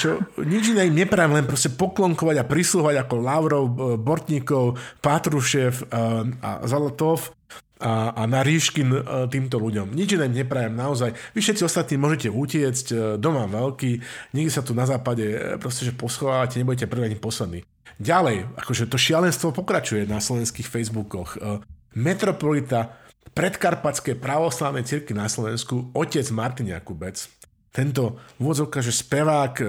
Čo, 0.00 0.08
nič 0.40 0.72
iné 0.72 0.88
im 0.88 0.96
neprajem, 0.96 1.36
len 1.36 1.44
proste 1.44 1.68
poklonkovať 1.68 2.40
a 2.40 2.48
prisluhovať 2.48 2.96
ako 3.04 3.14
Lavrov, 3.20 3.64
e, 3.68 3.72
Bortníkov, 4.00 4.80
Patrušev 5.04 5.74
e, 5.76 5.84
a 6.40 6.50
Zalotov 6.64 7.36
a, 7.76 8.16
a 8.16 8.22
Naríškin 8.24 8.88
e, 8.88 9.00
týmto 9.28 9.60
ľuďom. 9.60 9.92
Nič 9.92 10.16
iné 10.16 10.32
im 10.32 10.38
neprajem 10.40 10.72
naozaj. 10.72 11.12
Vy 11.36 11.44
všetci 11.44 11.66
ostatní 11.68 12.00
môžete 12.00 12.32
utiecť, 12.32 13.18
doma 13.20 13.44
veľký, 13.44 13.90
nikdy 14.32 14.48
sa 14.48 14.64
tu 14.64 14.72
na 14.72 14.88
západe 14.88 15.58
proste, 15.60 15.84
že 15.84 15.92
poschovávate, 15.92 16.56
nebudete 16.56 16.88
prvý 16.88 17.12
ani 17.12 17.20
posledný. 17.20 17.68
Ďalej, 18.00 18.48
akože 18.64 18.88
to 18.88 18.96
šialenstvo 18.96 19.52
pokračuje 19.52 20.08
na 20.08 20.24
slovenských 20.24 20.68
Facebookoch. 20.68 21.36
Metropolita 21.96 23.05
predkarpatskej 23.36 24.16
pravoslavnej 24.16 24.88
cirky 24.88 25.12
na 25.12 25.28
Slovensku, 25.28 25.92
otec 25.92 26.24
Martin 26.32 26.72
Jakubec, 26.72 27.20
tento 27.68 28.16
vôdzovka, 28.40 28.80
že 28.80 28.96
spevák, 28.96 29.54
e, 29.60 29.64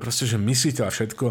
proste, 0.00 0.24
že 0.24 0.40
mysliteľ 0.40 0.88
a 0.88 0.94
všetko, 0.94 1.26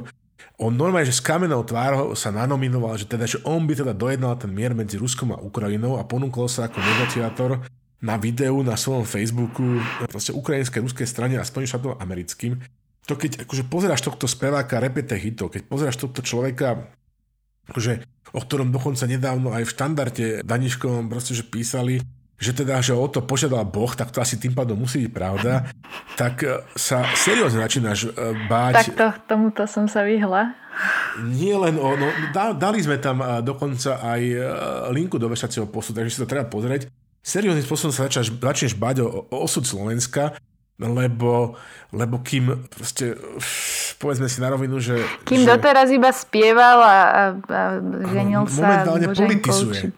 on 0.62 0.76
normálne, 0.76 1.10
že 1.10 1.18
s 1.18 1.26
kamenou 1.26 1.66
tvárou 1.66 2.14
sa 2.14 2.30
nanominoval, 2.30 3.00
že 3.00 3.10
teda, 3.10 3.26
že 3.26 3.42
on 3.48 3.66
by 3.66 3.74
teda 3.74 3.98
dojednal 3.98 4.38
ten 4.38 4.54
mier 4.54 4.78
medzi 4.78 5.02
Ruskom 5.02 5.34
a 5.34 5.42
Ukrajinou 5.42 5.98
a 5.98 6.06
ponúkol 6.06 6.46
sa 6.46 6.70
ako 6.70 6.78
negociátor 6.78 7.64
na 8.00 8.16
videu 8.16 8.60
na 8.64 8.78
svojom 8.78 9.04
Facebooku 9.04 9.80
proste 10.08 10.32
ukrajinskej, 10.32 10.84
ruskej 10.84 11.08
strane 11.08 11.36
a 11.36 11.48
Spojeným 11.48 11.72
štátom 11.72 12.00
americkým. 12.00 12.60
To 13.08 13.18
keď 13.18 13.48
akože 13.48 13.66
pozeráš 13.66 14.06
tohto 14.06 14.30
speváka 14.30 14.78
repete 14.78 15.18
hitov, 15.18 15.50
keď 15.50 15.66
pozeráš 15.66 15.98
tohto 15.98 16.22
človeka 16.22 16.94
akože, 17.70 18.04
o 18.34 18.40
ktorom 18.42 18.74
dokonca 18.74 19.06
nedávno 19.06 19.54
aj 19.54 19.64
v 19.64 19.74
štandarde 19.74 20.28
Daniškovom 20.44 21.08
proste, 21.08 21.38
že 21.38 21.46
písali, 21.46 22.02
že 22.40 22.56
teda, 22.56 22.80
že 22.80 22.96
o 22.96 23.04
to 23.12 23.20
požiadal 23.20 23.68
Boh, 23.68 23.92
tak 23.92 24.16
to 24.16 24.24
asi 24.24 24.40
tým 24.40 24.56
pádom 24.56 24.80
musí 24.80 25.04
byť 25.06 25.12
pravda, 25.12 25.68
tak 26.16 26.48
e, 26.48 26.64
sa 26.72 27.04
seriózne 27.12 27.60
začínaš 27.60 28.08
e, 28.08 28.10
báť. 28.48 28.74
Tak 28.80 28.96
to, 28.96 29.08
tomuto 29.28 29.68
som 29.68 29.92
sa 29.92 30.08
vyhla. 30.08 30.56
Nie 31.36 31.60
len 31.60 31.76
o, 31.76 32.00
no, 32.00 32.08
dali 32.56 32.80
sme 32.80 32.96
tam 32.96 33.20
e, 33.20 33.44
dokonca 33.44 34.00
aj 34.00 34.22
linku 34.96 35.20
do 35.20 35.28
vešacieho 35.28 35.68
postu, 35.68 35.92
takže 35.92 36.16
si 36.16 36.22
to 36.24 36.32
treba 36.32 36.48
pozrieť. 36.48 36.88
Serióznym 37.20 37.68
spôsobom 37.68 37.92
sa 37.92 38.08
začneš, 38.08 38.32
začneš 38.40 38.74
báť 38.80 39.04
o, 39.04 39.28
o 39.28 39.44
osud 39.44 39.68
Slovenska, 39.68 40.40
lebo, 40.80 41.60
lebo 41.92 42.24
kým 42.24 42.72
proste, 42.72 43.20
povedzme 44.00 44.32
si 44.32 44.40
na 44.40 44.50
rovinu, 44.50 44.80
že... 44.80 45.04
Kým 45.28 45.44
že, 45.44 45.50
doteraz 45.52 45.92
iba 45.92 46.10
spieval 46.16 46.80
a, 46.80 46.96
a, 46.96 47.24
a 47.36 47.62
ženil 48.10 48.48
sa 48.48 48.64
momentálne 48.64 49.08
politizuje. 49.12 49.92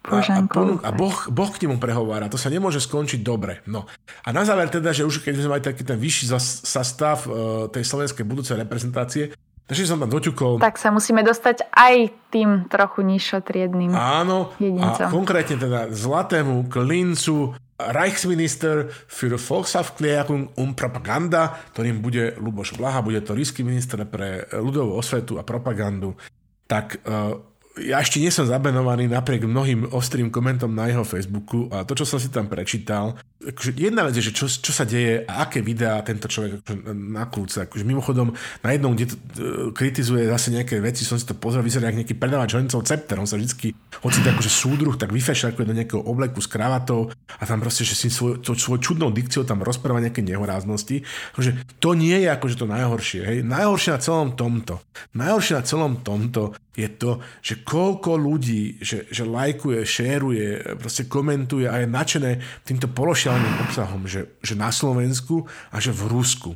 Či 0.00 0.32
a, 0.32 0.40
a, 0.40 0.48
ponúk, 0.48 0.80
a 0.80 0.90
boh, 0.96 1.28
boh 1.28 1.50
k 1.52 1.68
nemu 1.68 1.76
prehovára. 1.76 2.32
To 2.32 2.40
sa 2.40 2.48
nemôže 2.48 2.80
skončiť 2.80 3.20
dobre. 3.20 3.60
No. 3.68 3.84
A 4.24 4.32
na 4.32 4.48
záver 4.48 4.72
teda, 4.72 4.96
že 4.96 5.04
už 5.04 5.20
keď 5.20 5.44
sme 5.44 5.56
mali 5.56 5.62
taký 5.62 5.84
ten 5.84 6.00
vyšší 6.00 6.32
sastav 6.64 7.28
uh, 7.28 7.68
tej 7.68 7.84
slovenskej 7.84 8.24
budúcej 8.24 8.56
reprezentácie, 8.56 9.36
takže 9.68 9.84
som 9.84 10.00
tam 10.00 10.08
doťukol. 10.08 10.56
Tak 10.56 10.80
sa 10.80 10.88
musíme 10.88 11.20
dostať 11.20 11.68
aj 11.68 11.94
tým 12.32 12.64
trochu 12.72 13.04
nižšotriedným 13.04 13.92
Áno, 13.92 14.56
jedincom. 14.56 15.04
a 15.04 15.12
konkrétne 15.12 15.60
teda 15.60 15.92
zlatému 15.92 16.72
klincu 16.72 17.52
Reichsminister 17.88 18.92
für 19.08 19.40
Volksaufklärung 19.40 20.52
und 20.60 20.76
Propaganda, 20.76 21.56
ktorým 21.72 22.04
bude 22.04 22.36
Luboš 22.36 22.76
Blaha, 22.76 23.00
bude 23.00 23.24
to 23.24 23.32
rísky 23.32 23.64
minister 23.64 24.04
pre 24.04 24.44
ľudovú 24.52 25.00
osvetu 25.00 25.40
a 25.40 25.42
propagandu. 25.42 26.12
Tak 26.68 27.02
uh, 27.02 27.49
ja 27.78 28.02
ešte 28.02 28.18
nie 28.18 28.34
som 28.34 28.50
zabenovaný 28.50 29.06
napriek 29.06 29.46
mnohým 29.46 29.94
ostrým 29.94 30.26
komentom 30.26 30.74
na 30.74 30.90
jeho 30.90 31.06
Facebooku 31.06 31.70
a 31.70 31.86
to, 31.86 31.94
čo 31.94 32.02
som 32.02 32.18
si 32.18 32.26
tam 32.26 32.50
prečítal, 32.50 33.14
akože 33.40 33.78
jedna 33.78 34.02
vec 34.04 34.18
je, 34.18 34.26
že 34.26 34.34
čo, 34.34 34.50
čo 34.50 34.74
sa 34.74 34.82
deje 34.82 35.22
a 35.24 35.46
aké 35.46 35.62
videá 35.62 36.02
tento 36.02 36.26
človek 36.26 36.60
akože 36.60 36.92
nakrúca. 36.92 37.64
Akože 37.64 37.86
mimochodom, 37.86 38.34
na 38.60 38.70
jednom, 38.74 38.92
kde 38.92 39.14
to, 39.14 39.16
uh, 39.16 39.24
kritizuje 39.70 40.26
zase 40.26 40.50
nejaké 40.50 40.82
veci, 40.82 41.06
som 41.06 41.14
si 41.14 41.24
to 41.24 41.38
pozrel, 41.38 41.62
vyzerá 41.62 41.88
ako 41.88 42.02
nejaký 42.02 42.16
predávač 42.18 42.58
honicov 42.58 42.84
Cepter. 42.84 43.22
On 43.22 43.30
sa 43.30 43.38
vždy, 43.38 43.72
hoci 43.72 44.18
akože 44.20 44.50
súdruh, 44.50 44.98
tak 44.98 45.14
vyfešia 45.14 45.54
ako 45.54 45.64
do 45.64 45.76
nejakého 45.78 46.02
obleku 46.02 46.42
s 46.42 46.50
kravatou 46.50 47.14
a 47.38 47.42
tam 47.46 47.62
proste, 47.62 47.86
že 47.86 47.94
si 47.94 48.10
svoj, 48.10 48.42
to, 48.42 48.58
svoj 48.58 48.82
čudnou 48.82 49.14
dikciou 49.14 49.46
tam 49.46 49.64
rozpráva 49.64 50.02
nejaké 50.02 50.20
nehoráznosti. 50.26 51.06
Akože 51.32 51.78
to 51.78 51.94
nie 51.94 52.18
je 52.20 52.28
akože 52.28 52.60
to 52.60 52.66
najhoršie. 52.66 53.20
Hej. 53.24 53.38
Najhoršie 53.46 53.90
na 53.94 54.00
celom 54.02 54.28
tomto. 54.36 54.82
Najhoršie 55.14 55.54
na 55.54 55.64
celom 55.64 56.02
tomto 56.02 56.52
je 56.76 56.88
to, 56.88 57.20
že 57.44 57.59
koľko 57.64 58.20
ľudí, 58.20 58.84
že, 58.84 59.08
že 59.08 59.24
lajkuje, 59.24 59.80
šéruje, 59.80 60.76
proste 60.76 61.08
komentuje 61.08 61.64
a 61.64 61.80
je 61.80 61.88
nadšené 61.88 62.30
týmto 62.68 62.86
pološiam 62.92 63.30
sociálnym 63.30 63.62
obsahom, 63.62 64.02
že, 64.10 64.26
že 64.42 64.58
na 64.58 64.74
Slovensku 64.74 65.46
a 65.70 65.78
že 65.78 65.94
v 65.94 66.02
Rusku. 66.10 66.50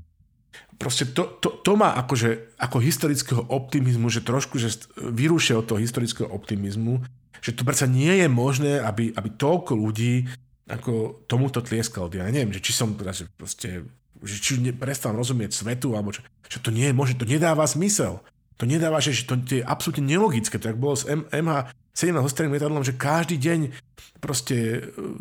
Proste 0.74 1.06
to, 1.06 1.38
to, 1.38 1.62
to 1.62 1.72
má 1.78 1.94
akože, 2.02 2.58
ako 2.58 2.82
historického 2.82 3.42
optimizmu, 3.46 4.10
že 4.10 4.26
trošku 4.26 4.58
že 4.58 4.74
vyrúšia 4.98 5.62
od 5.62 5.70
toho 5.70 5.78
historického 5.78 6.26
optimizmu, 6.26 6.98
že 7.38 7.54
to 7.54 7.62
predsa 7.62 7.86
nie 7.86 8.10
je 8.10 8.26
možné, 8.26 8.82
aby, 8.82 9.14
aby 9.14 9.28
toľko 9.38 9.78
ľudí 9.78 10.26
ako 10.66 11.22
tomuto 11.30 11.62
tlieskalo. 11.62 12.10
Ja 12.10 12.26
neviem, 12.26 12.50
že 12.50 12.58
či 12.58 12.74
som 12.74 12.98
teda, 12.98 13.14
že 13.14 13.30
proste, 13.38 13.86
že 14.18 14.36
či 14.42 14.58
prestal 14.74 15.14
rozumieť 15.14 15.54
svetu, 15.54 15.94
alebo 15.94 16.10
čo, 16.10 16.26
že 16.50 16.58
to 16.58 16.74
nie 16.74 16.90
je 16.90 16.96
možné, 16.96 17.14
to 17.14 17.28
nedáva 17.28 17.62
zmysel. 17.70 18.18
To 18.58 18.64
nedáva, 18.66 19.02
že, 19.02 19.26
to, 19.26 19.34
to 19.42 19.60
je 19.60 19.64
absolútne 19.66 20.06
nelogické. 20.06 20.62
To 20.62 20.70
bolo 20.78 20.94
s 20.94 21.04
M, 21.10 21.26
MH 21.26 21.74
17 21.94 22.18
ostrým 22.26 22.50
lietadlom, 22.50 22.82
že 22.82 22.98
každý 22.98 23.38
deň 23.38 23.70
proste 24.18 24.54
e, 24.54 24.78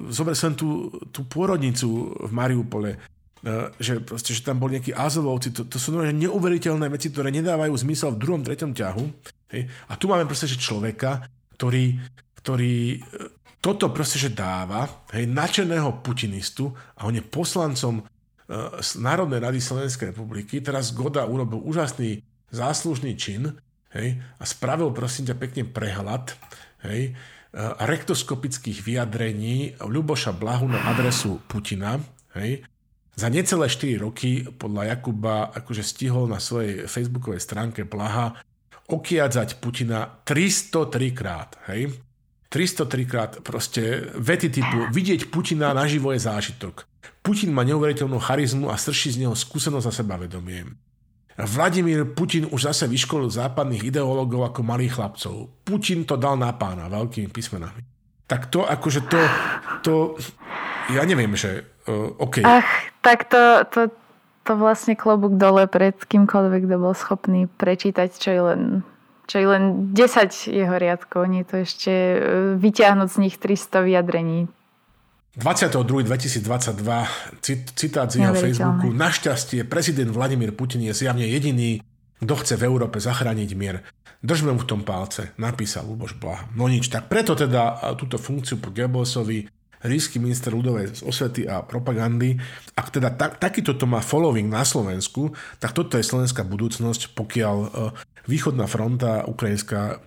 zober 0.10 0.34
som 0.34 0.58
tú, 0.58 0.90
tú 1.14 1.26
pôrodnicu 1.30 2.14
v 2.18 2.32
Mariupole, 2.34 2.98
e, 2.98 2.98
že, 3.78 4.02
proste, 4.02 4.34
že 4.34 4.42
tam 4.42 4.58
boli 4.58 4.82
nejakí 4.82 4.94
azovovci, 4.94 5.54
to, 5.54 5.70
to 5.70 5.78
sú 5.78 5.94
neuveriteľné 6.02 6.90
veci, 6.90 7.14
ktoré 7.14 7.30
nedávajú 7.30 7.74
zmysel 7.78 8.18
v 8.18 8.22
druhom, 8.22 8.42
treťom 8.42 8.74
ťahu. 8.74 9.04
Hej. 9.54 9.70
A 9.90 9.94
tu 9.98 10.10
máme 10.10 10.26
proste, 10.26 10.50
že 10.50 10.58
človeka, 10.58 11.26
ktorý, 11.58 12.02
ktorý 12.42 12.98
e, 12.98 13.00
toto 13.62 13.94
proste, 13.94 14.18
že 14.18 14.34
dáva, 14.34 15.06
hej, 15.14 15.30
načeného 15.30 16.02
putinistu 16.02 16.74
a 16.98 17.06
on 17.06 17.16
je 17.16 17.24
poslancom 17.24 18.04
z 18.84 19.00
Národnej 19.00 19.40
rady 19.40 19.64
Slovenskej 19.64 20.12
republiky. 20.12 20.60
Teraz 20.60 20.92
Goda 20.92 21.24
urobil 21.24 21.64
úžasný 21.64 22.20
záslužný 22.54 23.18
čin 23.18 23.58
hej, 23.98 24.22
a 24.38 24.44
spravil 24.46 24.94
prosím 24.94 25.34
ťa 25.34 25.36
pekne 25.42 25.64
prehľad 25.66 26.38
hej, 26.86 27.18
rektoskopických 27.82 28.82
vyjadrení 28.82 29.78
Ľuboša 29.78 30.34
Blahu 30.34 30.66
na 30.66 30.90
adresu 30.90 31.38
Putina. 31.46 32.02
Hej. 32.34 32.66
Za 33.14 33.30
necelé 33.30 33.70
4 33.70 34.02
roky 34.02 34.42
podľa 34.50 34.98
Jakuba 34.98 35.54
akože 35.54 35.86
stihol 35.86 36.26
na 36.26 36.42
svojej 36.42 36.90
facebookovej 36.90 37.46
stránke 37.46 37.86
Blaha 37.86 38.34
okiadzať 38.90 39.62
Putina 39.62 40.10
303 40.26 41.14
krát. 41.14 41.54
Hej. 41.70 41.94
303 42.50 43.06
krát 43.06 43.32
proste 43.46 44.14
vety 44.18 44.50
typu 44.50 44.90
vidieť 44.90 45.30
Putina 45.30 45.78
naživo 45.78 46.10
je 46.14 46.26
zážitok. 46.26 46.90
Putin 47.22 47.54
má 47.54 47.62
neuveriteľnú 47.66 48.18
charizmu 48.18 48.74
a 48.74 48.82
strší 48.82 49.14
z 49.14 49.26
neho 49.26 49.38
skúsenosť 49.38 49.88
a 49.90 49.94
sebavedomie. 49.94 50.74
Vladimír 51.34 52.06
Putin 52.14 52.46
už 52.46 52.70
zase 52.70 52.86
vyškolil 52.86 53.34
západných 53.34 53.90
ideológov 53.90 54.54
ako 54.54 54.62
malých 54.62 55.02
chlapcov. 55.02 55.50
Putin 55.66 56.06
to 56.06 56.14
dal 56.14 56.38
na 56.38 56.54
pána 56.54 56.86
veľkými 56.90 57.34
písmenami. 57.34 57.82
Tak 58.30 58.54
to 58.54 58.64
akože 58.64 59.02
to, 59.10 59.20
to 59.82 59.94
ja 60.94 61.02
neviem, 61.04 61.34
že 61.34 61.66
uh, 61.90 62.14
OK. 62.22 62.46
Ach, 62.46 62.70
tak 63.02 63.28
to, 63.34 63.66
to, 63.74 63.82
to 64.46 64.52
vlastne 64.56 64.94
klobúk 64.94 65.36
dole 65.42 65.66
pred 65.66 65.98
kýmkoľvek, 65.98 66.70
kto 66.70 66.76
bol 66.78 66.94
schopný 66.94 67.50
prečítať, 67.50 68.10
čo 68.14 68.30
je 68.30 68.42
len 68.42 68.64
čo 69.24 69.40
je 69.40 69.48
len 69.48 69.96
10 69.96 70.52
jeho 70.52 70.76
riadkov, 70.76 71.32
nie 71.32 71.48
to 71.48 71.64
ešte 71.64 71.90
e, 71.90 72.18
vyťahnuť 72.60 73.08
z 73.08 73.18
nich 73.24 73.36
300 73.40 73.88
vyjadrení. 73.88 74.52
22.2022, 75.34 77.42
citát 77.74 78.06
z 78.06 78.22
jeho 78.22 78.38
Facebooku. 78.38 78.94
Našťastie 78.94 79.66
prezident 79.66 80.14
Vladimír 80.14 80.54
Putin 80.54 80.86
je 80.86 80.94
zjavne 80.94 81.26
jediný, 81.26 81.82
kto 82.22 82.34
chce 82.38 82.54
v 82.54 82.70
Európe 82.70 83.02
zachrániť 83.02 83.50
mier. 83.58 83.82
Držme 84.22 84.54
mu 84.54 84.62
v 84.62 84.70
tom 84.70 84.86
palce, 84.86 85.34
napísal 85.42 85.90
Luboš 85.90 86.22
Blaha. 86.22 86.46
No 86.54 86.70
nič, 86.70 86.94
tak 86.94 87.10
preto 87.10 87.34
teda 87.34 87.82
túto 87.98 88.22
funkciu 88.22 88.62
po 88.62 88.70
Goebbelsovi 88.70 89.50
rísky 89.84 90.16
minister 90.22 90.56
ľudovej 90.56 91.04
osvety 91.04 91.44
a 91.44 91.60
propagandy. 91.66 92.40
Ak 92.78 92.94
teda 92.94 93.12
tak, 93.12 93.42
takýto 93.42 93.76
to 93.76 93.84
má 93.84 94.00
following 94.00 94.48
na 94.48 94.64
Slovensku, 94.64 95.36
tak 95.60 95.76
toto 95.76 96.00
je 96.00 96.08
slovenská 96.08 96.48
budúcnosť, 96.48 97.12
pokiaľ 97.18 97.56
uh, 97.58 97.92
východná 98.24 98.64
fronta 98.72 99.28
ukrajinská 99.28 99.82
uh, 99.92 99.98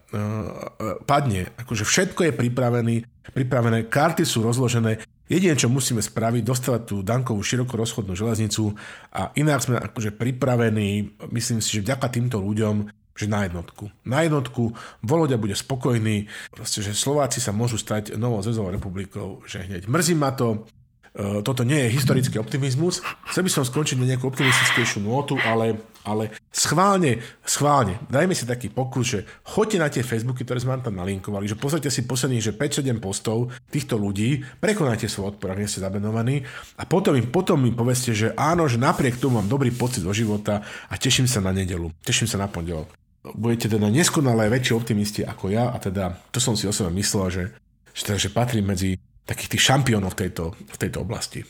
padne. 1.05 1.53
Akože 1.61 1.85
všetko 1.85 2.25
je 2.25 2.33
pripravené, 2.33 3.05
pripravené, 3.35 3.89
karty 3.91 4.23
sú 4.23 4.45
rozložené, 4.45 5.03
Jediné, 5.27 5.59
čo 5.59 5.67
musíme 5.67 5.99
spraviť, 5.99 6.43
dostávať 6.47 6.83
tú 6.87 6.97
Dankovú 7.03 7.43
široko 7.43 7.75
rozchodnú 7.75 8.15
železnicu 8.15 8.79
a 9.11 9.35
inak 9.35 9.59
sme 9.59 9.75
akože 9.83 10.15
pripravení, 10.15 11.19
myslím 11.35 11.59
si, 11.59 11.75
že 11.75 11.83
vďaka 11.83 12.15
týmto 12.15 12.39
ľuďom, 12.39 12.87
že 13.17 13.27
na 13.27 13.43
jednotku. 13.43 13.91
Na 14.07 14.23
jednotku 14.23 14.79
Volodia 15.03 15.35
bude 15.35 15.59
spokojný, 15.59 16.31
proste, 16.55 16.79
že 16.79 16.95
Slováci 16.95 17.43
sa 17.43 17.51
môžu 17.51 17.75
stať 17.75 18.15
novou 18.15 18.39
zväzovou 18.39 18.71
republikou, 18.71 19.43
že 19.51 19.67
hneď 19.67 19.91
mrzí 19.91 20.15
ma 20.15 20.31
to, 20.31 20.63
e, 21.17 21.43
toto 21.43 21.67
nie 21.67 21.91
je 21.91 21.97
historický 21.99 22.39
optimizmus. 22.39 23.03
Chcel 23.27 23.49
by 23.49 23.51
som 23.51 23.65
skončiť 23.67 23.99
na 23.99 24.07
nejakú 24.07 24.31
optimistickejšiu 24.31 25.03
notu, 25.03 25.41
ale 25.43 25.81
ale 26.07 26.31
schválne, 26.55 27.19
schválne, 27.43 27.99
dajme 28.07 28.31
si 28.31 28.47
taký 28.47 28.71
pokus, 28.71 29.19
že 29.19 29.21
choďte 29.43 29.79
na 29.83 29.89
tie 29.91 30.07
Facebooky, 30.07 30.47
ktoré 30.47 30.63
sme 30.63 30.79
vám 30.79 30.87
tam 30.87 31.03
nalinkovali, 31.03 31.51
že 31.51 31.59
pozrite 31.59 31.91
si 31.91 32.07
posledných, 32.07 32.47
že 32.47 32.55
5-7 32.55 33.03
postov 33.03 33.51
týchto 33.67 33.99
ľudí, 33.99 34.47
prekonajte 34.63 35.11
svoj 35.11 35.35
odpor, 35.35 35.51
ak 35.51 35.59
nie 35.59 35.67
ste 35.67 35.83
zabenovaní 35.83 36.47
a 36.79 36.87
potom 36.87 37.19
im, 37.19 37.27
potom 37.27 37.59
mi 37.59 37.75
povedzte, 37.75 38.15
že 38.15 38.31
áno, 38.39 38.71
že 38.71 38.79
napriek 38.79 39.19
tomu 39.19 39.43
mám 39.43 39.51
dobrý 39.51 39.75
pocit 39.75 40.07
do 40.07 40.15
života 40.15 40.63
a 40.87 40.95
teším 40.95 41.27
sa 41.27 41.43
na 41.43 41.51
nedelu, 41.51 41.91
teším 42.07 42.31
sa 42.31 42.39
na 42.39 42.47
pondelok. 42.47 42.87
Budete 43.35 43.67
teda 43.67 43.91
neskonalé 43.91 44.47
väčší 44.47 44.79
optimisti 44.79 45.27
ako 45.27 45.51
ja 45.51 45.75
a 45.75 45.77
teda 45.83 46.15
to 46.31 46.39
som 46.39 46.55
si 46.55 46.71
o 46.71 46.73
sebe 46.73 46.95
myslel, 46.95 47.27
že, 47.27 47.45
že, 47.91 48.03
teda, 48.07 48.19
že 48.23 48.31
patrím 48.31 48.71
medzi 48.71 49.03
takých 49.27 49.59
tých 49.59 49.67
šampiónov 49.67 50.15
v 50.15 50.19
tejto, 50.23 50.55
v 50.55 50.79
tejto 50.79 51.03
oblasti. 51.03 51.43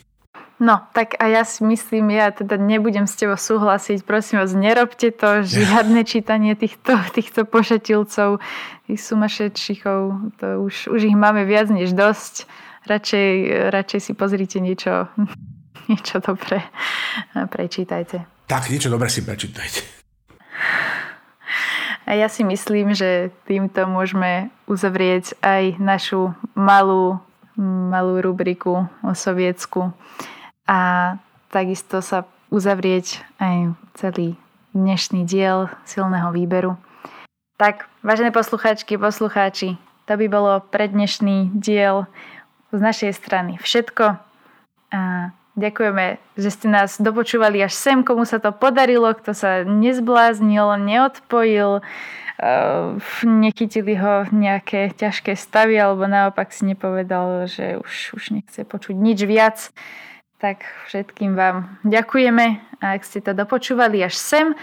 No, 0.57 0.81
tak 0.89 1.21
a 1.21 1.29
ja 1.29 1.45
si 1.45 1.61
myslím, 1.61 2.09
ja 2.17 2.33
teda 2.33 2.57
nebudem 2.57 3.05
s 3.05 3.13
tebou 3.13 3.37
súhlasiť. 3.37 4.01
Prosím 4.01 4.41
vás, 4.41 4.57
nerobte 4.57 5.13
to. 5.13 5.45
Žiadne 5.45 6.01
čítanie 6.11 6.57
týchto, 6.57 6.97
týchto 7.13 7.45
pošetilcov, 7.45 8.41
tých 8.89 8.99
sumašečichov. 9.05 10.33
To 10.41 10.47
už, 10.65 10.89
už 10.89 11.13
ich 11.13 11.17
máme 11.17 11.45
viac 11.45 11.69
než 11.69 11.93
dosť. 11.93 12.49
Radšej, 12.89 13.29
radšej 13.69 13.99
si 14.01 14.11
pozrite 14.17 14.57
niečo, 14.57 15.05
niečo 15.93 16.25
dobré. 16.25 16.65
Prečítajte. 17.37 18.25
Tak, 18.49 18.73
niečo 18.73 18.89
dobré 18.89 19.13
si 19.13 19.21
prečítajte. 19.21 19.85
A 22.09 22.17
ja 22.17 22.33
si 22.33 22.41
myslím, 22.41 22.97
že 22.97 23.29
týmto 23.45 23.85
môžeme 23.85 24.49
uzavrieť 24.65 25.37
aj 25.45 25.77
našu 25.77 26.33
malú, 26.57 27.21
malú 27.61 28.25
rubriku 28.25 28.89
o 29.05 29.11
Sovietsku 29.13 29.93
a 30.67 31.15
takisto 31.49 32.03
sa 32.03 32.27
uzavrieť 32.51 33.23
aj 33.39 33.73
celý 33.95 34.35
dnešný 34.75 35.23
diel 35.25 35.71
silného 35.87 36.29
výberu. 36.35 36.77
Tak, 37.57 37.89
vážené 38.05 38.29
poslucháčky, 38.29 38.99
poslucháči, 39.01 39.81
to 40.05 40.13
by 40.13 40.27
bolo 40.29 40.61
pre 40.61 40.85
dnešný 40.85 41.49
diel 41.57 42.05
z 42.69 42.79
našej 42.79 43.11
strany 43.17 43.57
všetko. 43.57 44.21
A 44.93 45.33
ďakujeme, 45.57 46.21
že 46.37 46.49
ste 46.53 46.67
nás 46.69 47.01
dopočúvali 47.01 47.59
až 47.65 47.73
sem, 47.73 48.05
komu 48.05 48.23
sa 48.23 48.37
to 48.37 48.53
podarilo, 48.53 49.09
kto 49.17 49.33
sa 49.33 49.65
nezbláznil, 49.65 50.77
neodpojil, 50.77 51.81
nechytili 53.25 53.97
ho 53.97 54.29
nejaké 54.29 54.93
ťažké 54.93 55.33
stavy 55.33 55.81
alebo 55.81 56.05
naopak 56.05 56.53
si 56.53 56.69
nepovedal, 56.69 57.49
že 57.49 57.81
už, 57.81 58.13
už 58.13 58.23
nechce 58.37 58.61
počuť 58.61 58.93
nič 58.93 59.25
viac. 59.25 59.73
Tak 60.37 60.61
všetkým 60.85 61.33
vám 61.33 61.81
ďakujeme 61.81 62.61
a 62.77 62.93
ak 62.93 63.01
ste 63.01 63.25
to 63.25 63.33
dopočúvali 63.33 64.05
až 64.05 64.13
sem, 64.13 64.53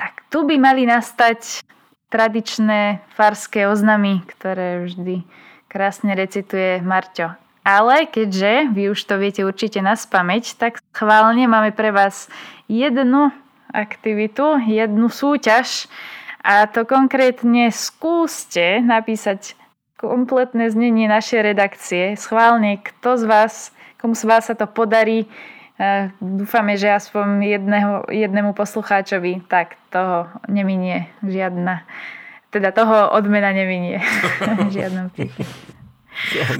tak 0.00 0.24
tu 0.32 0.48
by 0.48 0.56
mali 0.56 0.88
nastať 0.88 1.60
tradičné 2.08 3.04
farské 3.12 3.68
oznamy, 3.68 4.24
ktoré 4.24 4.88
vždy 4.88 5.28
krásne 5.68 6.16
recituje 6.16 6.80
Marťo. 6.80 7.36
Ale 7.68 8.08
keďže 8.08 8.72
vy 8.72 8.96
už 8.96 9.00
to 9.04 9.20
viete 9.20 9.44
určite 9.44 9.84
na 9.84 9.92
spameť, 9.92 10.56
tak 10.56 10.80
chválne 10.96 11.44
máme 11.52 11.76
pre 11.76 11.92
vás 11.92 12.32
jednu 12.64 13.28
aktivitu, 13.74 14.56
jednu 14.64 15.12
súťaž 15.12 15.84
a 16.40 16.64
to 16.64 16.88
konkrétne 16.88 17.68
skúste 17.74 18.80
napísať 18.80 19.52
kompletné 20.00 20.70
znenie 20.70 21.10
našej 21.10 21.40
redakcie. 21.42 22.16
Schválne, 22.16 22.78
kto 22.78 23.20
z 23.20 23.24
vás, 23.26 23.54
komu 24.04 24.12
z 24.12 24.28
vás 24.28 24.44
sa 24.44 24.52
to 24.52 24.68
podarí, 24.68 25.24
dúfame, 26.20 26.76
že 26.76 26.92
aspoň 26.92 27.40
jedného, 27.40 27.92
jednému 28.12 28.52
poslucháčovi, 28.52 29.48
tak 29.48 29.80
toho 29.88 30.28
neminie 30.44 31.08
žiadna, 31.24 31.88
teda 32.52 32.68
toho 32.76 33.16
odmena 33.16 33.56
neminie. 33.56 34.04
Žiadnom 34.76 35.08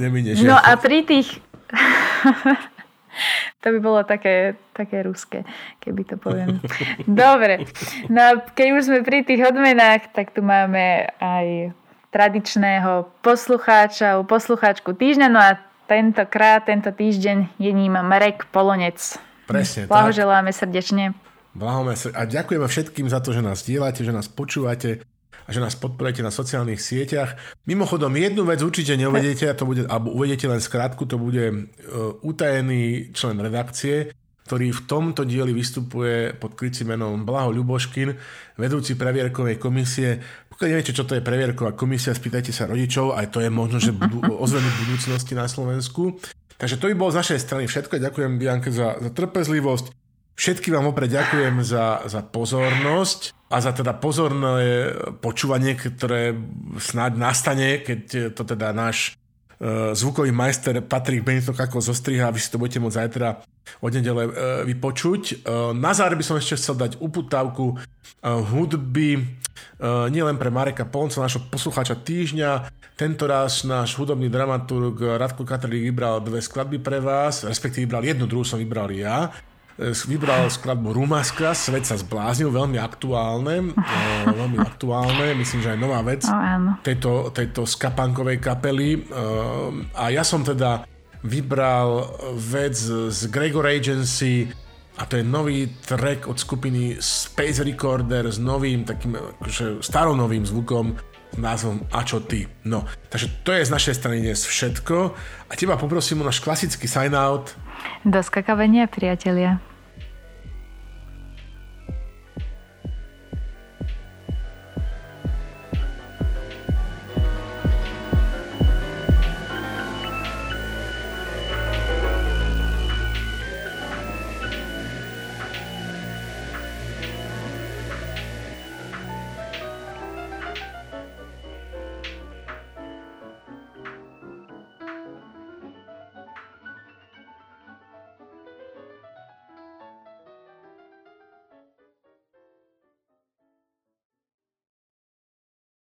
neminie 0.01 0.41
No 0.41 0.57
a 0.57 0.81
pri 0.81 1.05
tých... 1.05 1.37
to 3.63 3.67
by 3.77 3.79
bolo 3.79 4.01
také, 4.09 4.57
také 4.73 5.05
ruské, 5.05 5.45
keby 5.85 6.09
to 6.09 6.17
poviem. 6.17 6.65
Dobre, 7.05 7.69
no 8.09 8.19
a 8.25 8.31
keď 8.41 8.67
už 8.73 8.83
sme 8.89 8.99
pri 9.05 9.21
tých 9.21 9.45
odmenách, 9.45 10.17
tak 10.17 10.33
tu 10.33 10.41
máme 10.41 11.13
aj 11.21 11.77
tradičného 12.09 13.05
poslucháča, 13.21 14.17
poslucháčku 14.25 14.97
týždňa, 14.97 15.29
no 15.29 15.39
a 15.39 15.61
tentokrát, 15.87 16.65
tento 16.65 16.93
týždeň 16.93 17.61
je 17.61 17.73
ním 17.73 17.93
Marek 17.93 18.49
Polonec. 18.51 18.99
Presne 19.45 19.85
Blahoželáme 19.87 20.51
tak. 20.53 20.61
srdečne. 20.65 21.13
Blahoželáme 21.55 22.17
a 22.17 22.23
ďakujeme 22.25 22.67
všetkým 22.67 23.07
za 23.07 23.21
to, 23.21 23.31
že 23.31 23.45
nás 23.45 23.63
dielate, 23.63 24.03
že 24.03 24.11
nás 24.11 24.27
počúvate 24.27 25.05
a 25.45 25.49
že 25.53 25.61
nás 25.61 25.77
podporujete 25.77 26.25
na 26.25 26.33
sociálnych 26.33 26.81
sieťach. 26.81 27.37
Mimochodom, 27.69 28.17
jednu 28.17 28.49
vec 28.49 28.65
určite 28.65 28.97
neuvedete, 28.97 29.45
a 29.53 29.55
to 29.55 29.69
bude, 29.69 29.85
alebo 29.85 30.17
uvedete 30.17 30.49
len 30.49 30.59
skrátku, 30.59 31.05
to 31.05 31.21
bude 31.21 31.45
uh, 31.53 32.17
utajený 32.25 33.13
člen 33.13 33.37
redakcie, 33.37 34.17
ktorý 34.45 34.77
v 34.77 34.85
tomto 34.85 35.25
dieli 35.25 35.57
vystupuje 35.57 36.37
pod 36.37 36.53
krycím 36.53 36.93
menom 36.93 37.25
Blaho 37.25 37.49
Ľuboškin, 37.49 38.13
vedúci 38.61 38.95
previerkovej 38.95 39.57
komisie 39.57 40.21
pokiaľ 40.55 40.71
neviete, 40.71 40.95
čo 40.95 41.03
to 41.03 41.19
je 41.19 41.27
previerková 41.27 41.75
komisia, 41.75 42.15
spýtajte 42.15 42.55
sa 42.55 42.71
rodičov, 42.71 43.19
aj 43.19 43.35
to 43.35 43.43
je 43.43 43.51
možno, 43.51 43.83
že 43.83 43.91
budú 43.91 44.23
ozvenu 44.39 44.71
budúcnosti 44.87 45.35
na 45.35 45.51
Slovensku. 45.51 46.23
Takže 46.55 46.79
to 46.79 46.87
by 46.87 46.95
bolo 46.95 47.11
z 47.11 47.27
našej 47.27 47.43
strany 47.43 47.67
všetko. 47.67 47.99
Ďakujem 47.99 48.39
Bianke 48.39 48.71
za, 48.71 48.95
za 49.03 49.11
trpezlivosť. 49.11 49.91
Všetkým 50.39 50.79
vám 50.79 50.95
opred 50.95 51.11
ďakujem 51.11 51.59
za, 51.67 52.07
za 52.07 52.23
pozornosť 52.23 53.35
a 53.51 53.57
za 53.59 53.75
teda 53.75 53.99
pozorné 53.99 54.95
počúvanie, 55.19 55.75
ktoré 55.75 56.39
snáď 56.79 57.19
nastane, 57.19 57.83
keď 57.83 58.31
to 58.39 58.47
teda 58.47 58.71
náš 58.71 59.19
zvukový 59.97 60.29
majster 60.29 60.77
Patrik 60.85 61.25
Benitok 61.25 61.57
ako 61.57 61.81
zostriha, 61.81 62.29
vy 62.29 62.37
si 62.37 62.53
to 62.53 62.61
budete 62.61 62.85
môcť 62.85 62.99
zajtra 63.01 63.29
od 63.81 63.91
nedele 63.97 64.29
uh, 64.29 64.33
vypočuť. 64.69 65.23
Uh, 65.41 65.73
na 65.73 65.97
záver 65.97 66.21
by 66.21 66.25
som 66.25 66.37
ešte 66.37 66.61
chcel 66.61 66.77
dať 66.77 67.01
uputávku 67.01 67.81
hudby 68.25 69.25
Eh, 69.55 70.07
nielen 70.11 70.39
pre 70.39 70.51
Mareka 70.51 70.87
Polonca, 70.87 71.23
našho 71.23 71.47
poslucháča 71.51 71.99
týždňa. 71.99 72.71
Tento 72.95 73.27
raz 73.27 73.67
náš 73.67 73.99
hudobný 73.99 74.31
dramaturg 74.31 75.19
Radko 75.19 75.43
Katrlík 75.43 75.91
vybral 75.91 76.23
dve 76.23 76.39
skladby 76.39 76.79
pre 76.79 77.03
vás, 77.03 77.43
respektíve 77.43 77.91
vybral 77.91 78.07
jednu, 78.07 78.31
druhú 78.31 78.47
som 78.47 78.63
vybral 78.63 78.87
ja. 78.95 79.35
Eh, 79.75 79.91
vybral 80.07 80.47
skladbu 80.47 80.95
Rumaska, 80.95 81.51
Svet 81.51 81.83
sa 81.83 81.99
zbláznil, 81.99 82.55
veľmi 82.55 82.79
aktuálne, 82.79 83.75
eh, 83.75 84.25
veľmi 84.31 84.63
aktuálne, 84.63 85.35
myslím, 85.35 85.61
že 85.67 85.75
aj 85.75 85.79
nová 85.83 85.99
vec 86.07 86.23
tejto, 86.87 87.35
tejto 87.35 87.67
skapankovej 87.67 88.39
kapely. 88.39 89.03
A 89.99 90.15
ja 90.15 90.23
som 90.23 90.47
teda 90.47 90.87
vybral 91.27 92.07
vec 92.39 92.79
z 93.11 93.21
Gregor 93.33 93.67
Agency, 93.67 94.47
a 94.95 95.11
to 95.11 95.19
je 95.19 95.27
nový 95.27 95.67
track 95.83 96.31
od 96.31 96.39
skupiny 96.39 97.03
Space 97.03 97.67
Recorder 97.67 98.31
s 98.31 98.39
novým, 98.39 98.87
takým 98.87 99.19
akože 99.19 99.83
staronovým 99.83 100.47
zvukom 100.47 100.95
s 101.35 101.39
názvom 101.39 101.83
A 101.91 102.07
čo 102.07 102.23
ty. 102.23 102.47
No, 102.63 102.87
takže 103.11 103.43
to 103.43 103.51
je 103.51 103.67
z 103.67 103.75
našej 103.75 103.95
strany 103.99 104.23
dnes 104.23 104.47
všetko 104.47 104.97
a 105.51 105.53
teba 105.59 105.75
poprosím 105.75 106.23
o 106.23 106.29
náš 106.31 106.39
klasický 106.39 106.87
sign 106.87 107.11
out. 107.19 107.59
Do 108.05 108.23
skakavenia, 108.23 108.87
priatelia. 108.87 109.59